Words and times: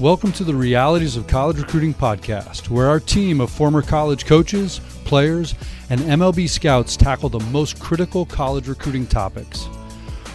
Welcome 0.00 0.32
to 0.32 0.42
the 0.42 0.56
Realities 0.56 1.16
of 1.16 1.28
College 1.28 1.58
Recruiting 1.58 1.94
podcast, 1.94 2.68
where 2.68 2.88
our 2.88 2.98
team 2.98 3.40
of 3.40 3.48
former 3.48 3.80
college 3.80 4.26
coaches, 4.26 4.80
players, 5.04 5.54
and 5.88 6.00
MLB 6.00 6.48
scouts 6.48 6.96
tackle 6.96 7.28
the 7.28 7.38
most 7.38 7.78
critical 7.78 8.26
college 8.26 8.66
recruiting 8.66 9.06
topics. 9.06 9.68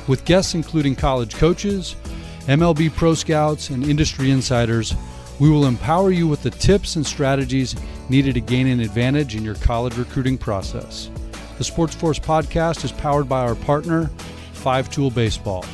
With 0.08 0.24
guests 0.24 0.56
including 0.56 0.96
college 0.96 1.36
coaches, 1.36 1.98
MLB 2.46 2.96
pro 2.96 3.14
scouts, 3.14 3.70
and 3.70 3.84
industry 3.84 4.32
insiders, 4.32 4.96
we 5.42 5.50
will 5.50 5.66
empower 5.66 6.12
you 6.12 6.26
with 6.26 6.42
the 6.42 6.52
tips 6.52 6.96
and 6.96 7.06
strategies 7.06 7.76
needed 8.08 8.36
to 8.36 8.42
gain 8.42 8.66
an 8.66 8.80
advantage 8.80 9.36
in 9.36 9.44
your 9.44 9.56
college 9.56 9.98
recruiting 9.98 10.38
process. 10.38 11.10
The 11.58 11.66
SportsForce 11.66 12.22
podcast 12.22 12.86
is 12.86 12.94
powered 12.94 13.28
by 13.28 13.42
our 13.42 13.56
partner, 13.56 14.10
Five 14.54 14.90
Tool 14.90 15.12
Baseball. 15.12 15.66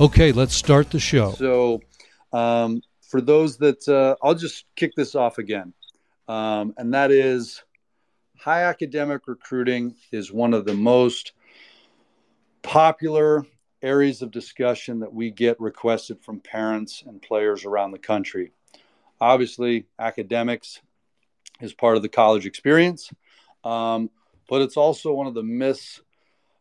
Okay, 0.00 0.30
let's 0.30 0.54
start 0.54 0.92
the 0.92 1.00
show. 1.00 1.32
So, 1.32 1.82
um, 2.32 2.80
for 3.08 3.22
those 3.22 3.56
that 3.56 3.88
uh, 3.88 4.14
I'll 4.22 4.34
just 4.34 4.66
kick 4.76 4.92
this 4.94 5.14
off 5.14 5.38
again, 5.38 5.72
um, 6.28 6.74
and 6.76 6.92
that 6.94 7.10
is 7.10 7.64
high 8.36 8.64
academic 8.64 9.26
recruiting 9.26 9.96
is 10.12 10.30
one 10.30 10.54
of 10.54 10.64
the 10.64 10.74
most 10.74 11.32
popular 12.62 13.44
areas 13.82 14.20
of 14.20 14.30
discussion 14.30 15.00
that 15.00 15.12
we 15.12 15.30
get 15.30 15.58
requested 15.58 16.20
from 16.22 16.40
parents 16.40 17.02
and 17.06 17.22
players 17.22 17.64
around 17.64 17.92
the 17.92 17.98
country. 17.98 18.52
Obviously, 19.20 19.86
academics 19.98 20.80
is 21.60 21.72
part 21.72 21.96
of 21.96 22.02
the 22.02 22.08
college 22.08 22.44
experience, 22.44 23.10
um, 23.64 24.10
but 24.48 24.60
it's 24.60 24.76
also 24.76 25.14
one 25.14 25.26
of 25.26 25.34
the 25.34 25.42
mis, 25.42 26.00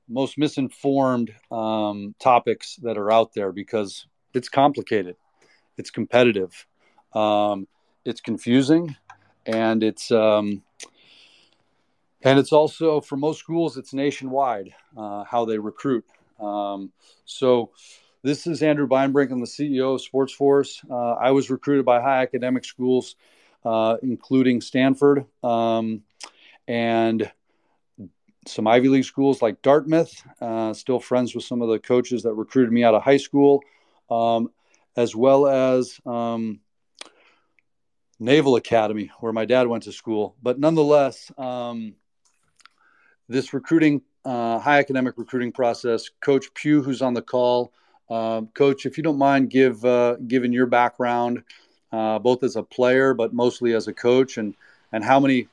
most 0.07 0.37
misinformed 0.37 1.33
um, 1.51 2.15
topics 2.19 2.77
that 2.83 2.97
are 2.97 3.11
out 3.11 3.33
there 3.33 3.51
because 3.51 4.07
it's 4.33 4.49
complicated 4.49 5.17
it's 5.77 5.91
competitive, 5.91 6.65
um, 7.13 7.67
it's 8.05 8.21
confusing, 8.21 8.95
and 9.45 9.83
it's 9.83 10.11
um, 10.11 10.63
and 12.21 12.39
it's 12.39 12.51
also 12.51 13.01
for 13.01 13.15
most 13.15 13.39
schools 13.39 13.77
it's 13.77 13.93
nationwide 13.93 14.73
uh, 14.97 15.23
how 15.23 15.45
they 15.45 15.57
recruit. 15.57 16.05
Um, 16.39 16.91
so 17.25 17.71
this 18.23 18.47
is 18.47 18.61
Andrew 18.63 18.87
Beinbrink. 18.87 19.31
I'm 19.31 19.39
the 19.39 19.45
CEO 19.45 19.95
of 19.95 20.01
SportsForce. 20.01 20.89
Uh, 20.89 21.13
I 21.13 21.31
was 21.31 21.49
recruited 21.49 21.85
by 21.85 22.01
high 22.01 22.21
academic 22.21 22.65
schools, 22.65 23.15
uh, 23.63 23.97
including 24.01 24.61
Stanford 24.61 25.25
um, 25.43 26.01
and 26.67 27.31
some 28.47 28.67
Ivy 28.67 28.89
League 28.89 29.05
schools 29.05 29.41
like 29.41 29.61
Dartmouth. 29.61 30.21
Uh, 30.41 30.73
still 30.73 30.99
friends 30.99 31.35
with 31.35 31.43
some 31.43 31.61
of 31.61 31.69
the 31.69 31.79
coaches 31.79 32.23
that 32.23 32.33
recruited 32.33 32.73
me 32.73 32.83
out 32.83 32.95
of 32.95 33.03
high 33.03 33.17
school. 33.17 33.61
Um, 34.09 34.49
as 34.97 35.15
well 35.15 35.47
as 35.47 36.01
um, 36.05 36.59
Naval 38.19 38.55
Academy, 38.55 39.11
where 39.19 39.31
my 39.31 39.45
dad 39.45 39.67
went 39.67 39.83
to 39.83 39.91
school. 39.91 40.35
But 40.41 40.59
nonetheless, 40.59 41.31
um, 41.37 41.93
this 43.29 43.53
recruiting, 43.53 44.01
uh, 44.25 44.57
high 44.57 44.79
academic 44.79 45.13
recruiting 45.17 45.51
process, 45.51 46.09
Coach 46.19 46.51
Pugh, 46.55 46.81
who's 46.81 47.03
on 47.03 47.13
the 47.13 47.21
call, 47.21 47.71
uh, 48.09 48.41
Coach, 48.55 48.87
if 48.87 48.97
you 48.97 49.03
don't 49.03 49.19
mind, 49.19 49.51
give 49.51 49.85
uh, 49.85 50.15
given 50.15 50.51
your 50.51 50.65
background, 50.65 51.43
uh, 51.91 52.17
both 52.17 52.43
as 52.43 52.55
a 52.55 52.63
player, 52.63 53.13
but 53.13 53.33
mostly 53.33 53.73
as 53.73 53.87
a 53.87 53.93
coach, 53.93 54.37
and 54.37 54.55
and 54.91 55.03
how 55.03 55.19
many 55.19 55.47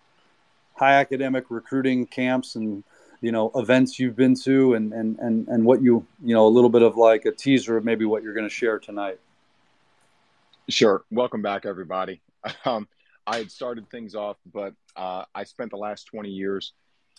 high 0.74 0.94
academic 0.94 1.50
recruiting 1.50 2.06
camps 2.06 2.56
and 2.56 2.84
you 3.20 3.32
know 3.32 3.50
events 3.56 3.98
you've 3.98 4.16
been 4.16 4.36
to, 4.36 4.74
and 4.74 4.92
and 4.92 5.18
and 5.18 5.48
and 5.48 5.64
what 5.64 5.82
you 5.82 6.06
you 6.24 6.34
know 6.34 6.46
a 6.46 6.48
little 6.48 6.70
bit 6.70 6.82
of 6.82 6.96
like 6.96 7.26
a 7.26 7.32
teaser 7.32 7.76
of 7.76 7.84
maybe 7.84 8.04
what 8.04 8.22
you're 8.22 8.34
going 8.34 8.48
to 8.48 8.54
share 8.54 8.78
tonight. 8.78 9.18
Sure. 10.70 11.04
Welcome 11.10 11.42
back, 11.42 11.66
everybody. 11.66 12.20
Um, 12.66 12.88
I 13.26 13.38
had 13.38 13.50
started 13.50 13.88
things 13.90 14.14
off, 14.14 14.36
but 14.52 14.74
uh, 14.96 15.24
I 15.34 15.44
spent 15.44 15.70
the 15.70 15.78
last 15.78 16.04
20 16.04 16.28
years 16.28 16.74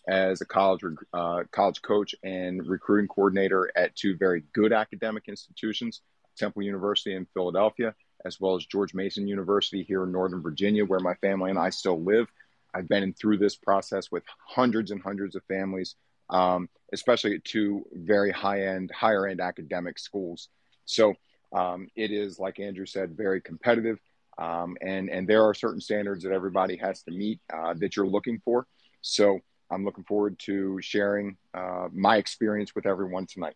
as 0.08 0.42
a 0.42 0.46
college 0.46 0.81
uh, 1.14 1.44
college 1.52 1.81
coach 1.81 2.14
and 2.24 2.66
recruiting 2.68 3.08
coordinator 3.08 3.72
at 3.75 3.96
two 3.96 4.16
very 4.18 4.44
good 4.53 4.72
academic 4.72 5.24
institutions, 5.28 6.02
Temple 6.38 6.62
University 6.62 7.16
in 7.16 7.25
Philadelphia, 7.34 7.96
as 8.24 8.40
well 8.40 8.56
as 8.56 8.68
George 8.68 8.94
Mason 8.94 9.28
University 9.28 9.81
here 9.81 10.03
in 10.03 10.12
Northern 10.12 10.44
Virginia, 10.44 10.86
where 10.86 11.00
my 11.00 11.16
family 11.16 11.50
and 11.50 11.58
I 11.58 11.72
still 11.72 12.00
live. 12.03 12.28
I've 12.75 12.88
been 12.88 13.14
through 13.14 13.40
this 13.40 13.56
process 13.56 14.12
with 14.12 14.24
hundreds 14.47 14.91
and 14.91 15.02
hundreds 15.02 15.36
of 15.36 15.44
families, 15.47 15.96
um, 16.30 16.70
especially 16.94 17.34
at 17.34 17.46
two 17.46 17.84
very 17.94 18.31
high 18.31 18.68
end, 18.68 18.91
higher 18.91 19.25
end 19.25 19.41
academic 19.41 19.97
schools. 19.97 20.50
So 20.86 21.16
um, 21.56 21.88
it 21.96 22.12
is, 22.12 22.38
like 22.38 22.60
Andrew 22.60 22.86
said, 22.86 23.16
very 23.16 23.40
competitive, 23.40 23.98
um, 24.38 24.76
and 24.82 25.10
and 25.10 25.28
there 25.28 25.44
are 25.44 25.54
certain 25.54 25.80
standards 25.80 26.24
that 26.24 26.34
everybody 26.34 26.76
has 26.76 27.02
to 27.04 27.12
meet 27.12 27.40
uh, 27.54 27.74
that 27.76 27.96
you're 27.96 28.06
looking 28.06 28.42
for. 28.44 28.68
So 29.02 29.40
I'm 29.72 29.86
looking 29.86 30.04
forward 30.04 30.38
to 30.40 30.80
sharing 30.82 31.38
uh, 31.54 31.88
my 31.94 32.18
experience 32.18 32.76
with 32.76 32.86
everyone 32.86 33.26
tonight. 33.26 33.56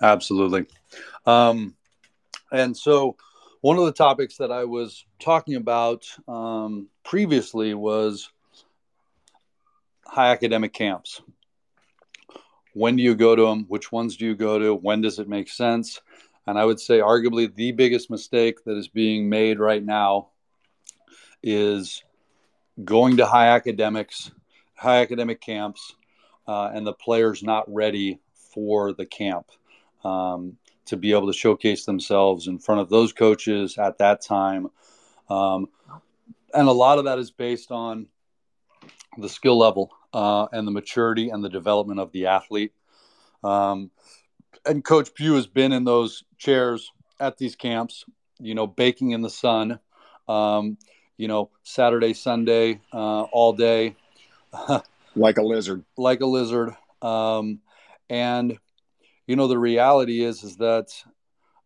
Absolutely, 0.00 0.66
um, 1.26 1.74
and 2.50 2.74
so 2.74 3.16
one 3.60 3.76
of 3.76 3.84
the 3.84 3.92
topics 3.92 4.38
that 4.38 4.50
I 4.50 4.64
was 4.64 5.04
talking 5.20 5.56
about 5.56 6.06
um, 6.26 6.88
previously 7.04 7.74
was 7.74 8.30
high 10.06 10.32
academic 10.32 10.72
camps 10.72 11.20
when 12.78 12.94
do 12.94 13.02
you 13.02 13.16
go 13.16 13.34
to 13.34 13.42
them 13.42 13.64
which 13.68 13.90
ones 13.90 14.16
do 14.16 14.24
you 14.24 14.36
go 14.36 14.58
to? 14.58 14.74
When 14.74 15.00
does 15.00 15.18
it 15.18 15.28
make 15.28 15.48
sense? 15.48 16.00
And 16.46 16.58
i 16.58 16.64
would 16.64 16.80
say 16.80 17.00
arguably 17.00 17.54
the 17.54 17.72
biggest 17.72 18.08
mistake 18.08 18.64
that 18.64 18.76
is 18.76 18.88
being 18.88 19.28
made 19.28 19.58
right 19.58 19.84
now 19.84 20.28
is 21.42 22.02
going 22.82 23.18
to 23.18 23.26
high 23.26 23.48
academics 23.48 24.30
high 24.74 25.02
academic 25.02 25.40
camps 25.40 25.94
uh, 26.46 26.70
and 26.72 26.86
the 26.86 26.92
players 26.92 27.42
not 27.42 27.64
ready 27.66 28.20
for 28.54 28.92
the 28.92 29.04
camp 29.04 29.46
um, 30.04 30.56
to 30.86 30.96
be 30.96 31.12
able 31.12 31.26
to 31.26 31.38
showcase 31.38 31.84
themselves 31.84 32.46
in 32.46 32.58
front 32.58 32.80
of 32.80 32.88
those 32.88 33.12
coaches 33.12 33.76
at 33.76 33.98
that 33.98 34.22
time. 34.22 34.68
Um, 35.28 35.68
and 36.54 36.68
a 36.68 36.72
lot 36.72 36.98
of 36.98 37.04
that 37.04 37.18
is 37.18 37.30
based 37.30 37.70
on 37.70 38.06
the 39.18 39.28
skill 39.28 39.58
level 39.58 39.92
uh, 40.12 40.46
and 40.52 40.66
the 40.66 40.72
maturity 40.72 41.30
and 41.30 41.44
the 41.44 41.48
development 41.48 42.00
of 42.00 42.12
the 42.12 42.26
athlete. 42.26 42.72
Um, 43.44 43.90
and 44.64 44.84
Coach 44.84 45.14
Pugh 45.14 45.34
has 45.34 45.46
been 45.46 45.72
in 45.72 45.84
those 45.84 46.24
chairs 46.36 46.90
at 47.20 47.38
these 47.38 47.56
camps, 47.56 48.04
you 48.38 48.54
know, 48.54 48.66
baking 48.66 49.12
in 49.12 49.22
the 49.22 49.30
sun, 49.30 49.78
um, 50.28 50.76
you 51.16 51.28
know, 51.28 51.50
Saturday, 51.62 52.14
Sunday, 52.14 52.80
uh, 52.92 53.22
all 53.22 53.52
day. 53.52 53.96
like 55.16 55.38
a 55.38 55.42
lizard. 55.42 55.84
Like 55.96 56.20
a 56.20 56.26
lizard. 56.26 56.74
Um, 57.02 57.60
and, 58.08 58.58
you 59.26 59.36
know, 59.36 59.48
the 59.48 59.58
reality 59.58 60.22
is, 60.22 60.42
is 60.42 60.56
that 60.56 60.92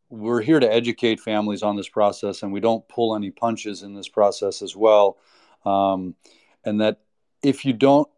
we're 0.08 0.42
here 0.42 0.60
to 0.60 0.70
educate 0.72 1.20
families 1.20 1.62
on 1.62 1.76
this 1.76 1.88
process 1.88 2.42
and 2.42 2.52
we 2.52 2.60
don't 2.60 2.86
pull 2.88 3.16
any 3.16 3.30
punches 3.30 3.82
in 3.82 3.94
this 3.94 4.08
process 4.08 4.60
as 4.62 4.76
well. 4.76 5.16
Um, 5.64 6.16
and 6.64 6.80
that 6.80 7.00
if 7.42 7.64
you 7.64 7.72
don't 7.72 8.08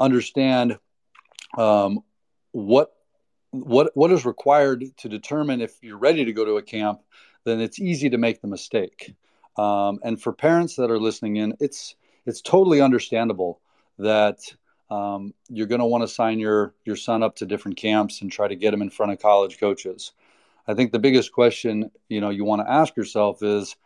understand 0.00 0.78
um, 1.56 2.00
what 2.52 2.92
what 3.50 3.90
what 3.94 4.12
is 4.12 4.24
required 4.24 4.84
to 4.98 5.08
determine 5.08 5.60
if 5.60 5.76
you're 5.82 5.98
ready 5.98 6.24
to 6.24 6.32
go 6.32 6.44
to 6.44 6.56
a 6.56 6.62
camp, 6.62 7.00
then 7.44 7.60
it's 7.60 7.78
easy 7.78 8.10
to 8.10 8.18
make 8.18 8.40
the 8.40 8.48
mistake. 8.48 9.14
Um, 9.56 9.98
and 10.02 10.20
for 10.20 10.32
parents 10.32 10.76
that 10.76 10.90
are 10.90 10.98
listening 10.98 11.36
in, 11.36 11.56
it's 11.60 11.94
it's 12.26 12.40
totally 12.40 12.80
understandable 12.80 13.60
that 13.98 14.38
um, 14.90 15.34
you're 15.48 15.66
going 15.66 15.80
to 15.80 15.86
want 15.86 16.02
to 16.02 16.08
sign 16.08 16.38
your 16.38 16.74
your 16.84 16.96
son 16.96 17.22
up 17.22 17.36
to 17.36 17.46
different 17.46 17.76
camps 17.76 18.22
and 18.22 18.30
try 18.30 18.48
to 18.48 18.56
get 18.56 18.74
him 18.74 18.82
in 18.82 18.90
front 18.90 19.12
of 19.12 19.20
college 19.20 19.58
coaches. 19.58 20.12
I 20.66 20.74
think 20.74 20.92
the 20.92 20.98
biggest 20.98 21.32
question 21.32 21.90
you 22.08 22.20
know 22.20 22.30
you 22.30 22.44
want 22.44 22.62
to 22.62 22.70
ask 22.70 22.96
yourself 22.96 23.42
is, 23.42 23.76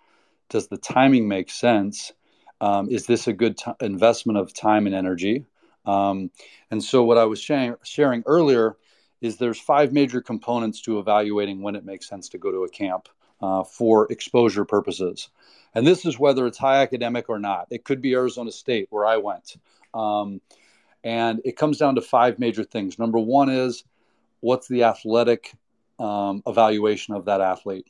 does 0.50 0.68
the 0.68 0.76
timing 0.76 1.28
make 1.28 1.50
sense? 1.50 2.12
Um, 2.60 2.88
is 2.88 3.06
this 3.06 3.26
a 3.26 3.32
good 3.32 3.58
t- 3.58 3.72
investment 3.80 4.38
of 4.38 4.54
time 4.54 4.86
and 4.86 4.94
energy? 4.94 5.46
Um, 5.86 6.30
and 6.70 6.82
so, 6.82 7.04
what 7.04 7.18
I 7.18 7.24
was 7.24 7.40
sharing, 7.40 7.76
sharing 7.82 8.22
earlier 8.26 8.76
is 9.20 9.36
there's 9.36 9.58
five 9.58 9.92
major 9.92 10.20
components 10.20 10.80
to 10.82 10.98
evaluating 10.98 11.62
when 11.62 11.76
it 11.76 11.84
makes 11.84 12.08
sense 12.08 12.28
to 12.30 12.38
go 12.38 12.50
to 12.50 12.64
a 12.64 12.68
camp 12.68 13.08
uh, 13.40 13.64
for 13.64 14.10
exposure 14.12 14.64
purposes. 14.64 15.28
And 15.74 15.86
this 15.86 16.04
is 16.04 16.18
whether 16.18 16.46
it's 16.46 16.58
high 16.58 16.82
academic 16.82 17.28
or 17.28 17.38
not. 17.38 17.66
It 17.70 17.84
could 17.84 18.00
be 18.00 18.14
Arizona 18.14 18.52
State, 18.52 18.86
where 18.90 19.06
I 19.06 19.16
went. 19.16 19.56
Um, 19.92 20.40
and 21.02 21.40
it 21.44 21.56
comes 21.56 21.78
down 21.78 21.96
to 21.96 22.00
five 22.00 22.38
major 22.38 22.64
things. 22.64 22.98
Number 22.98 23.18
one 23.18 23.50
is 23.50 23.84
what's 24.40 24.68
the 24.68 24.84
athletic 24.84 25.52
um, 25.98 26.42
evaluation 26.46 27.14
of 27.14 27.26
that 27.26 27.40
athlete? 27.40 27.86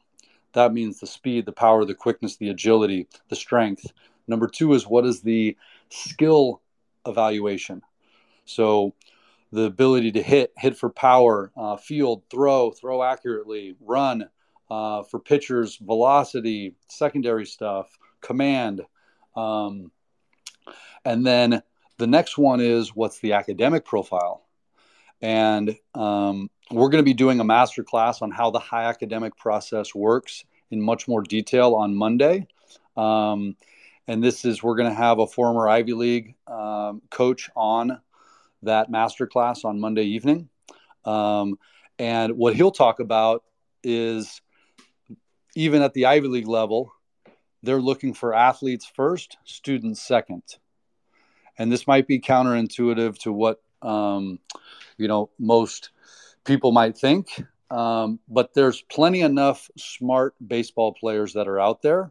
That 0.52 0.72
means 0.72 1.00
the 1.00 1.06
speed, 1.06 1.46
the 1.46 1.52
power, 1.52 1.84
the 1.84 1.94
quickness, 1.94 2.36
the 2.36 2.50
agility, 2.50 3.08
the 3.28 3.36
strength. 3.36 3.92
Number 4.26 4.48
two 4.48 4.72
is 4.72 4.86
what 4.86 5.04
is 5.04 5.20
the 5.20 5.56
skill 5.90 6.60
evaluation. 7.06 7.82
So 8.44 8.94
the 9.52 9.62
ability 9.62 10.12
to 10.12 10.22
hit, 10.22 10.52
hit 10.56 10.76
for 10.76 10.90
power, 10.90 11.52
uh, 11.56 11.76
field, 11.76 12.22
throw, 12.30 12.70
throw 12.70 13.02
accurately, 13.02 13.76
run, 13.80 14.28
uh, 14.70 15.02
for 15.04 15.20
pitchers, 15.20 15.76
velocity, 15.76 16.74
secondary 16.88 17.46
stuff, 17.46 17.96
command. 18.20 18.82
Um, 19.36 19.90
and 21.04 21.24
then 21.24 21.62
the 21.98 22.06
next 22.06 22.38
one 22.38 22.60
is 22.60 22.94
what's 22.94 23.20
the 23.20 23.34
academic 23.34 23.84
profile? 23.84 24.44
And 25.20 25.76
um, 25.94 26.50
we're 26.70 26.88
going 26.88 27.02
to 27.02 27.04
be 27.04 27.14
doing 27.14 27.40
a 27.40 27.44
master 27.44 27.84
class 27.84 28.22
on 28.22 28.30
how 28.30 28.50
the 28.50 28.58
high 28.58 28.84
academic 28.84 29.36
process 29.36 29.94
works 29.94 30.44
in 30.70 30.80
much 30.80 31.06
more 31.06 31.22
detail 31.22 31.74
on 31.74 31.94
Monday. 31.94 32.46
Um, 32.96 33.56
and 34.06 34.22
this 34.22 34.44
is, 34.44 34.62
we're 34.62 34.76
going 34.76 34.90
to 34.90 34.94
have 34.94 35.18
a 35.18 35.26
former 35.26 35.68
Ivy 35.68 35.94
League 35.94 36.34
um, 36.46 37.02
coach 37.10 37.50
on 37.56 38.00
that 38.62 38.90
master 38.90 39.26
class 39.26 39.64
on 39.64 39.80
Monday 39.80 40.04
evening. 40.04 40.48
Um, 41.04 41.58
and 41.98 42.36
what 42.36 42.54
he'll 42.56 42.70
talk 42.70 43.00
about 43.00 43.44
is 43.82 44.40
even 45.54 45.82
at 45.82 45.94
the 45.94 46.06
Ivy 46.06 46.28
League 46.28 46.48
level, 46.48 46.92
they're 47.62 47.80
looking 47.80 48.14
for 48.14 48.34
athletes 48.34 48.90
first, 48.94 49.36
students 49.44 50.02
second. 50.02 50.42
And 51.56 51.70
this 51.70 51.86
might 51.86 52.06
be 52.06 52.20
counterintuitive 52.20 53.18
to 53.20 53.32
what 53.32 53.62
um, 53.80 54.38
you 54.96 55.08
know 55.08 55.30
most 55.38 55.90
people 56.44 56.72
might 56.72 56.96
think, 56.96 57.42
um, 57.70 58.18
but 58.28 58.54
there's 58.54 58.82
plenty 58.82 59.20
enough 59.20 59.70
smart 59.78 60.34
baseball 60.44 60.94
players 60.94 61.34
that 61.34 61.48
are 61.48 61.60
out 61.60 61.80
there. 61.82 62.10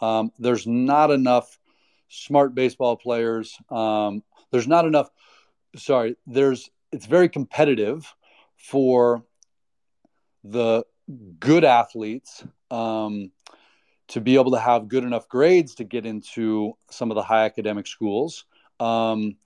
Um, 0.00 0.32
there's 0.38 0.66
not 0.66 1.10
enough 1.10 1.58
smart 2.08 2.54
baseball 2.54 2.96
players. 2.96 3.56
Um, 3.70 4.22
there's 4.50 4.68
not 4.68 4.86
enough. 4.86 5.10
Sorry, 5.76 6.16
there's. 6.26 6.70
It's 6.90 7.06
very 7.06 7.28
competitive 7.28 8.14
for 8.56 9.22
the 10.42 10.84
good 11.38 11.64
athletes 11.64 12.44
um, 12.70 13.30
to 14.08 14.20
be 14.20 14.36
able 14.36 14.52
to 14.52 14.58
have 14.58 14.88
good 14.88 15.04
enough 15.04 15.28
grades 15.28 15.74
to 15.76 15.84
get 15.84 16.06
into 16.06 16.76
some 16.90 17.10
of 17.10 17.14
the 17.14 17.22
high 17.22 17.44
academic 17.44 17.86
schools. 17.86 18.44
Um, 18.80 19.36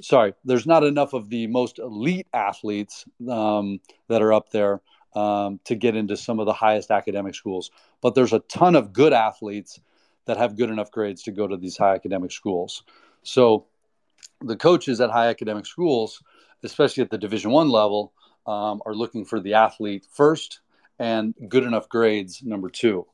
sorry, 0.00 0.34
there's 0.44 0.66
not 0.66 0.84
enough 0.84 1.12
of 1.12 1.28
the 1.28 1.46
most 1.46 1.78
elite 1.78 2.26
athletes 2.32 3.04
um, 3.28 3.80
that 4.08 4.22
are 4.22 4.32
up 4.32 4.50
there 4.50 4.80
um, 5.14 5.60
to 5.64 5.74
get 5.74 5.96
into 5.96 6.16
some 6.16 6.38
of 6.38 6.46
the 6.46 6.52
highest 6.52 6.90
academic 6.90 7.34
schools. 7.34 7.70
But 8.00 8.14
there's 8.14 8.32
a 8.32 8.40
ton 8.40 8.76
of 8.76 8.92
good 8.92 9.12
athletes 9.12 9.80
that 10.26 10.36
have 10.36 10.56
good 10.56 10.70
enough 10.70 10.90
grades 10.90 11.22
to 11.24 11.32
go 11.32 11.46
to 11.46 11.56
these 11.56 11.76
high 11.76 11.94
academic 11.94 12.32
schools. 12.32 12.84
So 13.22 13.66
the 14.40 14.56
coaches 14.56 15.00
at 15.00 15.10
high 15.10 15.28
academic 15.28 15.66
schools, 15.66 16.22
especially 16.62 17.02
at 17.02 17.10
the 17.10 17.18
Division 17.18 17.50
One 17.50 17.68
level, 17.68 18.12
um, 18.46 18.82
are 18.86 18.94
looking 18.94 19.24
for 19.24 19.40
the 19.40 19.54
athlete 19.54 20.06
first 20.12 20.60
and 20.98 21.34
good 21.48 21.64
enough 21.64 21.88
grades 21.88 22.42
number 22.42 22.68
two. 22.68 23.06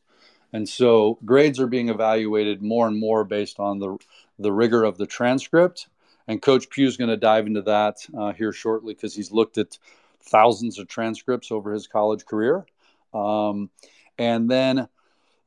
And 0.52 0.68
so 0.68 1.18
grades 1.24 1.60
are 1.60 1.66
being 1.66 1.88
evaluated 1.88 2.62
more 2.62 2.86
and 2.86 2.98
more 2.98 3.24
based 3.24 3.58
on 3.60 3.78
the 3.78 3.98
the 4.38 4.52
rigor 4.52 4.84
of 4.84 4.98
the 4.98 5.06
transcript. 5.06 5.88
And 6.28 6.42
Coach 6.42 6.68
Pugh 6.70 6.86
is 6.86 6.96
going 6.96 7.10
to 7.10 7.16
dive 7.16 7.46
into 7.46 7.62
that 7.62 7.96
uh, 8.16 8.32
here 8.32 8.52
shortly 8.52 8.94
because 8.94 9.14
he's 9.14 9.32
looked 9.32 9.58
at 9.58 9.78
thousands 10.20 10.78
of 10.78 10.88
transcripts 10.88 11.50
over 11.52 11.72
his 11.72 11.86
college 11.86 12.24
career. 12.26 12.66
Um, 13.14 13.70
and 14.18 14.50
then 14.50 14.88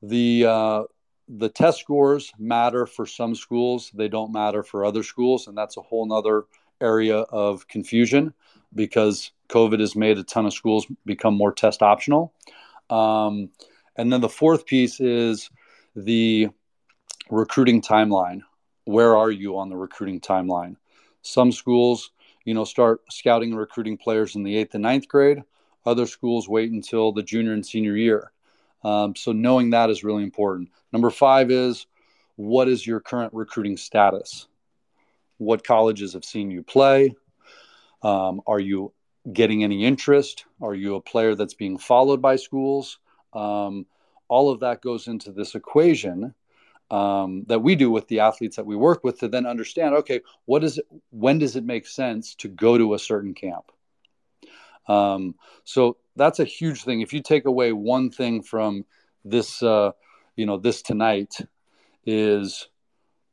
the 0.01 0.45
uh, 0.45 0.83
the 1.29 1.49
test 1.49 1.79
scores 1.79 2.33
matter 2.39 2.85
for 2.85 3.05
some 3.05 3.35
schools; 3.35 3.91
they 3.93 4.07
don't 4.07 4.33
matter 4.33 4.63
for 4.63 4.83
other 4.83 5.03
schools, 5.03 5.47
and 5.47 5.57
that's 5.57 5.77
a 5.77 5.81
whole 5.81 6.05
nother 6.05 6.45
area 6.81 7.17
of 7.17 7.67
confusion 7.67 8.33
because 8.73 9.31
COVID 9.49 9.79
has 9.79 9.95
made 9.95 10.17
a 10.17 10.23
ton 10.23 10.45
of 10.45 10.53
schools 10.53 10.87
become 11.05 11.35
more 11.35 11.53
test 11.53 11.81
optional. 11.81 12.33
Um, 12.89 13.49
and 13.95 14.11
then 14.11 14.21
the 14.21 14.29
fourth 14.29 14.65
piece 14.65 14.99
is 14.99 15.49
the 15.95 16.49
recruiting 17.29 17.81
timeline. 17.81 18.41
Where 18.85 19.15
are 19.17 19.31
you 19.31 19.57
on 19.57 19.69
the 19.69 19.77
recruiting 19.77 20.21
timeline? 20.21 20.77
Some 21.21 21.51
schools, 21.51 22.11
you 22.45 22.53
know, 22.53 22.63
start 22.63 23.01
scouting 23.11 23.51
and 23.51 23.59
recruiting 23.59 23.97
players 23.97 24.35
in 24.35 24.43
the 24.43 24.55
eighth 24.55 24.73
and 24.73 24.83
ninth 24.83 25.07
grade. 25.07 25.43
Other 25.85 26.05
schools 26.05 26.49
wait 26.49 26.71
until 26.71 27.11
the 27.11 27.23
junior 27.23 27.53
and 27.53 27.65
senior 27.65 27.95
year. 27.95 28.31
Um, 28.83 29.15
so 29.15 29.31
knowing 29.31 29.71
that 29.71 29.89
is 29.89 30.03
really 30.03 30.23
important. 30.23 30.69
Number 30.91 31.09
five 31.09 31.51
is 31.51 31.85
what 32.35 32.67
is 32.67 32.85
your 32.85 32.99
current 32.99 33.33
recruiting 33.33 33.77
status? 33.77 34.47
What 35.37 35.63
colleges 35.65 36.13
have 36.13 36.23
seen 36.23 36.51
you 36.51 36.63
play? 36.63 37.15
Um, 38.01 38.41
are 38.47 38.59
you 38.59 38.93
getting 39.31 39.63
any 39.63 39.85
interest? 39.85 40.45
Are 40.61 40.73
you 40.73 40.95
a 40.95 41.01
player 41.01 41.35
that's 41.35 41.53
being 41.53 41.77
followed 41.77 42.21
by 42.21 42.37
schools? 42.37 42.99
Um, 43.33 43.85
all 44.29 44.49
of 44.49 44.61
that 44.61 44.81
goes 44.81 45.07
into 45.07 45.31
this 45.31 45.55
equation 45.55 46.33
um, 46.91 47.43
that 47.47 47.59
we 47.59 47.75
do 47.75 47.91
with 47.91 48.07
the 48.07 48.21
athletes 48.21 48.55
that 48.55 48.65
we 48.65 48.75
work 48.75 49.03
with 49.03 49.19
to 49.19 49.27
then 49.27 49.45
understand 49.45 49.95
okay 49.95 50.21
what 50.45 50.63
is 50.63 50.77
it 50.77 50.85
when 51.11 51.37
does 51.37 51.55
it 51.55 51.63
make 51.63 51.85
sense 51.85 52.35
to 52.35 52.47
go 52.47 52.77
to 52.77 52.93
a 52.93 52.99
certain 52.99 53.33
camp 53.33 53.71
um, 54.87 55.35
so 55.65 55.97
that's 56.19 56.39
a 56.39 56.45
huge 56.45 56.83
thing 56.83 57.01
if 57.01 57.13
you 57.13 57.21
take 57.21 57.45
away 57.45 57.71
one 57.71 58.09
thing 58.11 58.41
from 58.43 58.85
this 59.25 59.63
uh, 59.63 59.91
you 60.35 60.45
know 60.45 60.57
this 60.57 60.81
tonight 60.81 61.35
is 62.05 62.67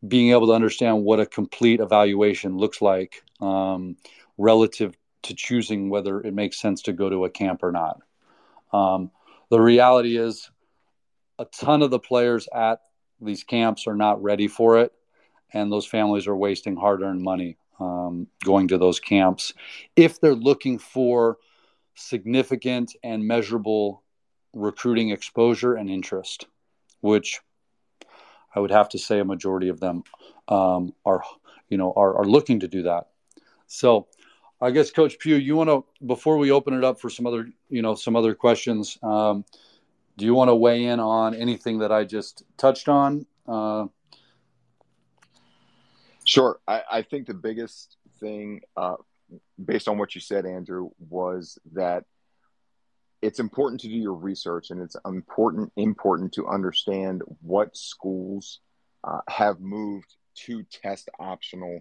being 0.06 0.30
able 0.30 0.46
to 0.46 0.52
understand 0.52 1.04
what 1.04 1.20
a 1.20 1.26
complete 1.26 1.80
evaluation 1.80 2.56
looks 2.56 2.80
like 2.80 3.22
um, 3.40 3.96
relative 4.38 4.96
to 5.22 5.34
choosing 5.34 5.90
whether 5.90 6.20
it 6.20 6.34
makes 6.34 6.60
sense 6.60 6.82
to 6.82 6.92
go 6.92 7.08
to 7.10 7.24
a 7.24 7.30
camp 7.30 7.62
or 7.62 7.72
not. 7.72 8.00
Um, 8.72 9.10
the 9.50 9.60
reality 9.60 10.16
is, 10.16 10.50
a 11.38 11.44
ton 11.46 11.82
of 11.82 11.90
the 11.90 11.98
players 11.98 12.48
at 12.54 12.80
these 13.20 13.44
camps 13.44 13.86
are 13.86 13.94
not 13.96 14.22
ready 14.22 14.48
for 14.48 14.78
it, 14.78 14.92
and 15.52 15.70
those 15.70 15.86
families 15.86 16.26
are 16.26 16.36
wasting 16.36 16.76
hard 16.76 17.02
earned 17.02 17.22
money 17.22 17.56
um, 17.80 18.26
going 18.44 18.68
to 18.68 18.78
those 18.78 19.00
camps 19.00 19.52
if 19.96 20.20
they're 20.20 20.34
looking 20.34 20.78
for 20.78 21.38
significant 21.96 22.94
and 23.02 23.26
measurable 23.26 24.02
recruiting 24.52 25.10
exposure 25.10 25.75
and 25.75 25.90
interest, 25.90 26.46
which 27.00 27.40
I 28.54 28.60
would 28.60 28.70
have 28.70 28.88
to 28.90 28.98
say 28.98 29.19
a 29.19 29.25
majority 29.25 29.69
of 29.69 29.81
them 29.81 30.04
um, 30.48 30.94
are, 31.04 31.22
you 31.69 31.76
know, 31.76 31.93
are, 31.96 32.16
are 32.19 32.25
looking 32.25 32.60
to 32.60 32.69
do 32.69 32.84
that. 32.84 33.08
So 33.66 34.06
I 34.60 34.70
guess 34.70 34.90
Coach 34.90 35.19
Pugh, 35.19 35.36
you 35.36 35.56
want 35.56 35.69
to 35.69 35.84
before 36.06 36.38
we 36.38 36.50
open 36.50 36.74
it 36.74 36.84
up 36.84 37.00
for 37.00 37.10
some 37.10 37.26
other, 37.26 37.48
you 37.69 37.82
know, 37.82 37.94
some 37.94 38.17
other 38.17 38.34
questions. 38.34 38.98
Um, 39.03 39.44
do 40.17 40.24
you 40.24 40.34
want 40.34 40.48
to 40.48 40.55
weigh 40.55 40.84
in 40.84 40.98
on 40.98 41.34
anything 41.34 41.81
that 41.81 41.93
I 41.93 42.05
just 42.05 42.43
touched 42.56 42.88
on? 42.88 43.26
Uh, 43.46 43.86
sure. 46.24 46.58
I, 46.67 46.82
I, 46.91 47.03
think 47.03 47.26
the 47.26 47.34
biggest 47.34 47.98
thing, 48.19 48.62
uh, 48.76 48.96
based 49.62 49.88
on 49.88 49.98
what 49.98 50.14
you 50.14 50.20
said, 50.20 50.46
Andrew, 50.46 50.90
was 50.98 51.58
that 51.72 52.04
it's 53.22 53.38
important 53.38 53.80
to 53.80 53.88
do 53.88 53.94
your 53.94 54.14
research 54.14 54.70
and 54.70 54.80
it's 54.80 54.96
important 55.06 55.72
important 55.76 56.32
to 56.34 56.46
understand 56.46 57.22
what 57.40 57.76
schools 57.76 58.60
uh, 59.04 59.20
have 59.28 59.60
moved 59.60 60.14
to 60.34 60.62
test 60.64 61.08
optional 61.18 61.80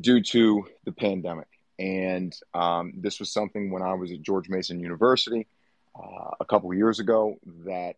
due 0.00 0.20
to 0.20 0.66
the 0.84 0.92
pandemic. 0.92 1.46
And 1.78 2.34
um, 2.54 2.94
this 2.96 3.20
was 3.20 3.32
something 3.32 3.70
when 3.70 3.82
I 3.82 3.94
was 3.94 4.10
at 4.10 4.22
George 4.22 4.48
Mason 4.48 4.80
University 4.80 5.46
uh, 5.94 6.30
a 6.40 6.44
couple 6.44 6.72
years 6.74 6.98
ago 6.98 7.36
that 7.66 7.96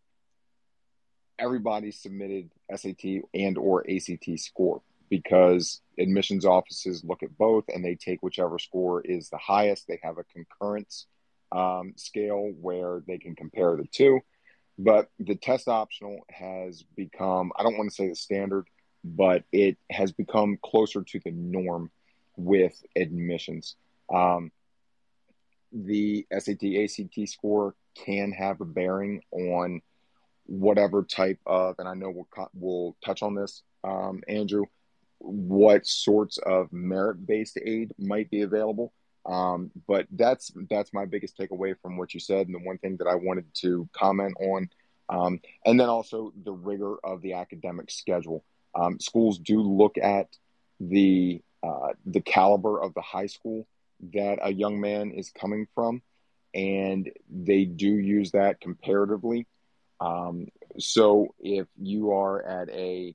everybody 1.38 1.92
submitted 1.92 2.50
SAT 2.75 3.23
and 3.33 3.57
or 3.57 3.85
ACT 3.88 4.38
score 4.38 4.83
because 5.09 5.80
admissions 5.99 6.45
offices 6.45 7.05
look 7.05 7.23
at 7.23 7.37
both 7.37 7.64
and 7.69 7.85
they 7.85 7.95
take 7.95 8.23
whichever 8.23 8.59
score 8.59 9.00
is 9.02 9.28
the 9.28 9.38
highest. 9.38 9.87
They 9.87 10.00
have 10.02 10.19
a 10.19 10.25
concurrence 10.25 11.07
um, 11.52 11.95
scale 11.97 12.52
where 12.61 13.02
they 13.07 13.19
can 13.19 13.35
compare 13.35 13.76
the 13.76 13.87
two. 13.90 14.21
But 14.78 15.11
the 15.19 15.35
test 15.35 15.67
optional 15.67 16.21
has 16.31 16.85
become, 16.97 17.52
I 17.57 17.62
don't 17.64 17.76
want 17.76 17.90
to 17.90 17.95
say 17.95 18.09
the 18.09 18.14
standard, 18.14 18.69
but 19.05 19.45
it 19.52 19.76
has 19.90 20.12
become 20.12 20.59
closer 20.62 21.02
to 21.02 21.21
the 21.25 21.33
norm 21.33 21.90
with 22.37 22.81
admissions. 22.95 23.75
Um, 24.12 24.52
the 25.73 26.26
SAT 26.33 26.64
ACT 26.64 27.28
score 27.28 27.75
can 27.95 28.33
have 28.33 28.61
a 28.61 28.64
bearing 28.64 29.23
on 29.33 29.83
whatever 30.47 31.02
type 31.02 31.40
of, 31.45 31.75
and 31.78 31.88
I 31.88 31.95
know 31.95 32.11
we'll, 32.11 32.49
we'll 32.55 32.97
touch 33.05 33.23
on 33.23 33.35
this, 33.35 33.62
um, 33.85 34.23
Andrew, 34.28 34.67
what 35.19 35.87
sorts 35.87 36.39
of 36.39 36.73
merit 36.73 37.27
based 37.27 37.59
aid 37.65 37.93
might 37.99 38.31
be 38.31 38.43
available. 38.43 38.93
Um, 39.27 39.71
but 39.87 40.07
that's 40.13 40.53
that's 40.71 40.95
my 40.95 41.05
biggest 41.05 41.37
takeaway 41.37 41.75
from 41.83 41.97
what 41.99 42.15
you 42.15 42.21
said, 42.21 42.47
and 42.47 42.55
the 42.55 42.67
one 42.67 42.79
thing 42.79 42.97
that 42.99 43.07
I 43.07 43.15
wanted 43.15 43.47
to 43.57 43.89
comment 43.93 44.35
on, 44.41 44.71
um, 45.11 45.41
and 45.67 45.79
then 45.79 45.89
also 45.89 46.33
the 46.45 46.53
rigor 46.53 46.97
of 47.05 47.21
the 47.21 47.35
academic 47.35 47.91
schedule. 47.91 48.45
Um, 48.75 48.99
schools 49.01 49.39
do 49.39 49.61
look 49.61 49.99
at 49.99 50.29
the 50.81 51.43
uh, 51.63 51.93
the 52.07 52.21
caliber 52.21 52.81
of 52.81 52.95
the 52.95 53.03
high 53.03 53.27
school 53.27 53.67
that 54.15 54.39
a 54.43 54.53
young 54.53 54.81
man 54.81 55.11
is 55.11 55.31
coming 55.31 55.67
from, 55.75 56.03
and 56.55 57.11
they 57.29 57.65
do 57.65 57.89
use 57.89 58.31
that 58.33 58.61
comparatively. 58.61 59.47
Um, 60.01 60.47
so 60.79 61.35
if 61.41 61.67
you 61.77 62.13
are 62.13 62.43
at 62.43 62.69
a, 62.71 63.15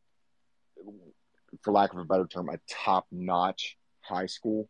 for 1.62 1.72
lack 1.72 1.94
of 1.94 2.00
a 2.00 2.06
better 2.06 2.28
term, 2.28 2.50
a 2.50 2.60
top 2.70 3.06
notch 3.12 3.78
high 4.02 4.26
school 4.26 4.70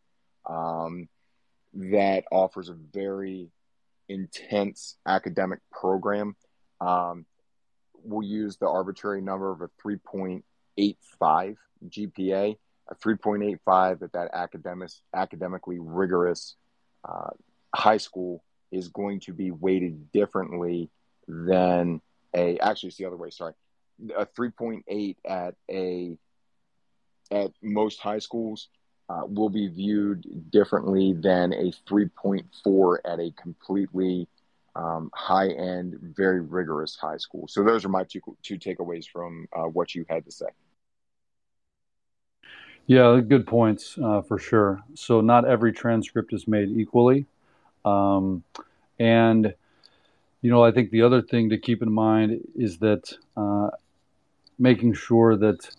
um, 0.50 1.08
that 1.74 2.26
offers 2.32 2.70
a 2.70 2.76
very 2.94 3.50
intense 4.10 4.98
academic 5.06 5.60
program, 5.72 6.36
um, 6.82 7.26
we'll 8.04 8.28
use 8.28 8.58
the 8.58 8.68
arbitrary 8.68 9.22
number 9.22 9.52
of 9.52 9.62
a 9.62 9.70
3.85 9.86 11.56
GPA, 11.88 12.58
a 12.90 12.96
3.85 12.96 14.02
at 14.02 14.12
that 14.14 14.30
academic, 14.34 14.90
academically 15.14 15.80
rigorous 15.80 16.56
uh, 17.08 17.30
high 17.74 17.98
school 17.98 18.44
is 18.72 18.88
going 18.90 19.20
to 19.22 19.34
be 19.34 19.52
weighted 19.52 20.12
differently 20.12 20.90
than 21.28 22.02
a 22.36 22.58
actually 22.60 22.90
it's 22.90 22.98
the 22.98 23.06
other 23.06 23.18
way 23.18 23.30
sorry. 23.30 23.54
A 24.18 24.26
3.8 24.26 25.16
at 25.26 25.56
a 25.70 26.18
at 27.32 27.52
most 27.62 28.00
high 28.00 28.20
schools 28.20 28.70
uh, 29.10 29.24
will 29.26 29.50
be 29.50 29.68
viewed 29.68 30.52
differently 30.52 31.14
than 31.14 31.54
a 31.54 31.72
3.4 31.90 32.98
at 33.06 33.20
a 33.20 33.32
completely 33.32 34.28
um, 34.76 35.12
high 35.14 35.50
end 35.50 36.00
very 36.16 36.42
rigorous 36.42 36.96
high 36.96 37.18
school. 37.18 37.48
So 37.48 37.64
those 37.64 37.86
are 37.86 37.90
my 37.90 38.04
two 38.04 38.22
two 38.42 38.58
takeaways 38.58 39.06
from 39.08 39.48
uh, 39.54 39.64
what 39.64 39.94
you 39.94 40.06
had 40.10 40.26
to 40.26 40.32
say. 40.32 40.48
Yeah 42.86 43.22
good 43.22 43.48
points 43.48 43.98
uh, 44.04 44.22
for 44.22 44.40
sure. 44.40 44.82
So 44.96 45.22
not 45.22 45.46
every 45.46 45.74
transcript 45.74 46.34
is 46.34 46.48
made 46.48 46.70
equally. 46.70 47.28
Um, 47.86 48.44
and, 49.00 49.54
you 50.42 50.52
know, 50.52 50.64
I 50.64 50.72
think 50.72 50.92
the 50.92 51.02
other 51.02 51.22
thing 51.22 51.50
to 51.50 51.58
keep 51.58 51.82
in 51.82 51.92
mind 51.92 52.42
is 52.56 52.78
that 52.80 53.14
uh, 53.36 53.70
making 54.60 54.94
sure 54.94 55.36
that, 55.38 55.70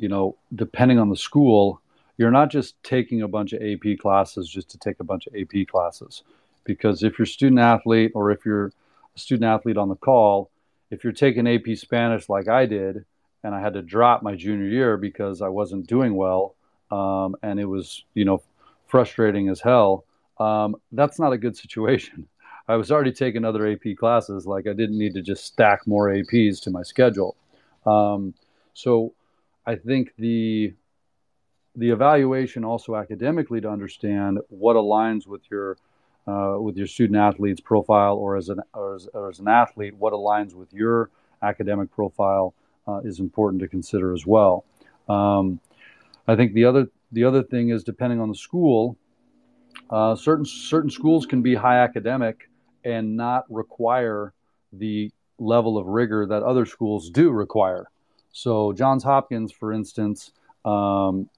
you 0.00 0.08
know, 0.08 0.36
depending 0.54 0.98
on 0.98 1.08
the 1.08 1.16
school, 1.16 1.80
you're 2.16 2.30
not 2.30 2.50
just 2.50 2.82
taking 2.82 3.22
a 3.22 3.28
bunch 3.28 3.52
of 3.52 3.62
AP 3.62 3.98
classes 3.98 4.48
just 4.48 4.70
to 4.70 4.78
take 4.78 5.00
a 5.00 5.04
bunch 5.04 5.26
of 5.26 5.34
AP 5.34 5.68
classes. 5.68 6.22
Because 6.64 7.02
if 7.02 7.18
you're 7.18 7.24
a 7.24 7.28
student 7.28 7.60
athlete 7.60 8.12
or 8.14 8.30
if 8.30 8.44
you're 8.44 8.66
a 8.66 9.18
student 9.18 9.44
athlete 9.44 9.76
on 9.76 9.88
the 9.88 9.96
call, 9.96 10.50
if 10.90 11.04
you're 11.04 11.12
taking 11.12 11.46
AP 11.46 11.76
Spanish 11.76 12.28
like 12.28 12.48
I 12.48 12.66
did, 12.66 13.04
and 13.42 13.54
I 13.54 13.60
had 13.60 13.74
to 13.74 13.82
drop 13.82 14.22
my 14.22 14.34
junior 14.34 14.66
year 14.66 14.96
because 14.96 15.40
I 15.40 15.48
wasn't 15.48 15.86
doing 15.86 16.14
well, 16.14 16.54
um, 16.90 17.36
and 17.42 17.58
it 17.58 17.64
was, 17.64 18.04
you 18.14 18.24
know, 18.24 18.42
frustrating 18.86 19.48
as 19.48 19.60
hell 19.60 20.04
um, 20.40 20.76
that's 20.92 21.18
not 21.18 21.32
a 21.32 21.38
good 21.38 21.56
situation. 21.56 22.26
I 22.68 22.76
was 22.76 22.90
already 22.90 23.12
taking 23.12 23.44
other 23.44 23.66
AP 23.66 23.96
classes, 23.98 24.46
like 24.46 24.66
I 24.66 24.72
didn't 24.72 24.98
need 24.98 25.14
to 25.14 25.22
just 25.22 25.44
stack 25.44 25.86
more 25.86 26.08
APs 26.08 26.62
to 26.62 26.70
my 26.70 26.82
schedule. 26.82 27.36
Um, 27.84 28.34
so 28.74 29.12
I 29.66 29.76
think 29.76 30.12
the 30.18 30.74
the 31.76 31.90
evaluation 31.90 32.64
also 32.64 32.96
academically 32.96 33.60
to 33.60 33.68
understand 33.68 34.38
what 34.48 34.76
aligns 34.76 35.26
with 35.26 35.42
your 35.50 35.76
uh, 36.26 36.56
with 36.58 36.76
your 36.76 36.86
student 36.86 37.18
athlete's 37.18 37.60
profile 37.60 38.16
or 38.16 38.36
as 38.36 38.48
an 38.48 38.60
or 38.74 38.94
as, 38.94 39.08
or 39.14 39.30
as, 39.30 39.38
an 39.38 39.48
athlete, 39.48 39.94
what 39.96 40.12
aligns 40.12 40.54
with 40.54 40.72
your 40.72 41.10
academic 41.42 41.90
profile 41.90 42.54
uh, 42.86 42.98
is 42.98 43.20
important 43.20 43.60
to 43.60 43.68
consider 43.68 44.12
as 44.12 44.26
well. 44.26 44.64
Um, 45.08 45.60
I 46.28 46.36
think 46.36 46.52
the 46.52 46.64
other 46.64 46.88
the 47.12 47.24
other 47.24 47.42
thing 47.42 47.70
is 47.70 47.84
depending 47.84 48.20
on 48.20 48.28
the 48.28 48.34
school, 48.34 48.96
uh, 49.90 50.14
certain 50.14 50.44
certain 50.44 50.90
schools 50.90 51.26
can 51.26 51.42
be 51.42 51.54
high 51.54 51.78
academic 51.78 52.48
and 52.84 53.16
not 53.16 53.44
require 53.50 54.32
the 54.72 55.10
level 55.38 55.78
of 55.78 55.86
rigor 55.86 56.26
that 56.26 56.42
other 56.42 56.66
schools 56.66 57.10
do 57.10 57.30
require. 57.30 57.86
So 58.32 58.72
Johns 58.72 59.02
Hopkins, 59.04 59.52
for 59.52 59.72
instance, 59.72 60.32
um, 60.64 61.28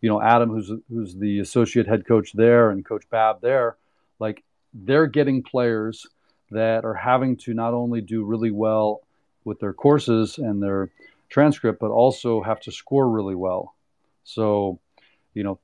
you 0.00 0.08
know 0.08 0.20
Adam, 0.20 0.50
who's 0.50 0.72
who's 0.88 1.14
the 1.14 1.40
associate 1.40 1.86
head 1.86 2.06
coach 2.06 2.32
there, 2.32 2.70
and 2.70 2.84
Coach 2.84 3.08
Babb 3.10 3.40
there, 3.40 3.76
like 4.18 4.42
they're 4.72 5.06
getting 5.06 5.42
players 5.42 6.06
that 6.50 6.84
are 6.84 6.94
having 6.94 7.36
to 7.36 7.54
not 7.54 7.74
only 7.74 8.00
do 8.00 8.24
really 8.24 8.50
well 8.50 9.02
with 9.44 9.60
their 9.60 9.72
courses 9.72 10.38
and 10.38 10.62
their 10.62 10.90
transcript, 11.28 11.80
but 11.80 11.90
also 11.90 12.42
have 12.42 12.60
to 12.60 12.72
score 12.72 13.08
really 13.08 13.34
well. 13.34 13.74
So, 14.24 14.78
you 15.34 15.42
know, 15.42 15.58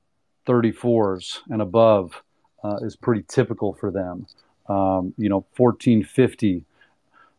34s 0.47 1.39
and 1.49 1.61
above 1.61 2.21
uh, 2.63 2.77
is 2.81 2.95
pretty 2.95 3.23
typical 3.27 3.73
for 3.73 3.91
them. 3.91 4.25
Um, 4.69 5.13
you 5.17 5.29
know, 5.29 5.45
1450, 5.55 6.63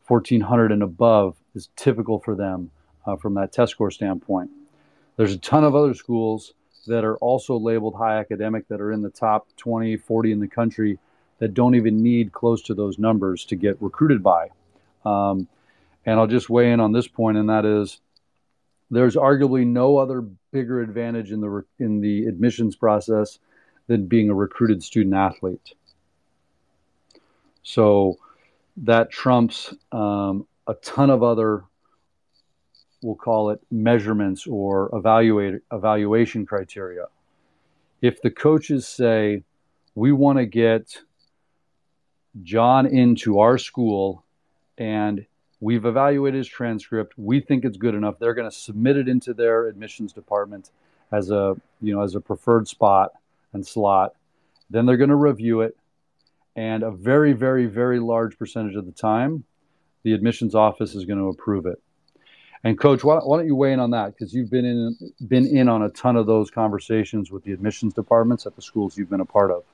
1400 0.06 0.72
and 0.72 0.82
above 0.82 1.36
is 1.54 1.68
typical 1.76 2.20
for 2.20 2.34
them 2.34 2.70
uh, 3.08 3.16
from 3.16 3.34
that 3.34 3.52
test 3.52 3.72
score 3.72 3.90
standpoint. 3.90 4.50
There's 5.16 5.32
a 5.32 5.38
ton 5.38 5.64
of 5.64 5.74
other 5.74 5.94
schools 5.94 6.52
that 6.86 7.04
are 7.04 7.16
also 7.16 7.56
labeled 7.56 7.94
high 7.94 8.18
academic 8.18 8.68
that 8.68 8.80
are 8.80 8.92
in 8.92 9.02
the 9.02 9.10
top 9.10 9.48
20, 9.56 9.96
40 9.96 10.32
in 10.32 10.40
the 10.40 10.48
country 10.48 10.98
that 11.38 11.54
don't 11.54 11.74
even 11.74 12.02
need 12.02 12.32
close 12.32 12.62
to 12.62 12.74
those 12.74 12.98
numbers 12.98 13.44
to 13.46 13.56
get 13.56 13.80
recruited 13.80 14.22
by. 14.22 14.48
Um, 15.04 15.48
and 16.04 16.18
I'll 16.18 16.26
just 16.26 16.50
weigh 16.50 16.72
in 16.72 16.80
on 16.80 16.92
this 16.92 17.08
point, 17.08 17.38
and 17.38 17.48
that 17.48 17.64
is 17.64 18.00
there's 18.90 19.16
arguably 19.16 19.66
no 19.66 19.98
other 19.98 20.22
bigger 20.52 20.80
advantage 20.80 21.32
in 21.32 21.40
the 21.40 21.64
in 21.78 22.00
the 22.00 22.26
admissions 22.26 22.76
process 22.76 23.38
than 23.86 24.06
being 24.06 24.30
a 24.30 24.34
recruited 24.34 24.82
student 24.82 25.14
athlete. 25.14 25.74
So 27.62 28.16
that 28.78 29.10
trumps 29.10 29.74
um, 29.92 30.46
a 30.66 30.74
ton 30.74 31.10
of 31.10 31.22
other, 31.22 31.64
we'll 33.02 33.14
call 33.14 33.50
it 33.50 33.60
measurements 33.70 34.46
or 34.46 34.90
evaluate, 34.92 35.62
evaluation 35.72 36.46
criteria. 36.46 37.06
If 38.02 38.22
the 38.22 38.30
coaches 38.30 38.86
say, 38.86 39.42
we 39.94 40.12
want 40.12 40.38
to 40.38 40.46
get 40.46 40.98
John 42.42 42.86
into 42.86 43.40
our 43.40 43.58
school 43.58 44.24
and 44.76 45.26
we've 45.60 45.84
evaluated 45.84 46.38
his 46.38 46.48
transcript, 46.48 47.14
we 47.16 47.40
think 47.40 47.64
it's 47.64 47.76
good 47.76 47.94
enough, 47.94 48.18
they're 48.18 48.34
going 48.34 48.50
to 48.50 48.56
submit 48.56 48.96
it 48.96 49.08
into 49.08 49.34
their 49.34 49.66
admissions 49.66 50.12
department 50.12 50.70
as 51.10 51.30
a, 51.30 51.56
you 51.80 51.94
know, 51.94 52.02
as 52.02 52.14
a 52.14 52.20
preferred 52.20 52.68
spot 52.68 53.12
and 53.52 53.66
slot. 53.66 54.14
Then 54.70 54.86
they're 54.86 54.96
going 54.96 55.10
to 55.10 55.16
review 55.16 55.62
it. 55.62 55.76
And 56.54 56.82
a 56.82 56.90
very, 56.90 57.32
very, 57.32 57.66
very 57.66 58.00
large 58.00 58.36
percentage 58.36 58.74
of 58.74 58.84
the 58.84 58.92
time, 58.92 59.44
the 60.02 60.12
admissions 60.12 60.54
office 60.54 60.94
is 60.94 61.04
going 61.04 61.18
to 61.18 61.28
approve 61.28 61.66
it. 61.66 61.80
And 62.64 62.78
coach, 62.78 63.04
why, 63.04 63.18
why 63.18 63.38
don't 63.38 63.46
you 63.46 63.54
weigh 63.54 63.72
in 63.72 63.80
on 63.80 63.92
that? 63.92 64.14
Because 64.14 64.34
you've 64.34 64.50
been 64.50 64.64
in 64.64 64.96
been 65.26 65.46
in 65.46 65.68
on 65.68 65.82
a 65.82 65.88
ton 65.90 66.16
of 66.16 66.26
those 66.26 66.50
conversations 66.50 67.30
with 67.30 67.44
the 67.44 67.52
admissions 67.52 67.94
departments 67.94 68.46
at 68.46 68.56
the 68.56 68.62
schools 68.62 68.96
you've 68.96 69.10
been 69.10 69.20
a 69.20 69.24
part 69.26 69.50
of. 69.50 69.64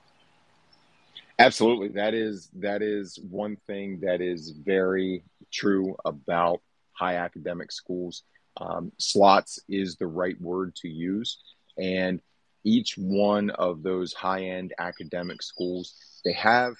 Absolutely, 1.39 1.89
that 1.89 2.15
is 2.15 2.51
that 2.55 2.83
is 2.83 3.19
one 3.31 3.57
thing 3.67 4.01
that 4.01 4.21
is 4.21 4.51
very 4.51 5.25
true 5.51 5.97
about 6.05 6.61
high 6.93 7.17
academic 7.17 7.73
schools. 7.73 8.23
Um, 8.57 8.93
slots 8.99 9.59
is 9.69 9.97
the 9.97 10.07
right 10.07 10.41
word 10.41 10.77
to 10.77 10.89
use, 10.89 11.39
and 11.77 12.21
each 12.65 12.97
one 12.97 13.51
of 13.51 13.83
those 13.83 14.15
high-end 14.15 14.73
academic 14.79 15.43
schools 15.43 15.95
they 16.25 16.33
have 16.33 16.75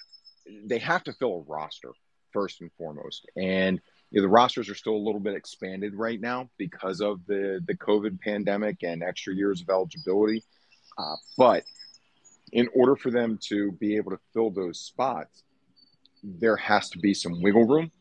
they 0.65 0.79
have 0.79 1.03
to 1.03 1.13
fill 1.13 1.45
a 1.47 1.51
roster 1.51 1.91
first 2.33 2.61
and 2.61 2.71
foremost 2.77 3.27
and 3.35 3.79
know, 4.21 4.27
the 4.27 4.31
rosters 4.31 4.69
are 4.69 4.75
still 4.75 4.95
a 4.95 5.05
little 5.05 5.19
bit 5.19 5.35
expanded 5.35 5.93
right 5.95 6.19
now 6.19 6.49
because 6.57 7.01
of 7.01 7.19
the 7.27 7.61
the 7.67 7.75
covid 7.75 8.19
pandemic 8.19 8.77
and 8.83 9.03
extra 9.03 9.33
years 9.33 9.61
of 9.61 9.69
eligibility. 9.69 10.43
Uh, 10.97 11.15
but 11.37 11.63
in 12.51 12.69
order 12.73 12.95
for 12.95 13.11
them 13.11 13.37
to 13.41 13.71
be 13.73 13.97
able 13.97 14.11
to 14.11 14.19
fill 14.33 14.49
those 14.49 14.79
spots 14.79 15.43
there 16.23 16.55
has 16.55 16.89
to 16.89 16.97
be 16.97 17.13
some 17.13 17.41
wiggle 17.41 17.65
room 17.65 17.91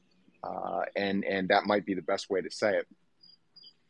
uh, 0.43 0.83
and 0.97 1.25
and 1.25 1.49
that 1.49 1.65
might 1.67 1.87
be 1.87 1.95
the 1.95 2.03
best 2.03 2.31
way 2.31 2.41
to 2.41 2.51
say 2.51 2.77
it. 2.77 2.87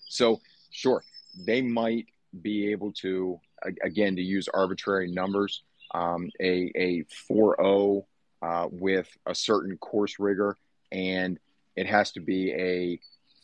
So 0.08 0.40
sure 0.70 1.02
they 1.46 1.62
might 1.62 2.06
be 2.42 2.70
able 2.70 2.92
to 2.92 3.40
again 3.82 4.16
to 4.16 4.22
use 4.22 4.48
arbitrary 4.52 5.10
numbers 5.10 5.62
um, 5.94 6.30
a 6.40 6.70
a 6.74 7.04
4.0 7.30 8.04
uh, 8.42 8.68
with 8.70 9.08
a 9.26 9.34
certain 9.34 9.76
course 9.78 10.18
rigor 10.18 10.56
and 10.92 11.38
it 11.76 11.86
has 11.86 12.12
to 12.12 12.20
be 12.20 12.52
a 12.52 13.00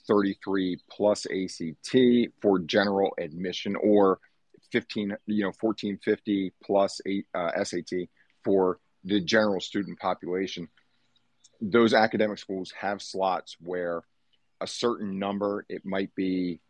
33 0.07 0.79
plus 0.91 1.27
ACT 1.27 1.97
for 2.41 2.59
general 2.61 3.13
admission 3.19 3.77
or 3.77 4.19
15 4.73 5.17
you 5.27 5.43
know 5.43 5.53
1450 5.61 6.53
plus 6.63 7.01
eight, 7.07 7.27
uh, 7.35 7.51
SAT 7.63 8.09
for 8.45 8.79
the 9.05 9.21
general 9.21 9.61
student 9.61 9.99
population. 9.99 10.69
Those 11.61 11.95
academic 11.95 12.39
schools 12.39 12.73
have 12.79 13.03
slots 13.03 13.57
where 13.61 14.03
a 14.61 14.67
certain 14.67 15.19
number 15.19 15.65
it 15.69 15.85
might 15.85 16.15
be 16.15 16.61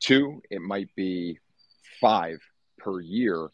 two 0.00 0.40
it 0.50 0.60
might 0.60 0.94
be 0.96 1.38
five 2.00 2.38
per 2.78 3.00
year 3.00 3.48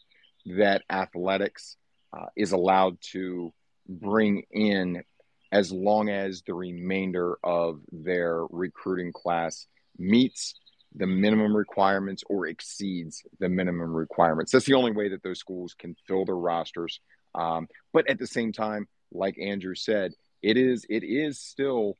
that 0.45 0.83
athletics 0.89 1.77
uh, 2.15 2.27
is 2.35 2.51
allowed 2.51 2.97
to 3.01 3.51
bring 3.87 4.43
in 4.51 5.03
as 5.51 5.71
long 5.71 6.09
as 6.09 6.41
the 6.41 6.53
remainder 6.53 7.37
of 7.43 7.79
their 7.91 8.45
recruiting 8.49 9.11
class 9.11 9.67
meets 9.97 10.55
the 10.95 11.07
minimum 11.07 11.55
requirements 11.55 12.23
or 12.27 12.47
exceeds 12.47 13.23
the 13.39 13.49
minimum 13.49 13.93
requirements. 13.93 14.51
That's 14.51 14.65
the 14.65 14.73
only 14.75 14.91
way 14.91 15.09
that 15.09 15.23
those 15.23 15.39
schools 15.39 15.75
can 15.77 15.95
fill 16.07 16.25
their 16.25 16.35
rosters. 16.35 16.99
Um, 17.33 17.67
but 17.91 18.09
at 18.09 18.17
the 18.17 18.27
same 18.27 18.53
time, 18.53 18.87
like 19.11 19.37
Andrew 19.39 19.75
said, 19.75 20.13
it 20.41 20.57
is 20.57 20.85
it 20.89 21.03
is 21.03 21.39
still 21.39 21.97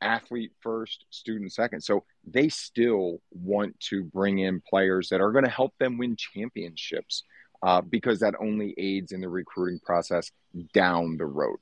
athlete 0.00 0.52
first, 0.60 1.04
student 1.10 1.52
second. 1.52 1.80
So 1.80 2.04
they 2.24 2.48
still 2.48 3.20
want 3.32 3.78
to 3.88 4.04
bring 4.04 4.38
in 4.38 4.62
players 4.68 5.08
that 5.08 5.20
are 5.20 5.32
going 5.32 5.44
to 5.44 5.50
help 5.50 5.74
them 5.78 5.98
win 5.98 6.16
championships 6.16 7.24
uh, 7.62 7.80
because 7.80 8.20
that 8.20 8.34
only 8.40 8.74
aids 8.78 9.12
in 9.12 9.20
the 9.20 9.28
recruiting 9.28 9.80
process 9.80 10.30
down 10.72 11.16
the 11.16 11.26
road. 11.26 11.58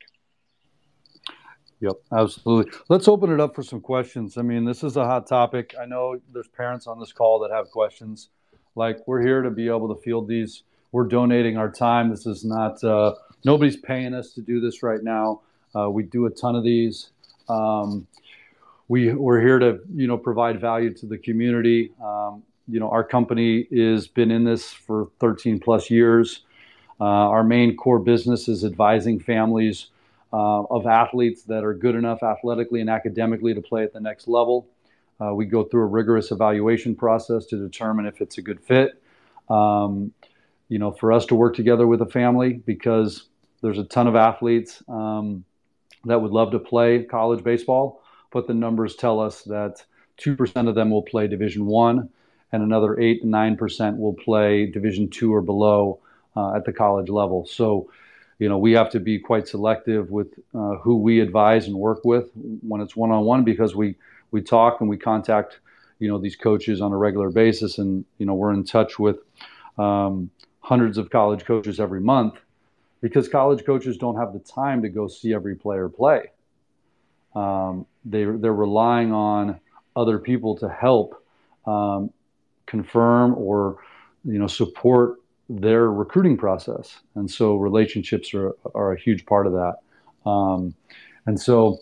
Yep, 1.81 1.97
absolutely. 2.13 2.73
Let's 2.89 3.07
open 3.07 3.31
it 3.31 3.41
up 3.41 3.55
for 3.55 3.63
some 3.63 3.81
questions. 3.81 4.39
I 4.39 4.43
mean, 4.43 4.65
this 4.65 4.83
is 4.83 4.97
a 4.97 5.05
hot 5.05 5.27
topic. 5.27 5.75
I 5.81 5.85
know 5.85 6.19
there's 6.33 6.49
parents 6.49 6.87
on 6.87 6.99
this 6.99 7.13
call 7.13 7.41
that 7.41 7.51
have 7.51 7.71
questions. 7.71 8.31
Like, 8.75 9.07
we're 9.07 9.21
here 9.21 9.43
to 9.43 9.51
be 9.51 9.69
able 9.69 9.95
to 9.95 10.01
field 10.01 10.27
these. 10.27 10.63
We're 10.93 11.05
donating 11.05 11.59
our 11.59 11.71
time. 11.71 12.09
This 12.09 12.27
is 12.27 12.45
not, 12.45 12.83
uh, 12.83 13.15
nobody's 13.45 13.77
paying 13.77 14.15
us 14.15 14.33
to 14.35 14.41
do 14.41 14.61
this 14.61 14.83
right 14.83 15.03
now. 15.03 15.43
Uh, 15.75 15.91
we 15.91 16.05
do 16.05 16.25
a 16.25 16.31
ton 16.31 16.57
of 16.57 16.65
these. 16.65 17.11
Um, 17.49 18.07
we, 18.89 19.13
we're 19.13 19.41
here 19.41 19.59
to, 19.59 19.81
you 19.95 20.07
know, 20.07 20.17
provide 20.17 20.61
value 20.61 20.95
to 20.95 21.07
the 21.07 21.19
community. 21.19 21.93
Um, 22.03 22.43
you 22.69 22.81
know, 22.81 22.89
our 22.89 23.05
company 23.05 23.67
has 23.71 24.09
been 24.09 24.31
in 24.31 24.45
this 24.45 24.73
for 24.73 25.11
13 25.21 25.61
plus 25.61 25.91
years. 25.91 26.41
Uh, 26.99 27.05
our 27.05 27.45
main 27.45 27.77
core 27.77 27.99
business 27.99 28.49
is 28.49 28.65
advising 28.65 29.21
families 29.21 29.89
uh, 30.37 30.63
of 30.77 30.87
athletes 30.87 31.41
that 31.45 31.63
are 31.65 31.75
good 31.87 31.97
enough 32.03 32.23
athletically 32.23 32.81
and 32.83 32.91
academically 32.91 33.55
to 33.55 33.63
play 33.71 33.83
at 33.85 33.93
the 33.93 34.01
next 34.01 34.29
level. 34.29 34.57
Uh, 35.19 35.33
we 35.39 35.45
go 35.47 35.65
through 35.65 35.85
a 35.89 35.91
rigorous 35.99 36.31
evaluation 36.31 36.95
process 36.95 37.47
to 37.47 37.57
determine 37.69 38.05
if 38.13 38.21
it's 38.21 38.37
a 38.37 38.43
good 38.43 38.61
fit. 38.61 38.89
Um, 39.49 40.13
you 40.69 40.79
know, 40.79 40.93
for 41.01 41.09
us 41.13 41.25
to 41.27 41.35
work 41.35 41.55
together 41.57 41.87
with 41.87 42.03
a 42.03 42.11
family 42.21 42.51
because 42.73 43.29
there's 43.63 43.79
a 43.79 43.85
ton 43.85 44.07
of 44.09 44.17
athletes 44.31 44.83
um, 44.89 45.45
that 46.05 46.21
would 46.21 46.33
love 46.33 46.51
to 46.51 46.59
play 46.59 47.05
college 47.05 47.43
baseball, 47.43 48.03
but 48.31 48.47
the 48.47 48.55
numbers 48.55 48.95
tell 48.97 49.19
us 49.21 49.43
that 49.43 49.85
two 50.17 50.37
percent 50.37 50.69
of 50.69 50.75
them 50.75 50.91
will 50.91 51.07
play 51.13 51.29
Division 51.29 51.65
One, 51.65 52.11
and 52.53 52.63
another 52.63 53.01
eight 53.01 53.23
to 53.23 53.29
nine 53.29 53.57
percent 53.57 53.97
will 53.97 54.15
play 54.29 54.67
Division 54.67 55.09
Two 55.09 55.33
or 55.33 55.41
below 55.41 56.01
uh, 56.37 56.57
at 56.57 56.65
the 56.65 56.73
college 56.73 57.09
level. 57.09 57.47
So 57.47 57.89
you 58.39 58.49
know, 58.49 58.59
we 58.59 58.73
have 58.73 58.91
to 58.91 59.01
be 59.01 59.19
quite 59.19 59.49
selective 59.49 60.11
with 60.11 60.29
uh, 60.55 60.77
who 60.77 60.99
we 60.99 61.21
advise 61.21 61.67
and 61.67 61.77
work 61.77 62.05
with 62.05 62.31
when 62.35 62.81
it's 62.81 62.95
one 62.95 63.11
on 63.11 63.25
one 63.25 63.45
because 63.45 63.75
we 63.75 63.97
we 64.31 64.43
talk 64.43 64.81
and 64.81 64.91
we 64.91 64.97
contact 64.97 65.61
you 65.99 66.09
know 66.09 66.19
these 66.19 66.37
coaches 66.37 66.81
on 66.81 66.93
a 66.93 66.97
regular 66.97 67.31
basis 67.31 67.79
and 67.79 68.05
you 68.19 68.27
know 68.27 68.35
we're 68.35 68.53
in 68.53 68.65
touch 68.65 68.99
with 68.99 69.19
um, 69.79 70.31
hundreds 70.61 70.99
of 70.99 71.11
college 71.11 71.45
coaches 71.45 71.81
every 71.81 72.01
month 72.01 72.35
because 73.01 73.29
college 73.29 73.65
coaches 73.65 73.97
don't 73.97 74.17
have 74.17 74.33
the 74.33 74.39
time 74.41 74.83
to 74.83 74.89
go 74.89 75.07
see 75.07 75.33
every 75.33 75.55
player 75.55 75.89
play. 75.89 76.31
Um, 77.35 77.87
they 78.05 78.25
they're 78.25 78.53
relying 78.53 79.13
on 79.13 79.61
other 79.95 80.19
people 80.19 80.57
to 80.59 80.69
help 80.69 81.23
um, 81.67 82.11
confirm 82.67 83.35
or 83.35 83.79
you 84.25 84.39
know 84.39 84.47
support 84.47 85.21
their 85.49 85.91
recruiting 85.91 86.37
process. 86.37 86.99
And 87.15 87.31
so 87.31 87.57
relationships 87.57 88.35
are, 88.35 88.55
are 88.75 88.93
a 88.93 89.01
huge 89.01 89.27
part 89.27 89.47
of 89.47 89.53
that. 89.53 89.77
Um, 90.29 90.75
and 91.27 91.41
so, 91.41 91.81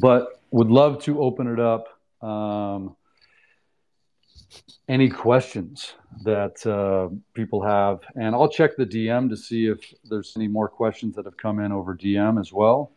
but 0.00 0.40
would 0.50 0.68
love 0.68 1.02
to 1.04 1.20
open 1.22 1.46
it 1.46 1.60
up. 1.60 1.88
Um, 2.22 2.96
any 4.88 5.08
questions 5.08 5.94
that 6.24 6.66
uh, 6.66 7.14
people 7.34 7.62
have, 7.62 8.00
and 8.16 8.34
I'll 8.34 8.48
check 8.48 8.76
the 8.76 8.84
DM 8.84 9.30
to 9.30 9.36
see 9.36 9.66
if 9.66 9.94
there's 10.04 10.34
any 10.36 10.48
more 10.48 10.68
questions 10.68 11.16
that 11.16 11.24
have 11.24 11.36
come 11.36 11.60
in 11.60 11.72
over 11.72 11.96
DM 11.96 12.38
as 12.38 12.52
well. 12.52 12.90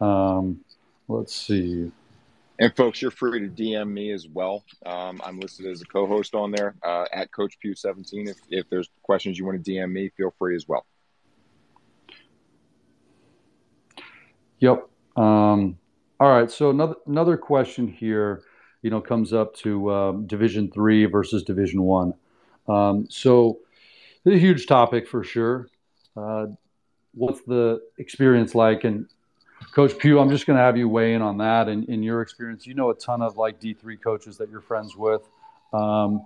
Um, 0.00 0.60
let's 1.08 1.34
see. 1.34 1.92
And 2.58 2.74
folks, 2.74 3.02
you're 3.02 3.10
free 3.10 3.40
to 3.40 3.48
DM 3.48 3.92
me 3.92 4.12
as 4.12 4.26
well. 4.26 4.64
Um, 4.86 5.20
I'm 5.24 5.38
listed 5.38 5.66
as 5.66 5.82
a 5.82 5.84
co-host 5.84 6.34
on 6.34 6.50
there 6.50 6.74
uh, 6.82 7.04
at 7.12 7.30
Coach 7.30 7.58
Pugh 7.60 7.74
17. 7.74 8.28
If, 8.28 8.36
if 8.50 8.70
there's 8.70 8.88
questions 9.02 9.38
you 9.38 9.44
want 9.44 9.62
to 9.62 9.70
DM 9.70 9.92
me, 9.92 10.10
feel 10.16 10.32
free 10.38 10.56
as 10.56 10.66
well. 10.66 10.86
Yep. 14.60 14.88
Um, 15.16 15.76
all 16.18 16.30
right. 16.30 16.50
So 16.50 16.70
another 16.70 16.94
another 17.06 17.36
question 17.36 17.88
here, 17.88 18.42
you 18.80 18.88
know, 18.88 19.02
comes 19.02 19.34
up 19.34 19.54
to 19.56 19.92
um, 19.92 20.26
Division 20.26 20.70
Three 20.70 21.04
versus 21.04 21.42
Division 21.42 21.82
One. 21.82 22.14
Um, 22.66 23.06
so 23.10 23.58
a 24.24 24.38
huge 24.38 24.66
topic 24.66 25.06
for 25.06 25.22
sure. 25.22 25.68
Uh, 26.16 26.46
what's 27.12 27.42
the 27.42 27.80
experience 27.98 28.54
like? 28.54 28.84
And 28.84 29.08
Coach 29.72 29.98
Pugh, 29.98 30.18
I'm 30.18 30.30
just 30.30 30.46
going 30.46 30.56
to 30.56 30.62
have 30.62 30.76
you 30.76 30.88
weigh 30.88 31.14
in 31.14 31.22
on 31.22 31.38
that. 31.38 31.68
And 31.68 31.88
in 31.88 32.02
your 32.02 32.22
experience, 32.22 32.66
you 32.66 32.74
know 32.74 32.90
a 32.90 32.94
ton 32.94 33.22
of 33.22 33.36
like 33.36 33.60
D3 33.60 34.00
coaches 34.00 34.38
that 34.38 34.50
you're 34.50 34.60
friends 34.60 34.96
with. 34.96 35.22
Um, 35.72 36.24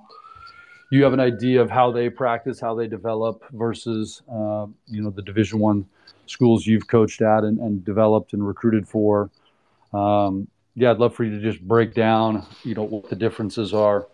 you 0.90 1.04
have 1.04 1.12
an 1.12 1.20
idea 1.20 1.60
of 1.60 1.70
how 1.70 1.92
they 1.92 2.10
practice, 2.10 2.60
how 2.60 2.74
they 2.74 2.86
develop 2.86 3.44
versus, 3.52 4.22
uh, 4.28 4.66
you 4.86 5.02
know, 5.02 5.10
the 5.10 5.22
Division 5.22 5.58
One 5.58 5.86
schools 6.26 6.66
you've 6.66 6.86
coached 6.86 7.22
at 7.22 7.44
and, 7.44 7.58
and 7.58 7.84
developed 7.84 8.32
and 8.32 8.46
recruited 8.46 8.88
for. 8.88 9.30
Um, 9.92 10.48
yeah, 10.74 10.90
I'd 10.90 10.98
love 10.98 11.14
for 11.14 11.24
you 11.24 11.30
to 11.30 11.40
just 11.40 11.60
break 11.60 11.94
down, 11.94 12.46
you 12.64 12.74
know, 12.74 12.84
what 12.84 13.08
the 13.08 13.16
differences 13.16 13.74
are. 13.74 14.06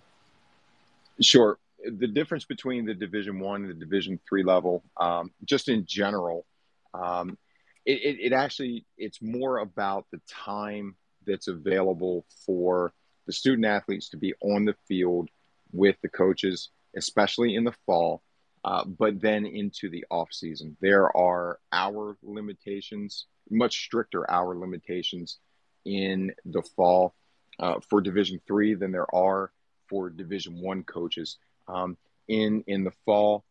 Sure. 1.20 1.58
The 1.84 2.06
difference 2.06 2.44
between 2.44 2.84
the 2.84 2.94
Division 2.94 3.38
One 3.38 3.62
and 3.62 3.70
the 3.70 3.74
Division 3.74 4.18
Three 4.28 4.42
level, 4.42 4.82
um, 4.96 5.30
just 5.44 5.68
in 5.68 5.84
general, 5.86 6.44
um, 6.92 7.38
it, 7.86 8.02
it, 8.02 8.16
it 8.20 8.32
actually 8.32 8.84
it's 8.98 9.22
more 9.22 9.58
about 9.58 10.06
the 10.12 10.20
time 10.28 10.96
that's 11.26 11.48
available 11.48 12.26
for 12.44 12.92
the 13.26 13.32
student 13.32 13.66
athletes 13.66 14.10
to 14.10 14.16
be 14.16 14.34
on 14.40 14.64
the 14.64 14.76
field 14.86 15.28
with 15.72 15.96
the 16.02 16.08
coaches, 16.08 16.70
especially 16.96 17.54
in 17.54 17.64
the 17.64 17.74
fall, 17.86 18.22
uh, 18.64 18.84
but 18.84 19.20
then 19.20 19.46
into 19.46 19.88
the 19.88 20.04
off 20.10 20.28
season. 20.32 20.76
There 20.80 21.16
are 21.16 21.58
hour 21.72 22.16
limitations, 22.22 23.26
much 23.50 23.84
stricter 23.84 24.30
hour 24.30 24.56
limitations 24.56 25.38
in 25.84 26.32
the 26.44 26.62
fall 26.76 27.14
uh, 27.58 27.80
for 27.88 28.00
Division 28.00 28.40
three 28.46 28.74
than 28.74 28.92
there 28.92 29.12
are 29.14 29.50
for 29.88 30.10
Division 30.10 30.60
one 30.60 30.82
coaches. 30.82 31.38
Um, 31.68 31.96
in 32.28 32.64
in 32.66 32.84
the 32.84 32.92
fall, 33.04 33.44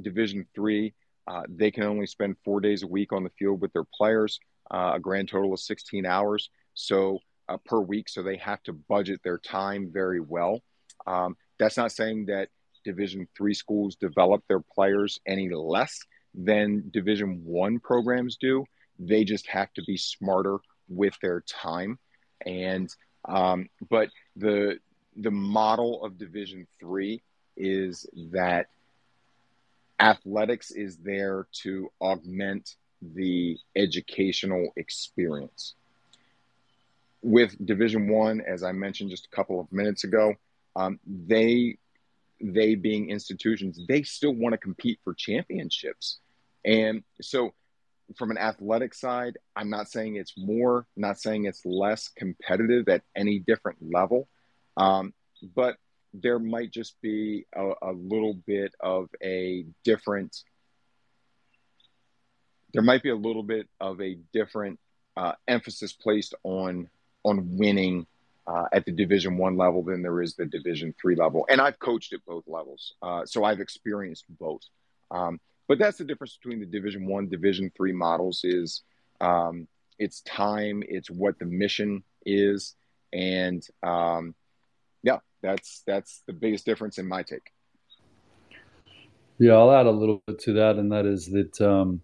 Division 0.00 0.46
three, 0.54 0.94
uh, 1.26 1.42
they 1.48 1.70
can 1.70 1.84
only 1.84 2.06
spend 2.06 2.36
four 2.44 2.60
days 2.60 2.82
a 2.82 2.86
week 2.86 3.12
on 3.12 3.24
the 3.24 3.30
field 3.38 3.60
with 3.60 3.72
their 3.72 3.84
players, 3.84 4.40
uh, 4.70 4.92
a 4.94 5.00
grand 5.00 5.28
total 5.28 5.52
of 5.52 5.60
16 5.60 6.04
hours 6.06 6.50
so 6.74 7.18
uh, 7.48 7.56
per 7.64 7.80
week. 7.80 8.08
So 8.08 8.22
they 8.22 8.36
have 8.38 8.62
to 8.64 8.72
budget 8.72 9.20
their 9.22 9.38
time 9.38 9.90
very 9.92 10.20
well. 10.20 10.60
Um, 11.06 11.36
that's 11.58 11.76
not 11.76 11.92
saying 11.92 12.26
that 12.26 12.48
Division 12.84 13.28
three 13.36 13.54
schools 13.54 13.94
develop 13.96 14.42
their 14.48 14.60
players 14.60 15.20
any 15.26 15.48
less 15.50 16.00
than 16.34 16.90
Division 16.90 17.42
one 17.44 17.78
programs 17.78 18.36
do. 18.36 18.64
They 18.98 19.24
just 19.24 19.46
have 19.48 19.72
to 19.74 19.82
be 19.86 19.96
smarter 19.96 20.58
with 20.88 21.14
their 21.22 21.42
time. 21.42 21.98
And 22.44 22.92
um, 23.28 23.68
but 23.88 24.08
the 24.36 24.78
the 25.16 25.30
model 25.30 26.04
of 26.04 26.18
Division 26.18 26.66
three 26.80 27.22
is 27.56 28.06
that 28.32 28.66
athletics 30.00 30.70
is 30.70 30.96
there 30.98 31.46
to 31.62 31.90
augment 32.00 32.76
the 33.00 33.58
educational 33.76 34.72
experience. 34.76 35.74
With 37.22 37.54
division 37.64 38.08
one 38.08 38.40
as 38.40 38.64
i 38.64 38.72
mentioned 38.72 39.10
just 39.10 39.26
a 39.26 39.36
couple 39.36 39.60
of 39.60 39.70
minutes 39.72 40.04
ago 40.04 40.34
um, 40.74 40.98
they 41.06 41.78
they 42.40 42.74
being 42.74 43.10
institutions 43.10 43.78
they 43.86 44.02
still 44.02 44.34
want 44.34 44.52
to 44.52 44.58
compete 44.58 44.98
for 45.04 45.14
championships. 45.14 46.18
And 46.64 47.04
so 47.20 47.52
from 48.16 48.30
an 48.30 48.38
athletic 48.38 48.94
side 48.94 49.38
i'm 49.56 49.70
not 49.70 49.88
saying 49.88 50.16
it's 50.16 50.34
more 50.36 50.86
not 50.96 51.18
saying 51.18 51.44
it's 51.44 51.64
less 51.64 52.08
competitive 52.08 52.88
at 52.88 53.02
any 53.16 53.38
different 53.38 53.78
level 53.80 54.28
um, 54.76 55.12
but 55.54 55.76
there 56.14 56.38
might 56.38 56.70
just 56.70 57.00
be 57.00 57.46
a, 57.54 57.72
a 57.82 57.92
little 57.92 58.34
bit 58.34 58.74
of 58.80 59.08
a 59.22 59.64
different 59.84 60.42
there 62.74 62.82
might 62.82 63.02
be 63.02 63.10
a 63.10 63.16
little 63.16 63.42
bit 63.42 63.68
of 63.80 64.00
a 64.00 64.14
different 64.32 64.80
uh, 65.16 65.32
emphasis 65.46 65.92
placed 65.92 66.34
on 66.42 66.88
on 67.24 67.56
winning 67.56 68.06
uh, 68.46 68.64
at 68.72 68.84
the 68.84 68.92
division 68.92 69.36
one 69.36 69.56
level 69.56 69.82
than 69.82 70.02
there 70.02 70.22
is 70.22 70.34
the 70.34 70.46
division 70.46 70.94
three 71.00 71.14
level. 71.14 71.46
And 71.48 71.60
i've 71.60 71.78
coached 71.78 72.12
at 72.12 72.24
both 72.24 72.44
levels 72.46 72.94
uh, 73.02 73.24
so 73.26 73.44
i've 73.44 73.60
experienced 73.60 74.24
both. 74.38 74.62
Um, 75.10 75.40
but 75.68 75.78
that's 75.78 75.98
the 75.98 76.04
difference 76.04 76.36
between 76.36 76.60
the 76.60 76.66
Division 76.66 77.06
One, 77.06 77.28
Division 77.28 77.72
Three 77.76 77.92
models 77.92 78.42
is 78.44 78.82
um, 79.20 79.68
it's 79.98 80.20
time, 80.22 80.82
it's 80.86 81.10
what 81.10 81.38
the 81.38 81.44
mission 81.44 82.02
is, 82.26 82.74
and 83.12 83.66
um, 83.82 84.34
that's 85.42 85.82
that's 85.86 86.22
the 86.26 86.32
biggest 86.32 86.64
difference 86.64 86.98
in 86.98 87.06
my 87.06 87.22
take. 87.22 87.50
Yeah, 89.38 89.54
I'll 89.54 89.72
add 89.72 89.86
a 89.86 89.90
little 89.90 90.22
bit 90.26 90.38
to 90.40 90.52
that, 90.54 90.76
and 90.76 90.92
that 90.92 91.04
is 91.06 91.26
that 91.26 91.60
um, 91.60 92.00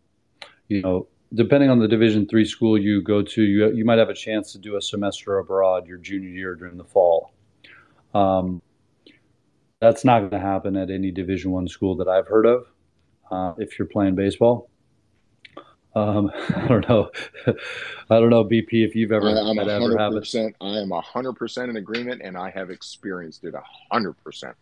you 0.68 0.82
know, 0.82 1.06
depending 1.34 1.70
on 1.70 1.78
the 1.78 1.88
Division 1.88 2.26
three 2.26 2.44
school 2.44 2.78
you 2.78 3.02
go 3.02 3.22
to, 3.22 3.42
you 3.42 3.72
you 3.72 3.84
might 3.84 3.98
have 3.98 4.08
a 4.08 4.14
chance 4.14 4.52
to 4.52 4.58
do 4.58 4.76
a 4.76 4.82
semester 4.82 5.38
abroad 5.38 5.86
your 5.86 5.98
junior 5.98 6.30
year 6.30 6.54
during 6.54 6.76
the 6.76 6.84
fall. 6.84 7.32
Um, 8.14 8.62
that's 9.80 10.04
not 10.04 10.20
going 10.20 10.30
to 10.30 10.40
happen 10.40 10.76
at 10.76 10.90
any 10.90 11.10
Division 11.10 11.52
one 11.52 11.68
school 11.68 11.96
that 11.96 12.08
I've 12.08 12.26
heard 12.26 12.46
of. 12.46 12.66
Uh, 13.30 13.52
if 13.58 13.78
you're 13.78 13.86
playing 13.86 14.14
baseball, 14.14 14.68
um, 15.98 16.30
I 16.56 16.66
don't 16.68 16.88
know. 16.88 17.10
I 18.10 18.20
don't 18.20 18.30
know, 18.30 18.44
BP, 18.44 18.86
if 18.86 18.94
you've 18.94 19.12
ever 19.12 19.28
I'm 19.28 19.56
had 19.56 19.68
ever 19.68 19.98
happen. 19.98 20.54
I 20.60 20.78
am 20.78 20.90
hundred 20.90 21.34
percent 21.34 21.70
in 21.70 21.76
agreement, 21.76 22.22
and 22.22 22.36
I 22.36 22.50
have 22.50 22.70
experienced 22.70 23.44
it 23.44 23.54
hundred 23.90 24.14
percent. 24.24 24.56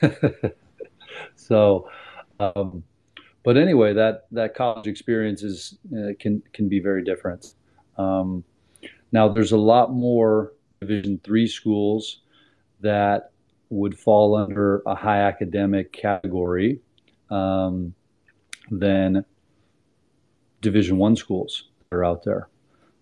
So, 1.36 1.88
um, 2.40 2.82
but 3.44 3.56
anyway, 3.56 3.92
that 3.94 4.26
that 4.32 4.54
college 4.54 4.86
experience 4.86 5.42
is 5.42 5.78
uh, 5.94 6.12
can 6.18 6.42
can 6.52 6.68
be 6.68 6.80
very 6.80 7.04
different. 7.04 7.54
Um, 7.98 8.44
now, 9.12 9.28
there's 9.28 9.52
a 9.52 9.58
lot 9.58 9.92
more 9.92 10.52
Division 10.80 11.20
three 11.22 11.46
schools 11.46 12.22
that 12.80 13.30
would 13.70 13.98
fall 13.98 14.34
under 14.34 14.82
a 14.86 14.94
high 14.94 15.20
academic 15.20 15.92
category 15.92 16.80
um, 17.30 17.94
than 18.70 19.24
Division 20.62 20.96
one 20.96 21.16
schools 21.16 21.68
that 21.90 21.96
are 21.96 22.04
out 22.04 22.24
there. 22.24 22.48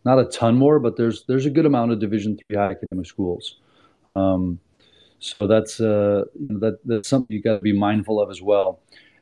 Not 0.05 0.19
a 0.19 0.25
ton 0.25 0.57
more, 0.57 0.81
but 0.81 0.97
there's 0.97 1.25
there's 1.29 1.47
a 1.47 1.51
good 1.51 1.67
amount 1.67 1.93
of 1.93 2.01
Division 2.01 2.37
three 2.37 2.57
high 2.57 2.73
academic 2.73 3.07
schools. 3.07 3.61
Um, 4.17 4.59
so 5.21 5.47
that's 5.47 5.81
uh, 5.81 6.25
that 6.35 6.79
that's 6.85 7.09
something 7.09 7.37
you 7.37 7.43
got 7.43 7.57
to 7.57 7.61
be 7.63 7.73
mindful 7.73 8.21
of 8.21 8.31
as 8.31 8.43
well. 8.43 8.81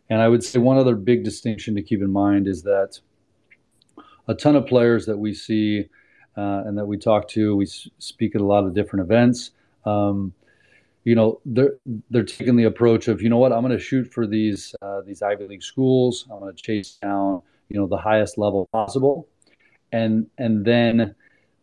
And 0.08 0.22
I 0.22 0.28
would 0.28 0.42
say 0.42 0.58
one 0.58 0.78
other 0.78 0.94
big 0.94 1.24
distinction 1.24 1.74
to 1.74 1.82
keep 1.82 2.00
in 2.00 2.10
mind 2.10 2.48
is 2.48 2.62
that 2.62 2.98
a 4.26 4.34
ton 4.34 4.56
of 4.56 4.66
players 4.66 5.04
that 5.06 5.18
we 5.18 5.34
see 5.34 5.88
uh, 6.36 6.62
and 6.64 6.78
that 6.78 6.86
we 6.86 6.96
talk 6.96 7.28
to, 7.28 7.56
we 7.56 7.66
speak 7.98 8.34
at 8.34 8.40
a 8.40 8.46
lot 8.46 8.64
of 8.64 8.74
different 8.74 9.04
events. 9.04 9.50
Um, 9.84 10.32
you 11.04 11.14
know, 11.14 11.40
they're 11.44 11.76
they're 12.10 12.24
taking 12.24 12.56
the 12.56 12.64
approach 12.64 13.08
of, 13.08 13.20
you 13.22 13.28
know 13.28 13.38
what, 13.38 13.52
I'm 13.52 13.62
going 13.62 13.76
to 13.76 13.82
shoot 13.82 14.12
for 14.12 14.26
these 14.26 14.74
uh, 14.82 15.00
these 15.00 15.22
Ivy 15.22 15.46
League 15.46 15.62
schools. 15.62 16.26
I'm 16.30 16.38
going 16.40 16.54
to 16.54 16.62
chase 16.62 16.98
down, 17.02 17.42
you 17.68 17.78
know, 17.78 17.86
the 17.86 17.96
highest 17.96 18.38
level 18.38 18.68
possible, 18.72 19.28
and 19.92 20.26
and 20.38 20.64
then 20.64 21.14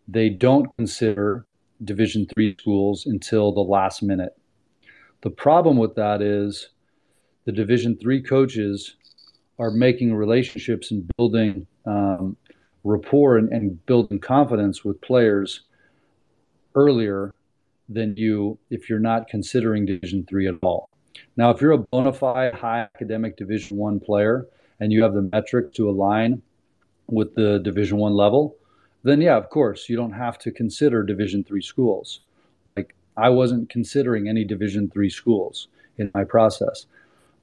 they 0.07 0.29
don't 0.29 0.67
consider 0.77 1.45
Division 1.83 2.25
three 2.33 2.55
schools 2.59 3.05
until 3.05 3.51
the 3.51 3.61
last 3.61 4.01
minute. 4.03 4.35
The 5.21 5.29
problem 5.29 5.77
with 5.77 5.95
that 5.95 6.21
is 6.21 6.69
the 7.45 7.51
Division 7.51 7.97
three 7.97 8.21
coaches 8.21 8.95
are 9.57 9.71
making 9.71 10.13
relationships 10.13 10.91
and 10.91 11.09
building 11.17 11.65
um, 11.85 12.37
rapport 12.83 13.37
and, 13.37 13.51
and 13.51 13.83
building 13.85 14.19
confidence 14.19 14.83
with 14.83 15.01
players 15.01 15.61
earlier 16.75 17.33
than 17.89 18.15
you 18.17 18.57
if 18.69 18.89
you're 18.89 18.99
not 18.99 19.27
considering 19.27 19.85
Division 19.85 20.25
three 20.29 20.47
at 20.47 20.55
all. 20.61 20.89
Now, 21.37 21.49
if 21.51 21.61
you're 21.61 21.71
a 21.71 21.77
bona 21.77 22.13
fide 22.13 22.53
high 22.53 22.81
academic 22.81 23.37
Division 23.37 23.77
one 23.77 23.99
player 23.99 24.47
and 24.79 24.91
you 24.91 25.03
have 25.03 25.13
the 25.13 25.29
metric 25.31 25.73
to 25.73 25.89
align 25.89 26.41
with 27.07 27.35
the 27.35 27.59
Division 27.59 27.97
one 27.97 28.13
level, 28.13 28.55
then 29.03 29.21
yeah, 29.21 29.37
of 29.37 29.49
course, 29.49 29.87
you 29.87 29.95
don't 29.95 30.13
have 30.13 30.37
to 30.39 30.51
consider 30.51 31.03
Division 31.03 31.43
three 31.43 31.61
schools. 31.61 32.21
Like 32.75 32.95
I 33.15 33.29
wasn't 33.29 33.69
considering 33.69 34.27
any 34.27 34.43
Division 34.43 34.89
three 34.89 35.09
schools 35.09 35.67
in 35.97 36.11
my 36.13 36.23
process, 36.23 36.87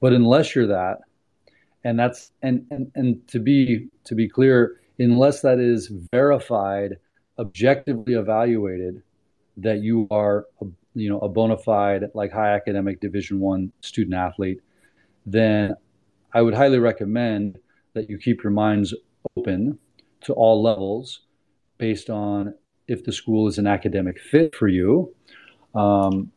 but 0.01 0.13
unless 0.13 0.55
you're 0.55 0.67
that, 0.67 0.99
and 1.83 1.97
that's 1.97 2.31
and 2.41 2.65
and 2.69 2.91
and 2.95 3.27
to 3.29 3.39
be 3.39 3.87
to 4.03 4.15
be 4.15 4.27
clear, 4.27 4.79
unless 4.99 5.41
that 5.41 5.59
is 5.59 5.87
verified, 6.11 6.97
objectively 7.39 8.13
evaluated, 8.13 9.01
that 9.57 9.79
you 9.81 10.07
are 10.11 10.45
a, 10.61 10.65
you 10.95 11.09
know 11.09 11.19
a 11.19 11.29
bona 11.29 11.57
fide 11.57 12.09
like 12.13 12.31
high 12.31 12.53
academic 12.53 12.99
Division 12.99 13.39
one 13.39 13.71
student 13.81 14.15
athlete, 14.15 14.59
then 15.25 15.75
I 16.33 16.41
would 16.41 16.53
highly 16.53 16.79
recommend 16.79 17.59
that 17.93 18.09
you 18.09 18.17
keep 18.17 18.43
your 18.43 18.51
minds 18.51 18.93
open 19.37 19.77
to 20.21 20.33
all 20.33 20.63
levels 20.63 21.21
based 21.77 22.09
on 22.09 22.53
if 22.87 23.03
the 23.03 23.11
school 23.11 23.47
is 23.47 23.57
an 23.57 23.67
academic 23.67 24.19
fit 24.19 24.55
for 24.55 24.67
you 24.67 25.13
um, 25.75 26.31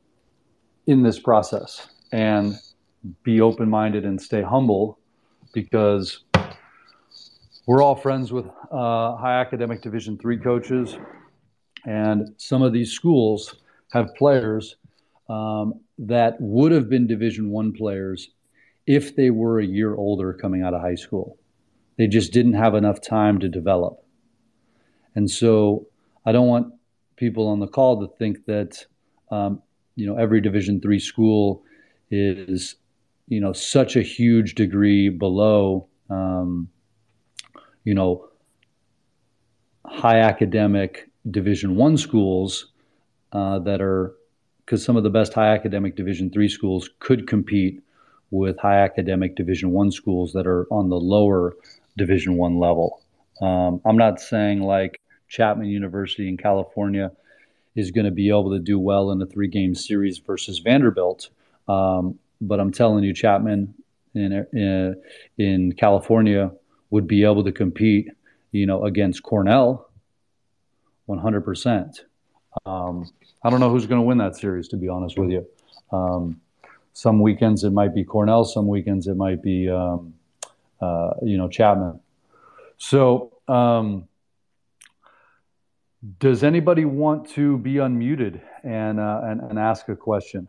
in 0.87 1.03
this 1.03 1.19
process. 1.19 1.89
And 2.13 2.57
be 3.23 3.41
open 3.41 3.69
minded 3.71 4.05
and 4.05 4.21
stay 4.21 4.43
humble 4.43 4.99
because 5.53 6.25
we're 7.67 7.83
all 7.83 7.97
friends 7.97 8.33
with 8.33 8.47
uh, 8.71 9.17
high 9.17 9.41
academic 9.41 9.83
division 9.83 10.19
three 10.19 10.39
coaches. 10.39 10.97
And 11.85 12.35
some 12.37 12.63
of 12.63 12.73
these 12.73 12.93
schools 12.93 13.57
have 13.93 14.15
players 14.17 14.77
um, 15.29 15.81
that 15.99 16.37
would 16.41 16.73
have 16.73 16.89
been 16.89 17.07
division 17.07 17.51
one 17.51 17.73
players 17.73 18.31
if 18.87 19.17
they 19.17 19.31
were 19.31 19.59
a 19.59 19.67
year 19.67 19.95
older 19.95 20.33
coming 20.33 20.63
out 20.63 20.75
of 20.75 20.81
high 20.81 20.95
school. 20.95 21.39
They 21.97 22.07
just 22.07 22.33
didn't 22.33 22.55
have 22.55 22.75
enough 22.75 23.01
time 23.01 23.39
to 23.41 23.49
develop. 23.49 24.05
And 25.15 25.31
so 25.31 25.87
I 26.25 26.33
don't 26.33 26.47
want 26.47 26.75
people 27.17 27.49
on 27.49 27.61
the 27.61 27.67
call 27.67 28.01
to 28.01 28.15
think 28.17 28.45
that 28.47 28.85
um, 29.31 29.63
you 29.97 30.07
know 30.07 30.17
every 30.17 30.41
Division 30.41 30.81
three 30.81 30.99
school 30.99 31.65
is 32.11 32.77
you 33.27 33.41
know 33.41 33.53
such 33.53 33.97
a 33.97 34.03
huge 34.03 34.55
degree 34.55 35.09
below 35.09 35.89
um, 36.11 36.69
you 37.85 37.95
know 37.95 38.29
high 39.87 40.21
academic 40.21 41.09
Division 41.31 41.77
one 41.77 41.97
schools 41.97 42.73
uh, 43.33 43.59
that 43.61 43.81
are 43.81 44.15
because 44.65 44.85
some 44.85 44.97
of 44.97 45.03
the 45.03 45.11
best 45.11 45.33
high 45.33 45.53
academic 45.55 45.97
Division 45.97 46.31
three 46.31 46.49
schools 46.49 46.91
could 47.01 47.27
compete 47.27 47.81
with 48.31 48.59
high 48.59 48.79
academic 48.83 49.37
Division 49.37 49.71
one 49.71 49.91
schools 49.91 50.33
that 50.33 50.47
are 50.47 50.67
on 50.71 50.89
the 50.89 50.97
lower 50.97 51.57
Division 51.97 52.37
one 52.37 52.59
level. 52.59 53.01
Um, 53.41 53.81
I'm 53.85 53.97
not 53.97 54.21
saying 54.21 54.61
like 54.63 55.01
Chapman 55.29 55.69
University 55.69 56.29
in 56.29 56.37
California 56.37 57.13
is 57.75 57.91
going 57.91 58.07
to 58.07 58.11
be 58.11 58.31
able 58.31 58.51
to 58.51 58.59
do 58.59 58.79
well 58.79 59.11
in 59.11 59.21
a 59.21 59.27
three 59.27 59.49
game 59.49 59.75
series 59.75 60.19
versus 60.19 60.59
Vanderbilt. 60.59 61.29
Um, 61.69 62.19
but 62.41 62.61
I'm 62.61 62.73
telling 62.73 63.05
you, 63.05 63.13
Chapman 63.13 63.75
in, 64.15 64.47
in, 64.53 65.03
in 65.39 65.73
California 65.73 66.51
would 66.91 67.07
be 67.07 67.25
able 67.25 67.45
to 67.45 67.53
compete, 67.53 68.09
you 68.53 68.67
know, 68.67 68.85
against 68.85 69.23
Cornell 69.23 69.91
100%. 71.09 72.01
Um, 72.65 73.11
I 73.43 73.51
don't 73.51 73.61
know 73.61 73.71
who's 73.71 73.87
going 73.87 74.01
to 74.01 74.07
win 74.07 74.19
that 74.19 74.37
series, 74.37 74.69
to 74.69 74.77
be 74.77 74.89
honest 74.89 75.19
with 75.19 75.31
you. 75.31 75.47
Um, 75.93 76.41
some 76.97 77.21
weekends 77.21 77.63
it 77.63 77.75
might 77.75 77.95
be 77.95 78.03
Cornell, 78.03 78.43
some 78.43 78.67
weekends 78.67 79.07
it 79.07 79.19
might 79.19 79.43
be, 79.43 79.69
um, 79.69 80.15
uh, 80.81 81.11
you 81.23 81.37
know, 81.37 81.47
Chapman. 81.47 82.01
So, 82.79 83.35
um, 83.49 84.09
does 86.19 86.43
anybody 86.43 86.87
want 86.87 87.29
to 87.33 87.59
be 87.59 87.75
unmuted 87.75 88.41
and, 88.65 88.99
uh, 88.99 89.21
and, 89.25 89.43
and 89.43 89.59
ask 89.59 89.91
a 89.91 89.95
question? 89.95 90.49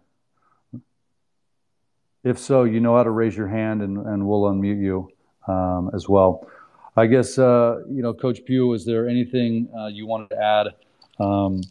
If 2.23 2.39
so, 2.39 2.63
you 2.63 2.79
know 2.79 2.95
how 2.95 3.03
to 3.03 3.11
raise 3.11 3.35
your 3.35 3.49
hand 3.49 3.81
and, 3.81 3.97
and 3.97 4.25
we'll 4.25 4.43
unmute 4.43 4.79
you 4.79 5.09
um, 5.53 5.91
as 5.93 6.07
well. 6.07 6.47
I 6.95 7.07
guess, 7.07 7.37
uh, 7.37 7.79
you 7.89 8.01
know, 8.01 8.13
Coach 8.13 8.45
Pugh, 8.45 8.71
is 8.71 8.85
there 8.85 9.09
anything 9.09 9.67
uh, 9.77 9.87
you 9.87 10.07
wanted 10.07 10.29
to 10.29 10.41
add? 10.41 10.67
Um, 11.19 11.61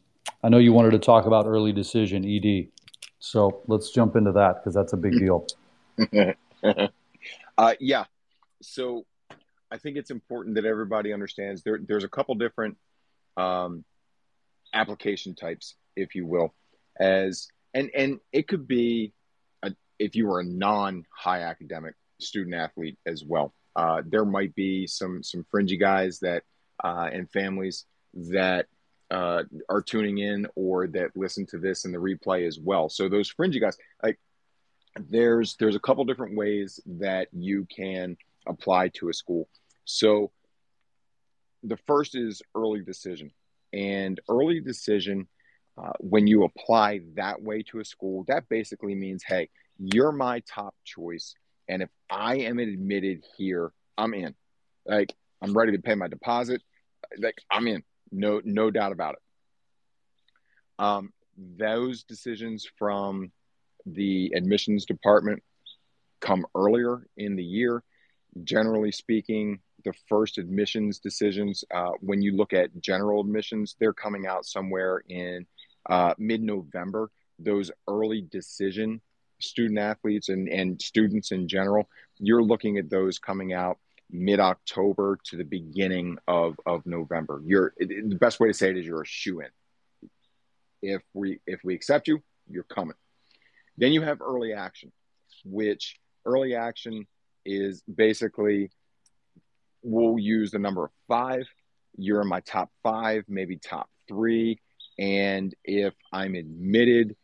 I 0.45 0.51
know 0.51 0.59
you 0.59 0.75
wanted 0.75 0.91
to 0.91 0.99
talk 0.99 1.25
about 1.25 1.47
early 1.47 1.73
decision, 1.73 2.27
ED. 2.27 2.69
So 3.19 3.63
let's 3.67 3.91
jump 3.91 4.17
into 4.17 4.33
that 4.33 4.57
because 4.57 4.75
that's 4.75 4.93
a 4.93 4.97
big 4.97 5.19
deal. 5.19 5.47
uh, 7.59 7.75
yeah. 7.81 8.05
So 8.63 9.07
I 9.71 9.79
think 9.79 9.97
it's 9.97 10.11
important 10.11 10.57
that 10.57 10.65
everybody 10.65 11.13
understands 11.13 11.63
there, 11.63 11.79
there's 11.87 12.05
a 12.05 12.09
couple 12.09 12.35
different 12.35 12.77
um, 13.37 13.85
application 14.73 15.35
types, 15.35 15.75
if 15.97 16.15
you 16.15 16.27
will, 16.27 16.55
as 16.99 17.49
and 17.75 17.91
and 17.95 18.21
it 18.33 18.49
could 18.49 18.69
be 18.69 19.13
a, 19.63 19.75
if 19.99 20.15
you 20.15 20.27
were 20.27 20.41
a 20.41 20.45
non 20.45 21.05
high 21.11 21.43
academic 21.43 21.95
student 22.21 22.55
athlete 22.55 22.99
as 23.07 23.25
well. 23.25 23.53
Uh, 23.75 24.03
there 24.07 24.25
might 24.25 24.55
be 24.55 24.87
some 24.87 25.23
some 25.23 25.45
fringy 25.51 25.77
guys 25.77 26.21
that 26.21 26.43
uh, 26.83 27.09
and 27.13 27.31
families 27.31 27.85
that 28.15 28.67
uh, 29.11 29.45
are 29.69 29.83
tuning 29.83 30.19
in 30.19 30.47
or 30.55 30.87
that 30.89 31.17
listen 31.17 31.47
to 31.47 31.59
this 31.59 31.85
in 31.85 31.93
the 31.93 31.99
replay 31.99 32.47
as 32.47 32.59
well. 32.59 32.89
So 32.89 33.09
those 33.09 33.29
fringy 33.29 33.61
guys, 33.61 33.77
like 34.03 34.19
there's 34.99 35.57
there's 35.57 35.77
a 35.77 35.81
couple 35.81 36.05
different 36.05 36.37
ways 36.37 36.81
that 36.87 37.29
you 37.33 37.67
can 37.67 38.17
apply 38.47 38.89
to 38.89 39.09
a 39.09 39.13
school. 39.13 39.49
So 39.85 40.33
the 41.63 41.77
first 41.77 42.15
is 42.15 42.43
early 42.55 42.81
decision. 42.81 43.31
And 43.73 44.21
early 44.29 44.61
decision, 44.61 45.27
uh, 45.77 45.93
when 45.99 46.27
you 46.27 46.45
apply 46.45 47.01
that 47.15 47.43
way 47.43 47.63
to 47.65 47.81
a 47.81 47.85
school, 47.85 48.25
that 48.29 48.49
basically 48.49 48.95
means, 48.95 49.23
hey, 49.23 49.51
you're 49.79 50.13
my 50.13 50.41
top 50.41 50.75
choice. 50.85 51.35
And 51.69 51.83
if 51.83 51.91
I 52.09 52.37
am 52.37 52.59
admitted 52.59 53.25
here, 53.37 53.73
I'm 53.99 54.15
in. 54.15 54.35
Like, 54.87 55.15
I'm 55.43 55.53
ready 55.53 55.73
to 55.73 55.83
pay 55.83 55.95
my 55.95 56.09
deposit. 56.09 56.63
Like, 57.19 57.39
I'm 57.51 57.67
in. 57.67 57.83
No, 58.11 58.41
no 58.45 58.71
doubt 58.71 58.93
about 58.93 59.15
it. 59.15 59.21
Um, 60.79 61.13
those 61.37 62.05
decisions 62.05 62.67
from 62.79 63.33
the 63.85 64.33
admissions 64.35 64.85
department 64.85 65.43
come 66.21 66.47
earlier 66.55 67.07
in 67.17 67.37
the 67.37 67.45
year. 67.45 67.83
Generally 68.45 68.93
speaking, 68.93 69.61
the 69.85 69.93
first 70.09 70.39
admissions 70.39 70.99
decisions, 70.99 71.65
uh, 71.73 71.93
when 72.01 72.21
you 72.21 72.37
look 72.37 72.53
at 72.53 72.81
general 72.81 73.21
admissions, 73.21 73.77
they're 73.79 73.93
coming 73.93 74.27
out 74.27 74.45
somewhere 74.45 75.03
in 75.09 75.47
uh, 75.89 76.15
mid 76.19 76.43
November. 76.43 77.11
Those 77.39 77.71
early 77.89 78.23
decision 78.23 79.01
student 79.39 79.79
athletes 79.79 80.29
and, 80.29 80.49
and 80.49 80.81
students 80.81 81.31
in 81.31 81.47
general, 81.49 81.89
you're 82.19 82.43
looking 82.43 82.79
at 82.79 82.91
those 82.91 83.19
coming 83.19 83.53
out 83.53 83.79
mid 84.11 84.41
October 84.41 85.19
to 85.25 85.37
the 85.37 85.45
beginning 85.45 86.19
of, 86.29 86.57
of 86.65 86.87
November. 86.87 87.43
You're 87.45 87.75
the 87.79 88.17
best 88.21 88.41
way 88.41 88.49
to 88.49 88.55
say 88.55 88.71
it 88.71 88.77
is 88.77 88.87
you're 88.87 89.03
a 89.03 89.07
shoe 89.07 89.41
in. 89.41 89.49
If 90.83 91.03
we 91.15 91.41
if 91.47 91.61
we 91.65 91.75
accept 91.75 92.07
you, 92.07 92.23
you're 92.49 92.65
coming. 92.65 92.97
Then 93.77 93.93
you 93.93 94.03
have 94.03 94.21
early 94.21 94.53
action, 94.53 94.93
which 95.45 95.99
early 96.25 96.55
action 96.55 97.07
is 97.45 97.83
basically 97.83 98.71
we'll 99.83 100.19
use 100.19 100.51
the 100.51 100.59
number 100.59 100.85
of 100.85 100.91
five. 101.09 101.47
You're 101.97 102.23
in 102.23 102.29
my 102.29 102.41
top 102.41 102.71
five, 102.83 103.25
maybe 103.29 103.57
top 103.57 103.89
three. 104.09 104.61
And 104.99 105.55
if 105.65 105.95
I'm 106.13 106.35
admitted, 106.35 107.17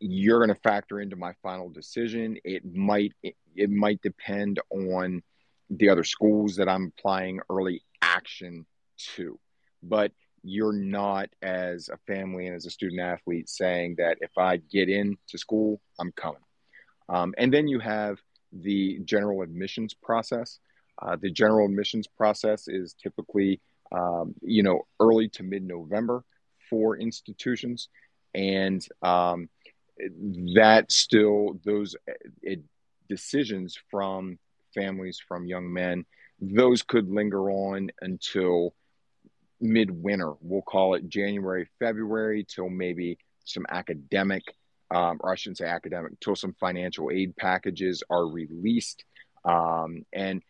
you're 0.00 0.38
going 0.38 0.54
to 0.54 0.60
factor 0.62 1.00
into 1.00 1.16
my 1.16 1.34
final 1.42 1.68
decision. 1.68 2.38
It 2.44 2.64
might 2.74 3.12
it, 3.22 3.36
it 3.54 3.70
might 3.70 4.00
depend 4.02 4.60
on 4.70 5.22
the 5.70 5.88
other 5.88 6.04
schools 6.04 6.56
that 6.56 6.68
I'm 6.68 6.92
applying 6.98 7.40
early 7.48 7.82
action 8.02 8.66
to. 9.16 9.38
But 9.82 10.12
you're 10.42 10.72
not 10.72 11.28
as 11.42 11.88
a 11.88 11.98
family 12.06 12.46
and 12.46 12.56
as 12.56 12.66
a 12.66 12.70
student 12.70 13.00
athlete 13.00 13.48
saying 13.48 13.96
that 13.98 14.18
if 14.20 14.36
I 14.38 14.56
get 14.56 14.88
into 14.88 15.36
school, 15.36 15.80
I'm 15.98 16.12
coming. 16.12 16.40
Um, 17.08 17.34
and 17.38 17.52
then 17.52 17.68
you 17.68 17.78
have 17.80 18.18
the 18.52 19.00
general 19.04 19.42
admissions 19.42 19.94
process. 19.94 20.58
Uh, 21.00 21.16
the 21.20 21.30
general 21.30 21.66
admissions 21.66 22.06
process 22.06 22.68
is 22.68 22.94
typically, 22.94 23.60
um, 23.92 24.34
you 24.42 24.62
know, 24.62 24.82
early 24.98 25.28
to 25.28 25.42
mid-November 25.42 26.24
for 26.68 26.96
institutions, 26.96 27.88
and 28.34 28.86
um, 29.02 29.48
that 30.54 30.92
still 30.92 31.58
those 31.64 31.96
it, 32.42 32.60
decisions 33.08 33.76
from 33.90 34.38
families 34.74 35.20
from 35.26 35.46
young 35.46 35.72
men, 35.72 36.04
those 36.40 36.82
could 36.82 37.08
linger 37.08 37.50
on 37.50 37.90
until 38.00 38.74
midwinter. 39.60 40.32
We'll 40.40 40.62
call 40.62 40.94
it 40.94 41.08
January, 41.08 41.68
February, 41.78 42.46
till 42.48 42.68
maybe 42.68 43.18
some 43.44 43.66
academic, 43.68 44.42
um, 44.90 45.20
or 45.20 45.32
I 45.32 45.34
shouldn't 45.34 45.58
say 45.58 45.66
academic, 45.66 46.18
till 46.20 46.36
some 46.36 46.54
financial 46.58 47.10
aid 47.10 47.36
packages 47.36 48.02
are 48.10 48.26
released. 48.26 49.04
Um, 49.44 50.04
and 50.12 50.42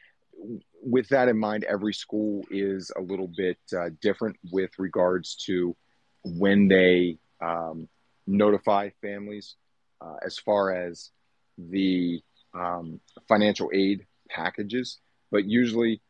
with 0.82 1.08
that 1.08 1.28
in 1.28 1.38
mind, 1.38 1.64
every 1.64 1.92
school 1.92 2.44
is 2.50 2.90
a 2.96 3.00
little 3.00 3.28
bit 3.28 3.58
uh, 3.76 3.90
different 4.00 4.36
with 4.50 4.70
regards 4.78 5.36
to 5.46 5.76
when 6.24 6.68
they 6.68 7.18
um, 7.40 7.88
notify 8.26 8.90
families 9.02 9.56
uh, 10.00 10.16
as 10.24 10.38
far 10.38 10.72
as 10.72 11.10
the 11.58 12.22
um, 12.54 13.00
financial 13.28 13.70
aid 13.74 14.06
packages. 14.34 14.98
But 15.30 15.44
usually, 15.44 16.00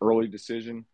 early 0.00 0.26
decision 0.26 0.84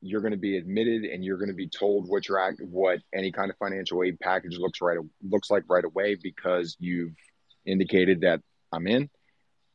you're 0.00 0.20
going 0.20 0.32
to 0.32 0.38
be 0.38 0.56
admitted 0.56 1.04
and 1.04 1.24
you're 1.24 1.38
going 1.38 1.48
to 1.48 1.54
be 1.54 1.68
told 1.68 2.08
what 2.08 2.28
your 2.28 2.38
act 2.38 2.60
what 2.62 3.00
any 3.12 3.32
kind 3.32 3.50
of 3.50 3.56
financial 3.56 4.02
aid 4.04 4.18
package 4.20 4.56
looks 4.56 4.80
right 4.80 4.98
looks 5.28 5.50
like 5.50 5.64
right 5.68 5.84
away 5.84 6.16
because 6.22 6.76
you've 6.78 7.14
indicated 7.66 8.22
that 8.22 8.40
I'm 8.72 8.86
in. 8.86 9.10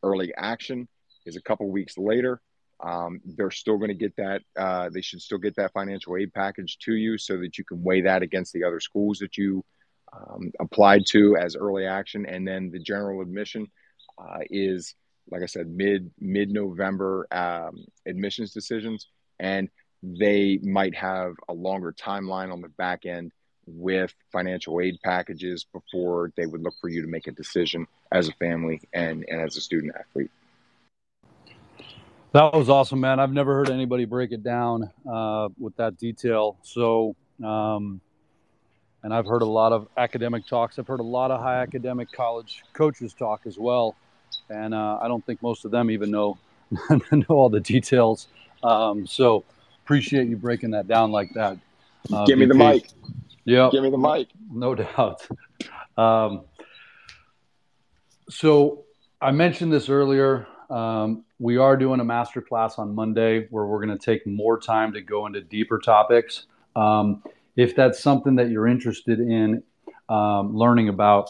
Early 0.01 0.33
action 0.35 0.87
is 1.25 1.35
a 1.35 1.41
couple 1.41 1.69
weeks 1.69 1.97
later. 1.97 2.41
Um, 2.83 3.21
they're 3.23 3.51
still 3.51 3.77
going 3.77 3.89
to 3.89 3.95
get 3.95 4.15
that. 4.17 4.41
Uh, 4.57 4.89
they 4.93 5.01
should 5.01 5.21
still 5.21 5.37
get 5.37 5.55
that 5.55 5.71
financial 5.71 6.17
aid 6.17 6.33
package 6.33 6.77
to 6.79 6.93
you 6.93 7.17
so 7.17 7.37
that 7.37 7.57
you 7.57 7.63
can 7.63 7.81
weigh 7.81 8.01
that 8.01 8.23
against 8.23 8.51
the 8.51 8.65
other 8.65 8.81
schools 8.81 9.19
that 9.19 9.37
you 9.37 9.63
um, 10.11 10.51
applied 10.59 11.03
to 11.11 11.37
as 11.37 11.55
early 11.55 11.85
action. 11.85 12.25
And 12.25 12.45
then 12.45 12.71
the 12.71 12.79
general 12.79 13.21
admission 13.21 13.67
uh, 14.17 14.39
is, 14.49 14.95
like 15.29 15.41
I 15.41 15.47
said, 15.47 15.67
mid 15.67 16.11
mid 16.19 16.51
November 16.51 17.27
um, 17.31 17.85
admissions 18.05 18.51
decisions 18.51 19.07
and 19.39 19.69
they 20.03 20.59
might 20.61 20.95
have 20.95 21.35
a 21.47 21.53
longer 21.53 21.93
timeline 21.93 22.51
on 22.51 22.61
the 22.61 22.67
back 22.69 23.05
end 23.05 23.31
with 23.65 24.13
financial 24.31 24.81
aid 24.81 24.97
packages 25.03 25.65
before 25.71 26.31
they 26.35 26.45
would 26.45 26.61
look 26.61 26.73
for 26.81 26.89
you 26.89 27.01
to 27.01 27.07
make 27.07 27.27
a 27.27 27.31
decision 27.31 27.87
as 28.11 28.27
a 28.27 28.33
family 28.33 28.81
and, 28.93 29.25
and 29.29 29.41
as 29.41 29.55
a 29.55 29.61
student 29.61 29.93
athlete. 29.97 30.29
That 32.33 32.53
was 32.53 32.67
awesome, 32.67 32.99
man. 32.99 33.19
I've 33.19 33.31
never 33.31 33.53
heard 33.53 33.69
anybody 33.69 34.05
break 34.05 34.31
it 34.31 34.43
down 34.43 34.91
uh, 35.09 35.49
with 35.57 35.75
that 35.77 35.97
detail. 35.97 36.57
So, 36.63 37.15
um, 37.43 38.01
and 39.03 39.13
I've 39.13 39.27
heard 39.27 39.43
a 39.43 39.47
lot 39.47 39.71
of 39.71 39.87
academic 39.97 40.47
talks. 40.47 40.79
I've 40.79 40.87
heard 40.87 40.99
a 40.99 41.03
lot 41.03 41.29
of 41.31 41.39
high 41.39 41.61
academic 41.61 42.11
college 42.11 42.63
coaches 42.73 43.13
talk 43.13 43.41
as 43.45 43.57
well, 43.57 43.95
and 44.49 44.73
uh, 44.73 44.99
I 45.01 45.07
don't 45.07 45.25
think 45.25 45.41
most 45.41 45.65
of 45.65 45.71
them 45.71 45.89
even 45.91 46.11
know 46.11 46.37
know 47.11 47.25
all 47.29 47.49
the 47.49 47.59
details. 47.59 48.27
Um, 48.63 49.05
so, 49.05 49.43
appreciate 49.83 50.27
you 50.27 50.37
breaking 50.37 50.71
that 50.71 50.87
down 50.87 51.11
like 51.11 51.29
that. 51.33 51.57
Uh, 52.11 52.25
Give 52.25 52.37
me 52.37 52.45
the 52.45 52.53
mic. 52.53 52.89
Yeah. 53.45 53.69
Give 53.71 53.83
me 53.83 53.89
the 53.89 53.97
mic. 53.97 54.27
No 54.51 54.75
doubt. 54.75 55.27
Um, 55.97 56.41
so 58.29 58.85
I 59.21 59.31
mentioned 59.31 59.71
this 59.71 59.89
earlier. 59.89 60.47
Um, 60.69 61.23
we 61.39 61.57
are 61.57 61.77
doing 61.77 61.99
a 61.99 62.03
master 62.03 62.41
class 62.41 62.79
on 62.79 62.95
Monday 62.95 63.47
where 63.49 63.65
we're 63.65 63.85
going 63.85 63.97
to 63.97 64.03
take 64.03 64.25
more 64.25 64.59
time 64.59 64.93
to 64.93 65.01
go 65.01 65.25
into 65.25 65.41
deeper 65.41 65.77
topics. 65.77 66.47
Um, 66.75 67.21
if 67.55 67.75
that's 67.75 68.01
something 68.01 68.35
that 68.35 68.49
you're 68.49 68.67
interested 68.67 69.19
in 69.19 69.61
um, 70.09 70.55
learning 70.55 70.89
about 70.89 71.29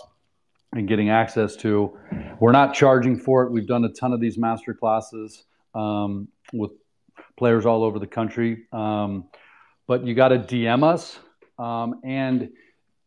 and 0.73 0.88
getting 0.88 1.09
access 1.09 1.55
to, 1.57 1.97
we're 2.39 2.51
not 2.51 2.73
charging 2.73 3.17
for 3.17 3.43
it. 3.43 3.51
We've 3.51 3.67
done 3.67 3.86
a 3.86 3.89
ton 3.89 4.13
of 4.13 4.19
these 4.19 4.38
master 4.38 4.73
classes 4.73 5.45
um, 5.75 6.27
with 6.51 6.71
players 7.38 7.65
all 7.65 7.83
over 7.83 7.99
the 7.99 8.07
country. 8.07 8.65
Um, 8.71 9.25
but 9.88 10.05
you 10.05 10.13
got 10.13 10.29
to 10.29 10.39
DM 10.39 10.83
us, 10.83 11.19
um, 11.59 11.99
and 12.03 12.49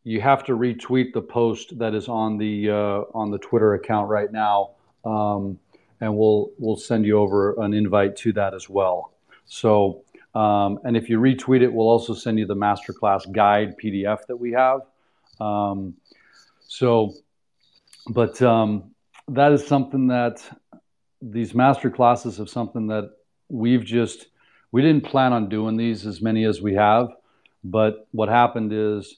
you 0.04 0.20
have 0.20 0.44
to 0.44 0.52
retweet 0.52 1.12
the 1.12 1.22
post 1.22 1.78
that 1.78 1.94
is 1.94 2.08
on 2.08 2.38
the 2.38 2.70
uh, 2.70 3.02
on 3.14 3.30
the 3.30 3.38
Twitter 3.38 3.74
account 3.74 4.08
right 4.08 4.30
now, 4.30 4.72
um, 5.04 5.58
and 6.00 6.16
we'll 6.16 6.50
we'll 6.58 6.76
send 6.76 7.04
you 7.06 7.18
over 7.18 7.60
an 7.62 7.74
invite 7.74 8.14
to 8.16 8.32
that 8.34 8.54
as 8.54 8.68
well. 8.68 9.12
So, 9.46 10.04
um, 10.34 10.78
and 10.84 10.96
if 10.96 11.08
you 11.08 11.18
retweet 11.18 11.62
it, 11.62 11.72
we'll 11.72 11.88
also 11.88 12.14
send 12.14 12.38
you 12.38 12.46
the 12.46 12.54
masterclass 12.54 13.30
guide 13.32 13.76
PDF 13.82 14.26
that 14.26 14.36
we 14.36 14.52
have. 14.52 14.82
Um, 15.40 15.94
so, 16.68 17.14
but 18.08 18.40
um, 18.42 18.92
that 19.28 19.52
is 19.52 19.66
something 19.66 20.08
that 20.08 20.42
these 21.20 21.54
master 21.54 21.90
classes 21.90 22.38
have 22.38 22.48
something 22.48 22.88
that 22.88 23.10
we've 23.48 23.84
just 23.84 24.26
we 24.72 24.82
didn't 24.82 25.04
plan 25.04 25.32
on 25.32 25.48
doing 25.48 25.76
these 25.76 26.06
as 26.06 26.20
many 26.20 26.44
as 26.44 26.60
we 26.60 26.74
have, 26.74 27.08
but 27.64 28.06
what 28.10 28.28
happened 28.28 28.72
is 28.72 29.16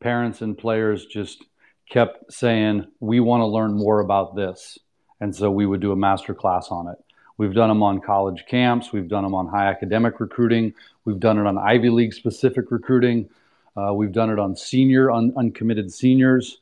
parents 0.00 0.40
and 0.40 0.56
players 0.56 1.06
just 1.06 1.44
kept 1.88 2.32
saying 2.32 2.86
we 3.00 3.18
want 3.20 3.40
to 3.40 3.46
learn 3.46 3.72
more 3.72 4.00
about 4.00 4.36
this, 4.36 4.78
and 5.20 5.34
so 5.34 5.50
we 5.50 5.66
would 5.66 5.80
do 5.80 5.92
a 5.92 5.96
master 5.96 6.34
class 6.34 6.68
on 6.70 6.88
it. 6.88 6.98
We've 7.36 7.54
done 7.54 7.68
them 7.70 7.82
on 7.82 8.00
college 8.02 8.44
camps. 8.46 8.92
We've 8.92 9.08
done 9.08 9.24
them 9.24 9.34
on 9.34 9.48
high 9.48 9.66
academic 9.68 10.20
recruiting. 10.20 10.74
We've 11.06 11.18
done 11.18 11.38
it 11.38 11.46
on 11.46 11.56
Ivy 11.56 11.88
League 11.88 12.12
specific 12.12 12.70
recruiting. 12.70 13.30
Uh, 13.74 13.94
we've 13.94 14.12
done 14.12 14.28
it 14.28 14.38
on 14.38 14.54
senior 14.54 15.10
un- 15.10 15.32
uncommitted 15.36 15.90
seniors. 15.90 16.58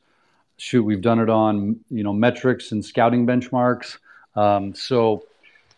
Shoot, 0.59 0.83
we've 0.83 1.01
done 1.01 1.19
it 1.19 1.29
on 1.29 1.79
you 1.89 2.03
know 2.03 2.13
metrics 2.13 2.73
and 2.73 2.83
scouting 2.83 3.25
benchmarks. 3.25 3.97
Um, 4.35 4.75
so 4.75 5.23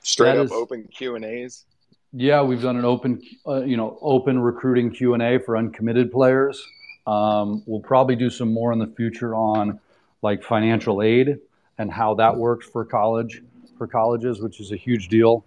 straight 0.01 0.37
up 0.37 0.45
is, 0.45 0.51
open 0.51 0.87
Q 0.91 1.15
and 1.15 1.23
A's. 1.23 1.65
Yeah, 2.13 2.41
we've 2.41 2.61
done 2.61 2.77
an 2.77 2.83
open, 2.83 3.21
uh, 3.47 3.61
you 3.61 3.77
know, 3.77 3.97
open 4.01 4.39
recruiting 4.39 4.91
Q 4.91 5.13
and 5.13 5.23
A 5.23 5.39
for 5.39 5.55
uncommitted 5.55 6.11
players. 6.11 6.65
Um, 7.07 7.63
we'll 7.65 7.79
probably 7.79 8.15
do 8.15 8.29
some 8.29 8.51
more 8.51 8.73
in 8.73 8.79
the 8.79 8.87
future 8.87 9.35
on 9.35 9.79
like 10.21 10.43
financial 10.43 11.01
aid 11.01 11.37
and 11.77 11.91
how 11.91 12.15
that 12.15 12.35
works 12.35 12.67
for 12.67 12.83
college 12.83 13.43
for 13.77 13.87
colleges, 13.87 14.41
which 14.41 14.59
is 14.59 14.71
a 14.71 14.75
huge 14.75 15.09
deal. 15.09 15.45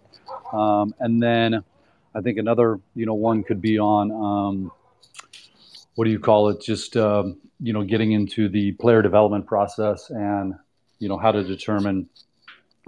Um, 0.53 0.95
and 1.01 1.23
then 1.23 1.63
I 2.15 2.21
think 2.21 2.39
another, 2.39 2.81
you 2.95 3.05
know, 3.07 3.15
one 3.15 3.43
could 3.43 3.61
be 3.61 3.79
on 3.79 4.11
um, 4.11 4.73
what 5.97 6.05
do 6.05 6.11
you 6.11 6.19
call 6.19 6.49
it? 6.49 6.61
Just 6.61 6.97
um, 6.97 7.37
you 7.61 7.73
know, 7.73 7.83
getting 7.83 8.13
into 8.13 8.49
the 8.49 8.73
player 8.73 9.03
development 9.03 9.47
process 9.47 10.11
and 10.11 10.55
you 10.99 11.09
know 11.09 11.19
how 11.19 11.33
to 11.33 11.43
determine 11.43 12.09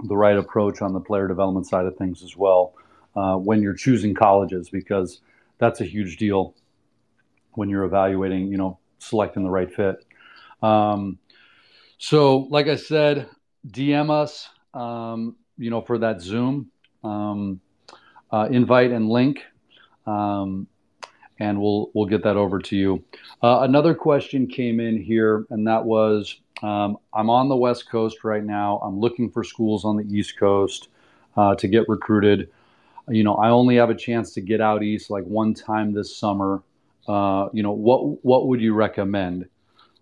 the 0.03 0.15
right 0.15 0.37
approach 0.37 0.81
on 0.81 0.93
the 0.93 0.99
player 0.99 1.27
development 1.27 1.65
side 1.65 1.85
of 1.85 1.95
things 1.97 2.23
as 2.23 2.35
well 2.37 2.73
uh, 3.15 3.35
when 3.35 3.61
you're 3.61 3.73
choosing 3.73 4.13
colleges 4.13 4.69
because 4.69 5.21
that's 5.57 5.81
a 5.81 5.85
huge 5.85 6.17
deal 6.17 6.53
when 7.53 7.69
you're 7.69 7.83
evaluating, 7.83 8.47
you 8.47 8.57
know, 8.57 8.77
selecting 8.99 9.43
the 9.43 9.49
right 9.49 9.73
fit. 9.73 10.05
Um, 10.61 11.17
so, 11.97 12.47
like 12.51 12.67
I 12.67 12.75
said, 12.75 13.27
DM 13.67 14.11
us, 14.11 14.47
um, 14.73 15.35
you 15.57 15.71
know, 15.71 15.81
for 15.81 15.97
that 15.97 16.21
Zoom 16.21 16.69
um, 17.03 17.59
uh, 18.31 18.47
invite 18.51 18.91
and 18.91 19.09
link, 19.09 19.43
um, 20.05 20.67
and 21.39 21.61
we'll 21.61 21.91
we'll 21.93 22.05
get 22.05 22.23
that 22.23 22.37
over 22.37 22.59
to 22.59 22.75
you. 22.75 23.03
Uh, 23.43 23.59
another 23.61 23.93
question 23.93 24.47
came 24.47 24.79
in 24.79 25.01
here, 25.01 25.45
and 25.49 25.67
that 25.67 25.83
was, 25.85 26.39
um, 26.63 26.97
I'm 27.13 27.29
on 27.29 27.49
the 27.49 27.55
West 27.55 27.89
Coast 27.89 28.23
right 28.23 28.43
now. 28.43 28.79
I'm 28.83 28.99
looking 28.99 29.29
for 29.29 29.43
schools 29.43 29.85
on 29.85 29.97
the 29.97 30.03
East 30.03 30.37
Coast 30.37 30.89
uh, 31.35 31.55
to 31.55 31.67
get 31.67 31.87
recruited. 31.87 32.49
You 33.09 33.23
know, 33.23 33.35
I 33.35 33.49
only 33.49 33.77
have 33.77 33.89
a 33.89 33.95
chance 33.95 34.33
to 34.33 34.41
get 34.41 34.59
out 34.59 34.83
east 34.83 35.09
like 35.09 35.23
one 35.23 35.53
time 35.53 35.93
this 35.93 36.15
summer. 36.15 36.61
Uh, 37.07 37.47
you 37.53 37.63
know, 37.63 37.71
what 37.71 38.23
what 38.25 38.47
would 38.47 38.59
you 38.59 38.73
recommend? 38.73 39.47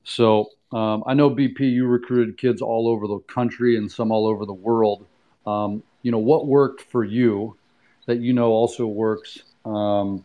So 0.03 0.49
um, 0.71 1.03
I 1.05 1.13
know 1.13 1.29
BP, 1.29 1.59
you 1.59 1.87
recruited 1.87 2.37
kids 2.37 2.61
all 2.61 2.87
over 2.87 3.07
the 3.07 3.19
country 3.19 3.77
and 3.77 3.91
some 3.91 4.11
all 4.11 4.27
over 4.27 4.45
the 4.45 4.53
world. 4.53 5.05
Um, 5.45 5.83
you 6.01 6.11
know, 6.11 6.19
what 6.19 6.47
worked 6.47 6.81
for 6.81 7.03
you 7.03 7.57
that 8.05 8.19
you 8.19 8.33
know 8.33 8.51
also 8.51 8.85
works, 8.85 9.39
um, 9.63 10.23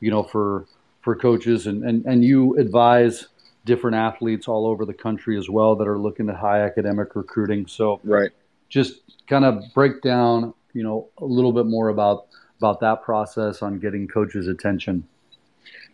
you 0.00 0.10
know, 0.10 0.22
for 0.22 0.66
for 1.02 1.14
coaches 1.14 1.68
and, 1.68 1.84
and, 1.84 2.04
and 2.04 2.24
you 2.24 2.56
advise 2.58 3.28
different 3.64 3.96
athletes 3.96 4.48
all 4.48 4.66
over 4.66 4.84
the 4.84 4.92
country 4.92 5.38
as 5.38 5.48
well 5.48 5.76
that 5.76 5.86
are 5.86 5.98
looking 5.98 6.28
at 6.28 6.36
high 6.36 6.62
academic 6.62 7.14
recruiting. 7.14 7.64
So 7.66 8.00
right. 8.02 8.30
just 8.68 9.02
kind 9.28 9.44
of 9.44 9.62
break 9.72 10.02
down, 10.02 10.52
you 10.72 10.82
know, 10.82 11.08
a 11.18 11.24
little 11.24 11.52
bit 11.52 11.66
more 11.66 11.90
about 11.90 12.26
about 12.58 12.80
that 12.80 13.02
process 13.02 13.62
on 13.62 13.78
getting 13.78 14.08
coaches' 14.08 14.48
attention. 14.48 15.06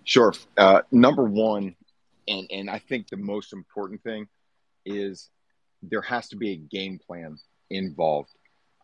Sure. 0.04 0.32
Uh, 0.56 0.82
number 0.90 1.24
one, 1.24 1.74
and 2.28 2.46
and 2.50 2.70
I 2.70 2.78
think 2.78 3.08
the 3.08 3.16
most 3.16 3.52
important 3.52 4.02
thing 4.02 4.28
is 4.86 5.28
there 5.82 6.02
has 6.02 6.28
to 6.28 6.36
be 6.36 6.52
a 6.52 6.56
game 6.56 6.98
plan 7.04 7.38
involved. 7.68 8.30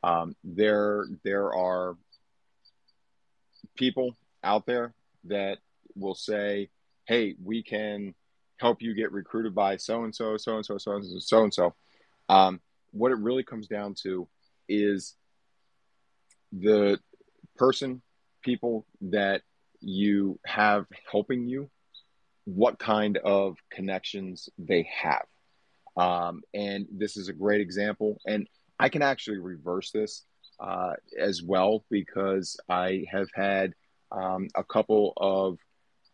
Um, 0.03 0.37
there 0.45 1.07
there 1.25 1.55
are 1.55 1.97
people 3.77 4.17
out 4.45 4.67
there 4.67 4.93
that 5.29 5.59
will 5.95 6.15
say, 6.15 6.71
"Hey, 7.07 7.37
we 7.43 7.63
can 7.63 8.15
help 8.59 8.83
you 8.83 8.95
get 8.95 9.13
recruited 9.13 9.55
by 9.55 9.77
so 9.77 10.05
and 10.05 10.15
so, 10.15 10.37
so 10.37 10.57
and 10.57 10.67
so, 10.67 10.79
so 10.79 10.97
and 10.97 11.23
so, 11.23 11.43
and 11.45 11.55
so." 11.55 11.75
What 12.91 13.13
it 13.13 13.19
really 13.19 13.43
comes 13.43 13.67
down 13.67 13.95
to 14.03 14.29
is 14.69 15.15
the 16.53 16.99
person, 17.57 18.03
people 18.43 18.87
that 19.01 19.43
you 19.81 20.39
have 20.47 20.87
helping 21.11 21.47
you 21.47 21.71
what 22.45 22.79
kind 22.79 23.19
of 23.19 23.57
connections 23.71 24.49
they 24.59 24.89
have. 25.03 25.27
Um, 25.97 26.43
and 26.55 26.87
this 26.91 27.17
is 27.17 27.29
a 27.29 27.33
great 27.33 27.61
example. 27.61 28.21
And 28.27 28.49
I 28.79 28.89
can 28.89 29.03
actually 29.03 29.39
reverse 29.39 29.91
this 29.91 30.25
uh, 30.59 30.95
as 31.19 31.43
well 31.43 31.85
because 31.91 32.59
I 32.69 33.05
have 33.11 33.29
had 33.35 33.75
um, 34.11 34.49
a 34.55 34.65
couple 34.65 35.13
of 35.17 35.59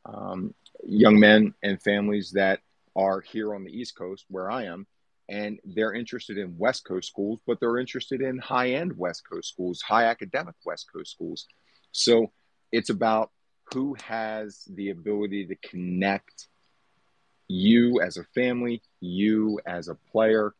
um, 0.04 0.54
young 0.84 1.18
men 1.18 1.54
and 1.62 1.80
families 1.82 2.32
that 2.32 2.60
are 2.96 3.20
here 3.20 3.54
on 3.54 3.64
the 3.64 3.72
East 3.72 3.96
Coast 3.96 4.24
where 4.28 4.50
I 4.50 4.64
am, 4.64 4.86
and 5.28 5.58
they're 5.64 5.94
interested 5.94 6.36
in 6.38 6.58
West 6.58 6.84
Coast 6.84 7.08
schools, 7.08 7.40
but 7.46 7.58
they're 7.60 7.78
interested 7.78 8.20
in 8.20 8.38
high 8.38 8.70
end 8.70 8.96
West 8.96 9.22
Coast 9.28 9.48
schools, 9.48 9.80
high 9.80 10.04
academic 10.04 10.54
West 10.64 10.86
Coast 10.92 11.10
schools. 11.10 11.46
So 11.92 12.32
it's 12.72 12.90
about 12.90 13.30
who 13.72 13.94
has 14.04 14.64
the 14.68 14.90
ability 14.90 15.46
to 15.46 15.56
connect 15.56 16.48
you 17.48 18.00
as 18.00 18.16
a 18.16 18.24
family, 18.34 18.82
you 19.00 19.60
as 19.66 19.88
a 19.88 19.94
player 19.94 20.54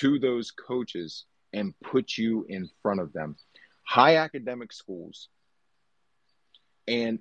to 0.00 0.18
those 0.18 0.50
coaches 0.50 1.24
and 1.52 1.74
put 1.80 2.16
you 2.16 2.46
in 2.48 2.68
front 2.82 3.00
of 3.00 3.12
them. 3.12 3.36
High 3.84 4.16
academic 4.16 4.72
schools, 4.72 5.28
and 6.86 7.18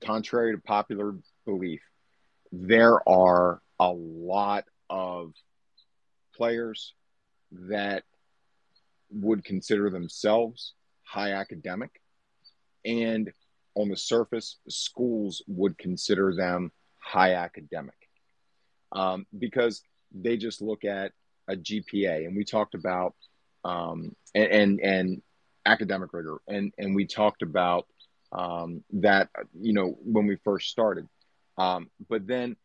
contrary 0.00 0.54
to 0.54 0.60
popular 0.60 1.14
belief, 1.44 1.80
there 2.52 3.06
are 3.08 3.60
a 3.78 3.92
lot 3.92 4.64
of 4.90 5.32
players 6.34 6.94
that 7.50 8.04
would 9.10 9.44
consider 9.44 9.90
themselves 9.90 10.74
high 11.02 11.32
academic. 11.32 12.00
And 12.84 13.32
on 13.74 13.88
the 13.88 13.96
surface, 13.96 14.56
schools 14.68 15.42
would 15.46 15.78
consider 15.78 16.34
them 16.34 16.72
high 16.98 17.34
academic. 17.34 17.94
Um, 18.92 19.26
because 19.36 19.82
they 20.12 20.36
just 20.36 20.62
look 20.62 20.84
at 20.84 21.12
a 21.48 21.56
GPA, 21.56 22.26
and 22.26 22.36
we 22.36 22.44
talked 22.44 22.74
about 22.74 23.14
um, 23.64 24.14
and, 24.34 24.50
and, 24.50 24.80
and 24.80 25.22
academic 25.66 26.12
rigor, 26.12 26.38
and 26.48 26.72
and 26.78 26.94
we 26.94 27.06
talked 27.06 27.42
about 27.42 27.86
um, 28.32 28.82
that 28.92 29.28
you 29.60 29.72
know 29.72 29.96
when 30.02 30.26
we 30.26 30.36
first 30.44 30.68
started, 30.68 31.08
um, 31.56 31.90
but 32.08 32.26
then 32.26 32.56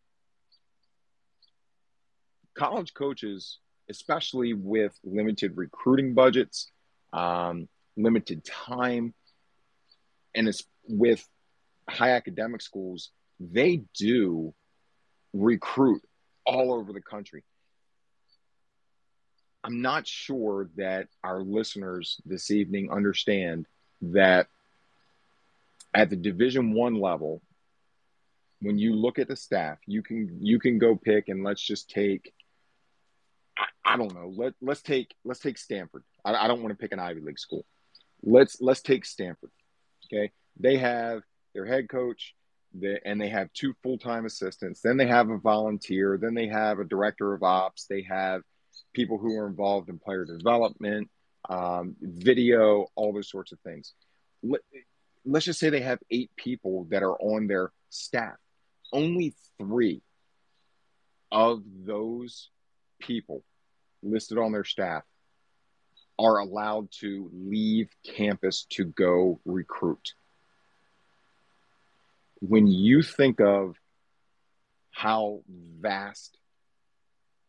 college 2.53 2.93
coaches, 2.93 3.59
especially 3.89 4.53
with 4.53 4.97
limited 5.03 5.57
recruiting 5.57 6.13
budgets, 6.13 6.71
um, 7.11 7.67
limited 7.97 8.43
time, 8.45 9.13
and 10.35 10.47
it's 10.47 10.63
with 10.87 11.27
high 11.89 12.11
academic 12.11 12.61
schools, 12.61 13.11
they 13.39 13.81
do 13.97 14.53
recruit 15.33 16.01
all 16.45 16.73
over 16.73 16.93
the 16.93 17.01
country. 17.01 17.43
I'm 19.63 19.81
not 19.81 20.05
sure 20.05 20.69
that 20.75 21.07
our 21.23 21.41
listeners 21.41 22.19
this 22.25 22.51
evening 22.51 22.91
understand 22.91 23.65
that 24.01 24.47
at 25.93 26.09
the 26.09 26.15
division 26.15 26.73
1 26.73 26.99
level 26.99 27.41
when 28.61 28.77
you 28.77 28.95
look 28.95 29.19
at 29.19 29.27
the 29.27 29.35
staff 29.35 29.77
you 29.85 30.01
can 30.01 30.39
you 30.41 30.59
can 30.59 30.77
go 30.77 30.95
pick 30.95 31.27
and 31.29 31.43
let's 31.43 31.61
just 31.61 31.89
take 31.89 32.33
I, 33.85 33.97
don't 33.97 34.13
know 34.13 34.33
let 34.35 34.53
let's 34.61 34.81
take 34.81 35.13
let's 35.23 35.39
take 35.39 35.57
Stanford 35.57 36.03
I, 36.25 36.33
I 36.33 36.47
don't 36.47 36.61
want 36.61 36.71
to 36.71 36.81
pick 36.81 36.93
an 36.93 36.99
Ivy 36.99 37.21
League 37.21 37.39
school 37.39 37.65
let's 38.23 38.59
let's 38.59 38.81
take 38.81 39.05
Stanford 39.05 39.51
okay 40.07 40.31
they 40.59 40.77
have 40.77 41.21
their 41.53 41.65
head 41.65 41.89
coach, 41.89 42.35
and 43.05 43.21
they 43.21 43.29
have 43.29 43.53
two 43.53 43.73
full 43.83 43.97
time 43.97 44.25
assistants. 44.25 44.81
Then 44.81 44.97
they 44.97 45.07
have 45.07 45.29
a 45.29 45.37
volunteer. 45.37 46.17
Then 46.19 46.33
they 46.33 46.47
have 46.47 46.79
a 46.79 46.83
director 46.83 47.33
of 47.33 47.43
ops. 47.43 47.85
They 47.85 48.03
have 48.03 48.41
people 48.93 49.17
who 49.17 49.37
are 49.37 49.47
involved 49.47 49.89
in 49.89 49.99
player 49.99 50.25
development, 50.25 51.09
um, 51.49 51.95
video, 52.01 52.87
all 52.95 53.13
those 53.13 53.29
sorts 53.29 53.51
of 53.51 53.59
things. 53.59 53.93
Let, 55.25 55.33
let's 55.33 55.45
just 55.45 55.59
say 55.59 55.69
they 55.69 55.81
have 55.81 55.99
eight 56.09 56.31
people 56.35 56.85
that 56.89 57.03
are 57.03 57.15
on 57.21 57.47
their 57.47 57.71
staff. 57.89 58.35
Only 58.91 59.35
three 59.57 60.01
of 61.31 61.63
those 61.85 62.49
people 62.99 63.43
listed 64.01 64.37
on 64.37 64.51
their 64.51 64.63
staff 64.63 65.03
are 66.19 66.37
allowed 66.37 66.89
to 66.99 67.29
leave 67.33 67.89
campus 68.03 68.65
to 68.69 68.85
go 68.85 69.39
recruit 69.45 70.13
when 72.47 72.67
you 72.67 73.01
think 73.01 73.39
of 73.39 73.77
how 74.91 75.41
vast 75.79 76.37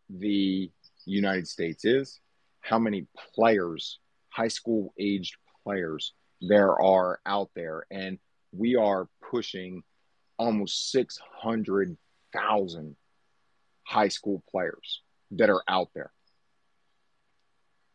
the 0.08 0.70
United 1.04 1.48
States 1.48 1.84
is, 1.84 2.20
how 2.60 2.78
many 2.78 3.06
players, 3.34 3.98
high 4.28 4.48
school 4.48 4.94
aged 4.96 5.36
players, 5.64 6.12
there 6.48 6.80
are 6.80 7.20
out 7.26 7.50
there, 7.54 7.84
and 7.90 8.18
we 8.52 8.76
are 8.76 9.08
pushing 9.30 9.82
almost 10.38 10.90
600,000 10.90 12.96
high 13.84 14.08
school 14.08 14.42
players 14.50 15.02
that 15.32 15.50
are 15.50 15.62
out 15.68 15.90
there. 15.94 16.12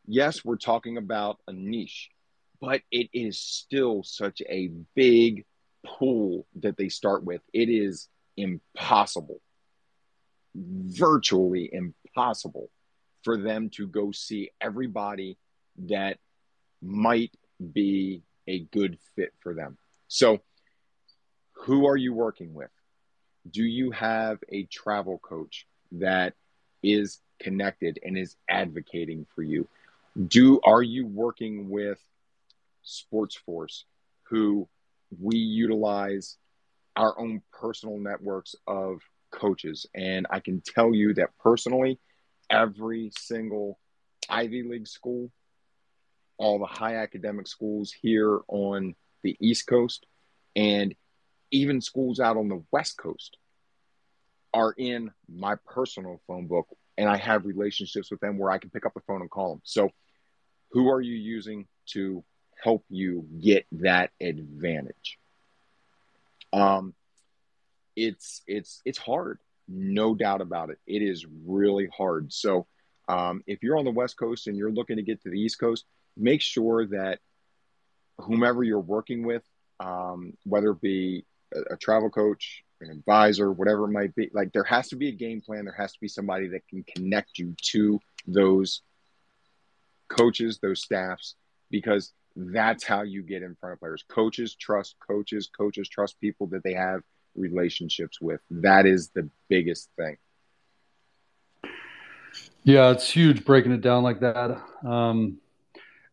Yes, 0.06 0.44
we're 0.44 0.58
talking 0.58 0.98
about 0.98 1.40
a 1.48 1.54
niche, 1.54 2.10
but 2.60 2.82
it 2.92 3.10
is 3.14 3.42
still 3.42 4.04
such 4.04 4.42
a 4.48 4.70
big 4.96 5.46
pool 5.86 6.46
that 6.60 6.78
they 6.78 6.90
start 6.90 7.24
with, 7.24 7.42
it 7.54 7.70
is 7.70 8.10
impossible, 8.36 9.40
virtually 10.56 11.70
impossible 11.72 12.70
for 13.24 13.38
them 13.38 13.70
to 13.70 13.88
go 13.88 14.12
see 14.12 14.50
everybody 14.62 15.38
that 15.78 16.18
might 16.82 17.32
be 17.74 18.24
a 18.50 18.60
good 18.72 18.98
fit 19.16 19.32
for 19.40 19.54
them. 19.54 19.78
So, 20.08 20.40
who 21.54 21.88
are 21.88 21.96
you 21.96 22.14
working 22.14 22.54
with? 22.54 22.72
Do 23.50 23.64
you 23.64 23.92
have 23.92 24.40
a 24.50 24.64
travel 24.64 25.20
coach 25.20 25.68
that 25.94 26.34
is 26.82 27.20
connected 27.40 28.00
and 28.04 28.18
is 28.18 28.36
advocating 28.50 29.26
for 29.36 29.44
you? 29.44 29.68
Do 30.28 30.60
are 30.66 30.82
you 30.82 31.06
working 31.06 31.70
with 31.70 32.00
SportsForce 32.86 33.84
who 34.24 34.68
we 35.20 35.38
utilize 35.38 36.38
our 36.96 37.18
own 37.20 37.42
personal 37.52 37.98
networks 37.98 38.56
of 38.68 39.02
coaches 39.32 39.86
and 39.94 40.26
I 40.30 40.40
can 40.40 40.62
tell 40.66 40.94
you 40.94 41.14
that 41.16 41.30
personally 41.40 42.00
every 42.50 43.12
single 43.18 43.80
Ivy 44.28 44.64
League 44.64 44.88
school 44.88 45.32
all 46.40 46.58
the 46.58 46.66
high 46.66 46.96
academic 46.96 47.48
schools 47.48 47.94
here 48.02 48.40
on 48.48 48.96
the 49.24 49.38
East 49.40 49.68
Coast 49.68 50.06
and 50.56 50.96
even 51.52 51.82
schools 51.82 52.20
out 52.20 52.38
on 52.38 52.48
the 52.48 52.64
West 52.72 52.98
Coast 52.98 53.38
are 54.54 54.74
in 54.78 55.12
my 55.28 55.56
personal 55.68 56.22
phone 56.26 56.48
book 56.48 56.68
and 56.98 57.10
I 57.10 57.18
have 57.18 57.46
relationships 57.46 58.10
with 58.10 58.20
them 58.20 58.38
where 58.38 58.52
I 58.52 58.58
can 58.58 58.70
pick 58.70 58.86
up 58.86 58.94
the 58.94 59.02
phone 59.02 59.22
and 59.22 59.30
call 59.30 59.52
them. 59.52 59.62
So, 59.64 59.90
who 60.72 60.90
are 60.90 61.02
you 61.02 61.16
using 61.16 61.68
to 61.94 62.24
help 62.62 62.84
you 62.90 63.26
get 63.42 63.66
that 63.72 64.12
advantage? 64.22 65.18
Um, 66.52 66.94
it's 67.96 68.42
it's 68.48 68.82
it's 68.86 68.98
hard, 68.98 69.40
no 69.68 70.14
doubt 70.14 70.42
about 70.42 70.70
it. 70.72 70.80
It 70.88 71.02
is 71.02 71.26
really 71.46 71.88
hard. 71.96 72.34
So, 72.34 72.68
um, 73.08 73.44
if 73.48 73.64
you're 73.64 73.78
on 73.78 73.86
the 73.86 73.92
West 73.92 74.18
Coast 74.18 74.48
and 74.48 74.58
you're 74.58 74.72
looking 74.72 74.98
to 74.98 75.04
get 75.04 75.22
to 75.24 75.30
the 75.30 75.40
East 75.40 75.60
Coast, 75.60 75.86
make 76.20 76.42
sure 76.42 76.86
that 76.88 77.20
whomever 78.18 78.64
you're 78.64 78.80
working 78.80 79.26
with, 79.26 79.44
um, 79.80 80.34
whether 80.44 80.72
it 80.72 80.82
be 80.82 81.26
a, 81.54 81.74
a 81.74 81.78
travel 81.78 82.10
coach, 82.10 82.64
an 82.82 82.92
advisor, 82.92 83.52
whatever 83.52 83.86
it 83.86 83.92
might 83.92 84.16
be, 84.16 84.30
like 84.34 84.52
there 84.54 84.64
has 84.64 84.90
to 84.90 84.96
be 84.96 85.10
a 85.10 85.14
game 85.14 85.42
plan. 85.42 85.66
There 85.66 85.74
has 85.74 85.94
to 85.94 86.00
be 86.00 86.08
somebody 86.08 86.50
that 86.50 86.68
can 86.68 86.84
connect 86.84 87.38
you 87.38 87.56
to 87.72 88.00
those 88.28 88.82
coaches, 90.10 90.60
those 90.62 90.82
staffs, 90.82 91.36
because 91.70 92.14
that's 92.36 92.84
how 92.84 93.02
you 93.02 93.22
get 93.22 93.44
in 93.44 93.56
front 93.56 93.74
of 93.74 93.80
players. 93.80 94.04
Coaches 94.08 94.56
trust 94.56 94.96
coaches, 95.06 95.50
coaches 95.56 95.90
trust 95.90 96.20
people 96.22 96.48
that 96.48 96.64
they 96.64 96.74
have 96.74 97.02
relationships 97.36 98.20
with. 98.22 98.42
That 98.50 98.86
is 98.86 99.10
the 99.10 99.30
biggest 99.50 99.90
thing. 99.98 100.18
Yeah, 102.64 102.92
it's 102.92 103.10
huge 103.10 103.46
breaking 103.46 103.72
it 103.72 103.82
down 103.82 104.04
like 104.04 104.20
that. 104.20 104.62
Um, 104.86 105.40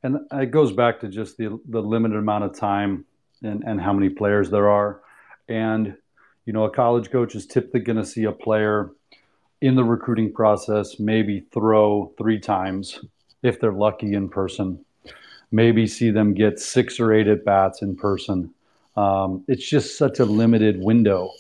and 0.07 0.21
it 0.33 0.53
goes 0.53 0.73
back 0.73 1.01
to 1.01 1.09
just 1.09 1.37
the 1.37 1.59
the 1.69 1.83
limited 1.83 2.17
amount 2.17 2.45
of 2.45 2.57
time 2.57 3.05
and 3.43 3.65
and 3.65 3.81
how 3.81 3.93
many 3.93 4.09
players 4.09 4.51
there 4.51 4.69
are, 4.71 5.03
and 5.49 5.97
you 6.45 6.53
know 6.53 6.65
a 6.65 6.71
college 6.71 7.11
coach 7.11 7.35
is 7.35 7.47
typically 7.47 7.81
going 7.81 7.97
to 7.97 8.07
see 8.07 8.25
a 8.25 8.33
player 8.33 8.93
in 9.61 9.75
the 9.75 9.85
recruiting 9.85 10.33
process 10.33 11.01
maybe 11.01 11.41
throw 11.53 12.13
three 12.19 12.39
times 12.39 13.01
if 13.43 13.59
they're 13.59 13.73
lucky 13.73 14.15
in 14.15 14.29
person, 14.29 14.85
maybe 15.51 15.87
see 15.87 16.11
them 16.11 16.35
get 16.35 16.61
six 16.61 17.01
or 17.01 17.13
eight 17.13 17.27
at 17.27 17.45
bats 17.45 17.83
in 17.83 17.97
person. 17.97 18.53
Um, 18.97 19.45
it's 19.49 19.69
just 19.69 19.99
such 19.99 20.21
a 20.21 20.25
limited 20.25 20.81
window 20.81 21.31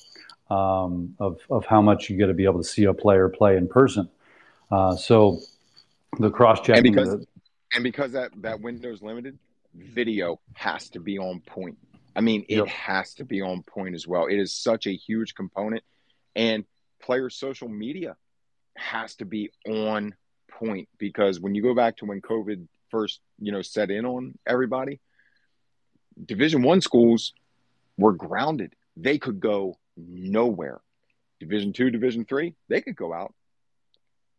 um, 0.50 1.14
of 1.20 1.38
of 1.50 1.64
how 1.66 1.80
much 1.80 2.10
you 2.10 2.16
get 2.16 2.26
to 2.26 2.34
be 2.34 2.44
able 2.44 2.62
to 2.62 2.68
see 2.68 2.84
a 2.84 2.94
player 2.94 3.28
play 3.28 3.56
in 3.56 3.68
person. 3.68 4.08
Uh, 4.72 4.96
so 4.96 5.40
the 6.18 6.30
cross 6.30 6.60
checking. 6.60 6.94
Because, 6.94 7.24
and 7.77 7.85
because 7.85 8.12
that 8.12 8.33
that 8.43 8.61
window 8.61 8.91
is 8.91 9.03
limited, 9.03 9.39
video 9.74 10.41
has 10.55 10.89
to 10.91 11.01
be 11.01 11.18
on 11.18 11.41
point. 11.41 11.77
I 12.16 12.22
mean, 12.22 12.47
it 12.49 12.57
yep. 12.57 12.66
has 12.68 13.12
to 13.14 13.24
be 13.24 13.43
on 13.43 13.62
point 13.62 13.95
as 13.95 14.09
well. 14.09 14.27
It 14.27 14.39
is 14.39 14.55
such 14.55 14.87
a 14.87 14.97
huge 14.97 15.35
component, 15.35 15.85
and 16.35 16.64
player 17.03 17.29
social 17.29 17.68
media 17.68 18.16
has 18.77 19.16
to 19.16 19.27
be 19.27 19.51
on 19.68 20.14
point 20.51 20.89
because 20.97 21.39
when 21.39 21.55
you 21.55 21.62
go 21.62 21.74
back 21.74 21.99
to 21.99 22.07
when 22.07 22.22
COVID 22.22 22.66
first, 22.91 23.20
you 23.39 23.53
know, 23.53 23.61
set 23.61 23.91
in 23.91 24.07
on 24.07 24.39
everybody, 24.47 25.01
Division 26.24 26.62
One 26.62 26.81
schools 26.81 27.35
were 27.99 28.14
grounded. 28.14 28.74
They 28.97 29.18
could 29.18 29.39
go 29.39 29.79
nowhere. 29.99 30.81
Division 31.41 31.74
Two, 31.74 31.91
Division 31.91 32.24
Three, 32.24 32.55
they 32.68 32.81
could 32.81 32.97
go 32.97 33.12
out 33.12 33.35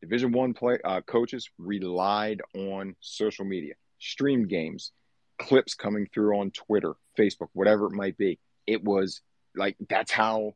Division 0.02 0.32
One 0.32 0.54
play 0.54 0.80
uh, 0.84 1.02
coaches 1.02 1.50
relied 1.58 2.42
on 2.56 2.96
social 3.00 3.46
media, 3.46 3.74
stream 4.00 4.48
games, 4.48 4.92
clips 5.40 5.74
coming 5.74 6.08
through 6.14 6.40
on 6.40 6.52
Twitter, 6.52 6.94
Facebook, 7.18 7.50
whatever 7.54 7.88
it 7.88 7.94
might 7.94 8.18
be. 8.18 8.40
It 8.66 8.84
was 8.84 9.22
like 9.56 9.76
that's 9.90 10.12
how 10.12 10.54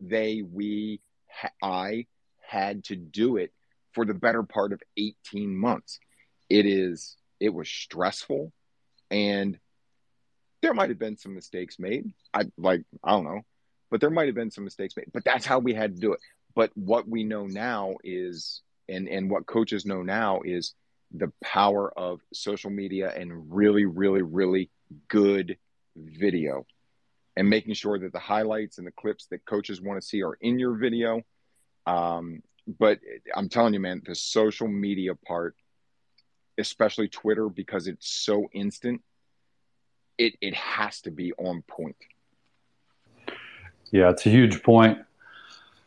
they, 0.00 0.42
we, 0.42 1.00
ha- 1.30 1.50
I 1.62 2.06
had 2.40 2.84
to 2.84 2.96
do 2.96 3.36
it 3.36 3.52
for 3.92 4.04
the 4.04 4.14
better 4.14 4.42
part 4.42 4.72
of 4.72 4.82
18 4.96 5.56
months. 5.56 6.00
It 6.48 6.66
is, 6.66 7.16
it 7.40 7.50
was 7.54 7.68
stressful 7.68 8.52
and 9.10 9.58
there 10.62 10.74
might 10.74 10.88
have 10.88 10.98
been 10.98 11.18
some 11.18 11.34
mistakes 11.34 11.78
made. 11.78 12.12
I 12.32 12.44
like, 12.56 12.82
I 13.04 13.10
don't 13.10 13.24
know, 13.24 13.42
but 13.90 14.00
there 14.00 14.10
might 14.10 14.26
have 14.26 14.34
been 14.34 14.50
some 14.50 14.64
mistakes 14.64 14.96
made, 14.96 15.10
but 15.12 15.24
that's 15.24 15.44
how 15.44 15.58
we 15.58 15.74
had 15.74 15.94
to 15.94 16.00
do 16.00 16.12
it. 16.14 16.20
But 16.54 16.70
what 16.74 17.08
we 17.08 17.24
know 17.24 17.46
now 17.46 17.94
is 18.02 18.62
and 18.92 19.08
and 19.08 19.30
what 19.30 19.46
coaches 19.46 19.84
know 19.86 20.02
now 20.02 20.40
is 20.44 20.74
the 21.14 21.32
power 21.42 21.92
of 21.98 22.20
social 22.32 22.70
media 22.70 23.12
and 23.14 23.52
really 23.52 23.84
really 23.84 24.22
really 24.22 24.70
good 25.08 25.56
video 25.96 26.66
and 27.36 27.48
making 27.48 27.74
sure 27.74 27.98
that 27.98 28.12
the 28.12 28.18
highlights 28.18 28.78
and 28.78 28.86
the 28.86 28.92
clips 28.92 29.26
that 29.26 29.44
coaches 29.44 29.80
want 29.80 30.00
to 30.00 30.06
see 30.06 30.22
are 30.22 30.36
in 30.40 30.58
your 30.58 30.74
video. 30.74 31.22
Um, 31.86 32.42
but 32.78 33.00
i'm 33.34 33.48
telling 33.48 33.74
you 33.74 33.80
man 33.80 34.00
the 34.06 34.14
social 34.14 34.68
media 34.68 35.16
part 35.16 35.56
especially 36.58 37.08
twitter 37.08 37.48
because 37.48 37.88
it's 37.88 38.08
so 38.08 38.48
instant 38.52 39.02
it 40.18 40.34
it 40.40 40.54
has 40.54 41.00
to 41.02 41.10
be 41.10 41.32
on 41.32 41.62
point. 41.62 41.96
Yeah 43.90 44.10
it's 44.10 44.24
a 44.26 44.30
huge 44.30 44.62
point 44.62 44.98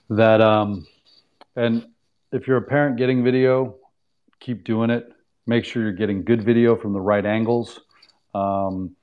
that 0.09 0.41
um 0.41 0.85
and 1.55 1.87
if 2.35 2.47
you're 2.47 2.57
a 2.57 2.61
parent 2.61 2.97
getting 2.97 3.23
video, 3.23 3.75
keep 4.41 4.65
doing 4.65 4.89
it. 4.89 5.09
Make 5.47 5.63
sure 5.63 5.81
you're 5.81 5.93
getting 5.93 6.21
good 6.21 6.43
video 6.43 6.75
from 6.75 6.91
the 6.91 6.99
right 6.99 7.25
angles. 7.25 7.79
Um, 8.33 8.93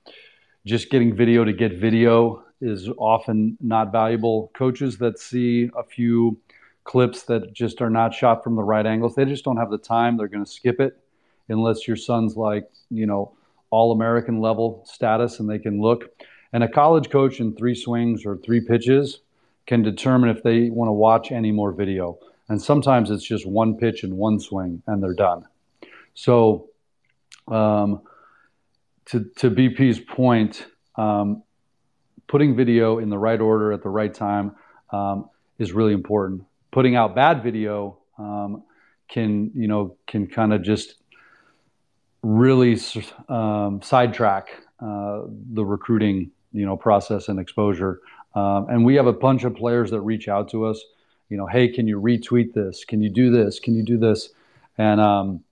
just 0.66 0.90
getting 0.90 1.16
video 1.16 1.42
to 1.42 1.52
get 1.54 1.78
video 1.78 2.44
is 2.60 2.90
often 2.98 3.56
not 3.58 3.90
valuable. 3.90 4.50
Coaches 4.54 4.98
that 4.98 5.18
see 5.18 5.70
a 5.74 5.82
few 5.82 6.38
clips 6.84 7.22
that 7.22 7.54
just 7.54 7.80
are 7.80 7.88
not 7.88 8.12
shot 8.12 8.44
from 8.44 8.54
the 8.54 8.62
right 8.62 8.84
angles, 8.84 9.14
they 9.14 9.24
just 9.24 9.44
don't 9.44 9.56
have 9.56 9.70
the 9.70 9.78
time. 9.78 10.18
They're 10.18 10.28
going 10.28 10.44
to 10.44 10.50
skip 10.50 10.78
it 10.78 10.98
unless 11.48 11.88
your 11.88 11.96
son's 11.96 12.36
like, 12.36 12.70
you 12.90 13.06
know, 13.06 13.32
all 13.70 13.92
American 13.92 14.40
level 14.40 14.84
status 14.86 15.40
and 15.40 15.48
they 15.48 15.58
can 15.58 15.80
look. 15.80 16.10
And 16.52 16.62
a 16.62 16.68
college 16.68 17.08
coach 17.08 17.40
in 17.40 17.56
three 17.56 17.74
swings 17.74 18.26
or 18.26 18.36
three 18.36 18.60
pitches 18.60 19.20
can 19.66 19.82
determine 19.82 20.28
if 20.28 20.42
they 20.42 20.68
want 20.68 20.88
to 20.88 20.92
watch 20.92 21.32
any 21.32 21.50
more 21.50 21.72
video. 21.72 22.18
And 22.52 22.60
sometimes 22.60 23.10
it's 23.10 23.24
just 23.24 23.46
one 23.46 23.78
pitch 23.78 24.04
and 24.04 24.18
one 24.18 24.38
swing 24.38 24.82
and 24.86 25.02
they're 25.02 25.14
done. 25.14 25.46
So, 26.12 26.68
um, 27.48 28.02
to, 29.06 29.24
to 29.36 29.50
BP's 29.50 29.98
point, 29.98 30.66
um, 30.96 31.44
putting 32.26 32.54
video 32.54 32.98
in 32.98 33.08
the 33.08 33.16
right 33.16 33.40
order 33.40 33.72
at 33.72 33.82
the 33.82 33.88
right 33.88 34.12
time 34.12 34.54
um, 34.90 35.30
is 35.58 35.72
really 35.72 35.94
important. 35.94 36.44
Putting 36.72 36.94
out 36.94 37.14
bad 37.14 37.42
video 37.42 37.96
um, 38.18 38.64
can, 39.08 39.50
you 39.54 39.66
know, 39.66 39.96
can 40.06 40.26
kind 40.26 40.52
of 40.52 40.62
just 40.62 40.96
really 42.22 42.78
um, 43.30 43.80
sidetrack 43.82 44.50
uh, 44.78 45.22
the 45.54 45.64
recruiting, 45.64 46.30
you 46.52 46.66
know, 46.66 46.76
process 46.76 47.28
and 47.28 47.40
exposure. 47.40 48.02
Um, 48.34 48.66
and 48.68 48.84
we 48.84 48.96
have 48.96 49.06
a 49.06 49.12
bunch 49.14 49.44
of 49.44 49.56
players 49.56 49.90
that 49.92 50.02
reach 50.02 50.28
out 50.28 50.50
to 50.50 50.66
us 50.66 50.84
you 51.32 51.38
know, 51.38 51.46
hey, 51.46 51.66
can 51.66 51.88
you 51.88 51.98
retweet 51.98 52.52
this? 52.52 52.84
Can 52.84 53.00
you 53.00 53.08
do 53.08 53.30
this? 53.30 53.58
Can 53.58 53.74
you 53.74 53.82
do 53.82 53.96
this? 53.96 54.28
And 54.76 55.00
um, 55.00 55.42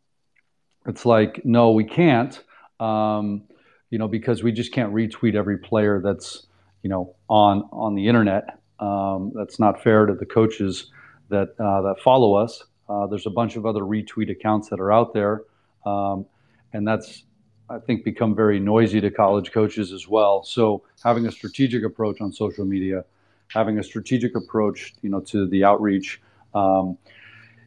it's 0.85 1.07
like, 1.07 1.43
no, 1.43 1.71
we 1.71 1.85
can't, 1.85 2.39
um, 2.79 3.45
you 3.89 3.99
know, 3.99 4.07
because 4.07 4.43
we 4.43 4.53
just 4.53 4.73
can't 4.73 4.93
retweet 4.93 5.35
every 5.35 5.57
player 5.57 6.03
that's, 6.05 6.47
you 6.83 6.91
know, 6.91 7.17
on 7.31 7.67
on 7.73 7.95
the 7.95 8.07
internet. 8.09 8.59
Um, 8.79 9.33
that's 9.35 9.59
not 9.59 9.83
fair 9.83 10.05
to 10.05 10.13
the 10.13 10.27
coaches 10.27 10.91
that 11.31 11.59
uh, 11.59 11.81
that 11.81 11.97
follow 12.05 12.35
us. 12.35 12.63
Uh, 12.87 13.07
there's 13.07 13.25
a 13.25 13.31
bunch 13.31 13.57
of 13.57 13.65
other 13.65 13.81
retweet 13.81 14.31
accounts 14.31 14.69
that 14.69 14.81
are 14.81 14.93
out 14.93 15.15
there, 15.15 15.45
um, 15.87 16.27
and 16.75 16.87
that's 16.87 17.25
I 17.71 17.79
think 17.79 18.05
become 18.05 18.35
very 18.35 18.61
noisy 18.61 19.01
to 19.01 19.11
college 19.11 19.51
coaches 19.51 19.93
as 19.93 20.07
well. 20.07 20.45
So 20.45 20.83
having 21.03 21.27
a 21.27 21.33
strategic 21.33 21.85
approach 21.85 22.21
on 22.21 22.35
social 22.35 22.67
media 22.67 23.07
having 23.53 23.79
a 23.79 23.83
strategic 23.83 24.37
approach, 24.37 24.95
you 25.03 25.11
know, 25.11 25.21
to 25.21 25.47
the 25.49 25.65
outreach 25.65 26.21
um, 26.55 26.97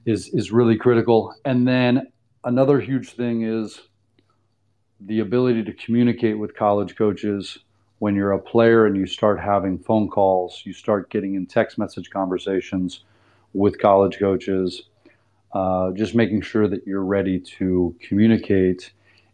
is 0.05 0.29
is 0.29 0.51
really 0.51 0.77
critical. 0.77 1.33
And 1.45 1.67
then 1.67 2.07
another 2.43 2.79
huge 2.79 3.11
thing 3.11 3.43
is 3.43 3.81
the 4.99 5.19
ability 5.19 5.63
to 5.63 5.73
communicate 5.73 6.37
with 6.37 6.55
college 6.55 6.95
coaches 6.95 7.59
when 7.99 8.15
you're 8.15 8.31
a 8.33 8.39
player 8.39 8.85
and 8.85 8.97
you 8.97 9.05
start 9.05 9.39
having 9.39 9.77
phone 9.79 10.09
calls, 10.09 10.61
you 10.65 10.73
start 10.73 11.09
getting 11.09 11.35
in 11.35 11.45
text 11.45 11.77
message 11.77 12.09
conversations 12.09 13.03
with 13.53 13.79
college 13.79 14.19
coaches, 14.19 14.83
uh, 15.53 15.91
just 15.91 16.15
making 16.15 16.41
sure 16.41 16.67
that 16.67 16.85
you're 16.85 17.03
ready 17.03 17.39
to 17.39 17.95
communicate 18.01 18.91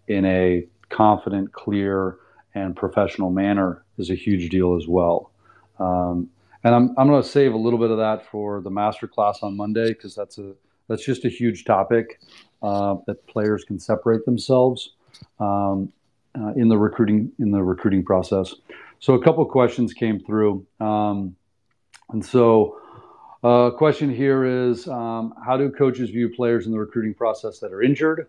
in 0.08 0.26
a 0.26 0.66
confident, 0.90 1.52
clear, 1.52 2.18
and 2.54 2.76
professional 2.76 3.30
manner 3.30 3.84
is 3.98 4.10
a 4.10 4.16
huge 4.16 4.50
deal 4.50 4.76
as 4.76 4.88
well. 4.88 5.32
Um, 5.80 6.30
and 6.64 6.76
I'm, 6.76 6.96
I'm 6.98 7.08
going 7.08 7.22
to 7.22 7.28
save 7.28 7.54
a 7.54 7.58
little 7.58 7.80
bit 7.80 7.92
of 7.92 7.98
that 7.98 8.26
for 8.26 8.62
the 8.62 8.70
master 8.70 9.08
class 9.08 9.40
on 9.42 9.56
Monday 9.56 9.90
because 9.90 10.16
that's 10.16 10.38
a 10.38 10.54
that's 10.88 11.06
just 11.06 11.24
a 11.24 11.30
huge 11.30 11.66
topic 11.66 12.20
uh, 12.64 12.96
that 13.06 13.26
players 13.28 13.64
can 13.64 13.80
separate 13.80 14.26
themselves 14.26 14.94
um, 15.40 15.92
uh, 16.36 16.54
in 16.56 16.68
the 16.68 16.78
recruiting 16.78 17.32
in 17.40 17.52
the 17.52 17.64
recruiting 17.64 18.04
process. 18.04 18.56
So 19.00 19.14
a 19.14 19.24
couple 19.24 19.46
questions 19.46 19.94
came 19.94 20.20
through, 20.20 20.66
um, 20.80 21.36
and 22.10 22.26
so 22.26 22.80
a 23.44 23.48
uh, 23.48 23.72
question 23.72 24.14
here 24.14 24.44
is 24.44 24.88
um, 24.90 25.34
how 25.46 25.56
do 25.56 25.70
coaches 25.72 26.10
view 26.10 26.28
players 26.28 26.66
in 26.66 26.74
the 26.74 26.80
recruiting 26.80 27.14
process 27.14 27.60
that 27.60 27.72
are 27.72 27.82
injured? 27.82 28.28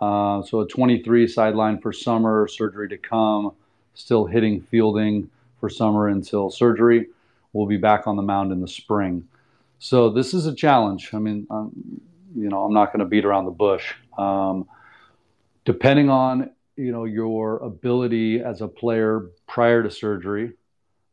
Uh, 0.00 0.42
so 0.42 0.60
a 0.60 0.66
23 0.66 1.28
sideline 1.28 1.78
for 1.78 1.92
summer, 1.92 2.48
surgery 2.48 2.88
to 2.88 2.96
come, 2.96 3.52
still 3.94 4.24
hitting 4.24 4.60
fielding 4.62 5.30
for 5.60 5.68
summer 5.68 6.08
until 6.08 6.50
surgery. 6.50 7.06
We'll 7.52 7.66
be 7.66 7.76
back 7.76 8.06
on 8.06 8.16
the 8.16 8.22
mound 8.22 8.52
in 8.52 8.60
the 8.60 8.68
spring. 8.68 9.28
So 9.78 10.10
this 10.10 10.34
is 10.34 10.46
a 10.46 10.54
challenge. 10.54 11.10
I 11.12 11.18
mean, 11.18 11.46
um, 11.50 11.72
you 12.36 12.48
know, 12.48 12.64
I'm 12.64 12.72
not 12.72 12.92
going 12.92 13.00
to 13.00 13.06
beat 13.06 13.24
around 13.24 13.46
the 13.46 13.50
bush. 13.50 13.94
Um, 14.16 14.68
depending 15.64 16.10
on 16.10 16.50
you 16.76 16.92
know 16.92 17.04
your 17.04 17.58
ability 17.58 18.40
as 18.40 18.60
a 18.60 18.68
player 18.68 19.26
prior 19.46 19.82
to 19.82 19.90
surgery 19.90 20.52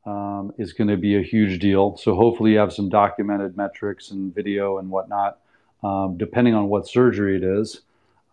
um, 0.05 0.53
is 0.57 0.73
going 0.73 0.87
to 0.87 0.97
be 0.97 1.17
a 1.17 1.21
huge 1.21 1.59
deal. 1.59 1.97
So 1.97 2.15
hopefully 2.15 2.53
you 2.53 2.57
have 2.59 2.71
some 2.71 2.89
documented 2.89 3.57
metrics 3.57 4.11
and 4.11 4.33
video 4.33 4.77
and 4.77 4.89
whatnot. 4.89 5.39
Um, 5.83 6.17
depending 6.17 6.55
on 6.55 6.69
what 6.69 6.87
surgery 6.87 7.35
it 7.35 7.43
is, 7.43 7.81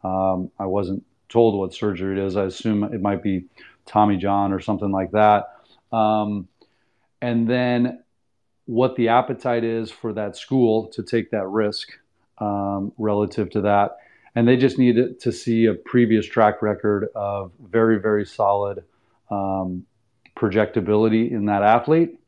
um, 0.03 0.51
I 0.59 0.67
wasn't 0.67 1.05
told 1.29 1.59
what 1.59 1.75
surgery 1.75 2.19
it 2.19 2.25
is. 2.25 2.37
I 2.37 2.45
assume 2.45 2.85
it 2.85 3.03
might 3.03 3.23
be 3.23 3.47
Tommy 3.87 4.17
John 4.17 4.53
or 4.53 4.61
something 4.61 4.93
like 4.93 5.11
that. 5.11 5.57
Um, 5.93 6.49
and 7.25 7.49
then 7.49 8.03
what 8.67 8.97
the 8.97 9.09
appetite 9.09 9.65
is 9.65 9.91
for 9.91 10.13
that 10.13 10.37
school 10.37 10.89
to 10.89 11.03
take 11.03 11.31
that 11.31 11.47
risk 11.47 11.89
um, 12.37 12.93
relative 12.99 13.49
to 13.49 13.63
that. 13.63 13.97
And 14.35 14.47
they 14.47 14.59
just 14.59 14.79
need 14.79 15.21
to 15.21 15.33
see 15.33 15.65
a 15.65 15.73
previous 15.73 16.27
track 16.27 16.61
record 16.61 17.09
of 17.15 17.53
very, 17.59 17.99
very 17.99 18.27
solid 18.27 18.85
um, 19.31 19.87
projectability 20.37 21.31
in 21.31 21.47
that 21.47 21.63
athlete 21.63 22.19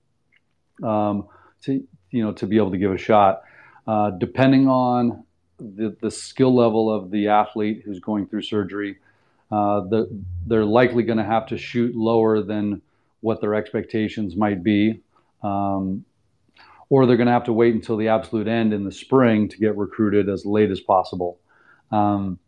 um, 0.83 1.29
to 1.65 1.87
you 2.11 2.25
know 2.25 2.33
to 2.33 2.47
be 2.47 2.57
able 2.57 2.71
to 2.71 2.79
give 2.79 2.93
a 2.93 2.99
shot. 2.99 3.43
Uh, 3.87 4.13
depending 4.13 4.67
on 4.67 5.25
the, 5.59 5.95
the 6.01 6.11
skill 6.11 6.55
level 6.55 6.91
of 6.91 7.11
the 7.11 7.29
athlete 7.29 7.83
who's 7.85 8.01
going 8.01 8.27
through 8.29 8.43
surgery, 8.43 8.97
uh, 9.51 9.81
the, 9.81 10.09
they're 10.47 10.65
likely 10.65 11.03
going 11.03 11.19
to 11.19 11.25
have 11.25 11.47
to 11.49 11.59
shoot 11.59 11.95
lower 11.95 12.43
than 12.43 12.81
what 13.21 13.41
their 13.41 13.55
expectations 13.55 14.37
might 14.37 14.63
be. 14.63 15.01
Um, 15.43 16.05
or 16.89 17.07
they're 17.07 17.17
going 17.17 17.27
to 17.27 17.33
have 17.33 17.45
to 17.45 17.53
wait 17.53 17.75
until 17.75 17.97
the 17.97 18.09
absolute 18.09 18.47
end 18.47 18.73
in 18.73 18.85
the 18.85 18.93
spring 18.93 19.49
to 19.49 19.57
get 19.59 19.77
recruited 19.77 20.29
as 20.29 20.47
late 20.47 20.71
as 20.71 20.81
possible. 20.81 21.39
Um, 21.91 22.39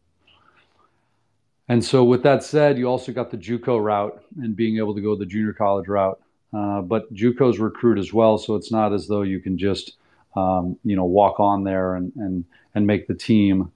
and 1.69 1.85
so, 1.85 2.05
with 2.05 2.23
that 2.23 2.43
said, 2.43 2.79
you 2.79 2.87
also 2.87 3.13
got 3.13 3.31
the 3.31 3.37
JUCO 3.37 3.83
route 3.83 4.23
and 4.41 4.57
being 4.57 4.79
able 4.79 4.95
to 4.95 5.01
go 5.01 5.17
the 5.17 5.27
junior 5.27 5.53
college 5.53 5.87
route. 5.87 6.21
Uh, 6.53 6.81
but 6.81 7.13
JUCOs 7.13 7.59
recruit 7.59 7.99
as 7.99 8.13
well, 8.13 8.39
so 8.39 8.55
it's 8.55 8.73
not 8.73 8.95
as 8.95 9.07
though 9.07 9.23
you 9.23 9.39
can 9.39 9.59
just 9.59 9.97
um, 10.35 10.79
you 10.83 10.97
know 10.97 11.05
walk 11.05 11.41
on 11.41 11.65
there 11.65 11.95
and 11.95 12.13
and 12.17 12.45
and 12.75 12.87
make 12.87 13.07
the 13.07 13.15
team. 13.15 13.71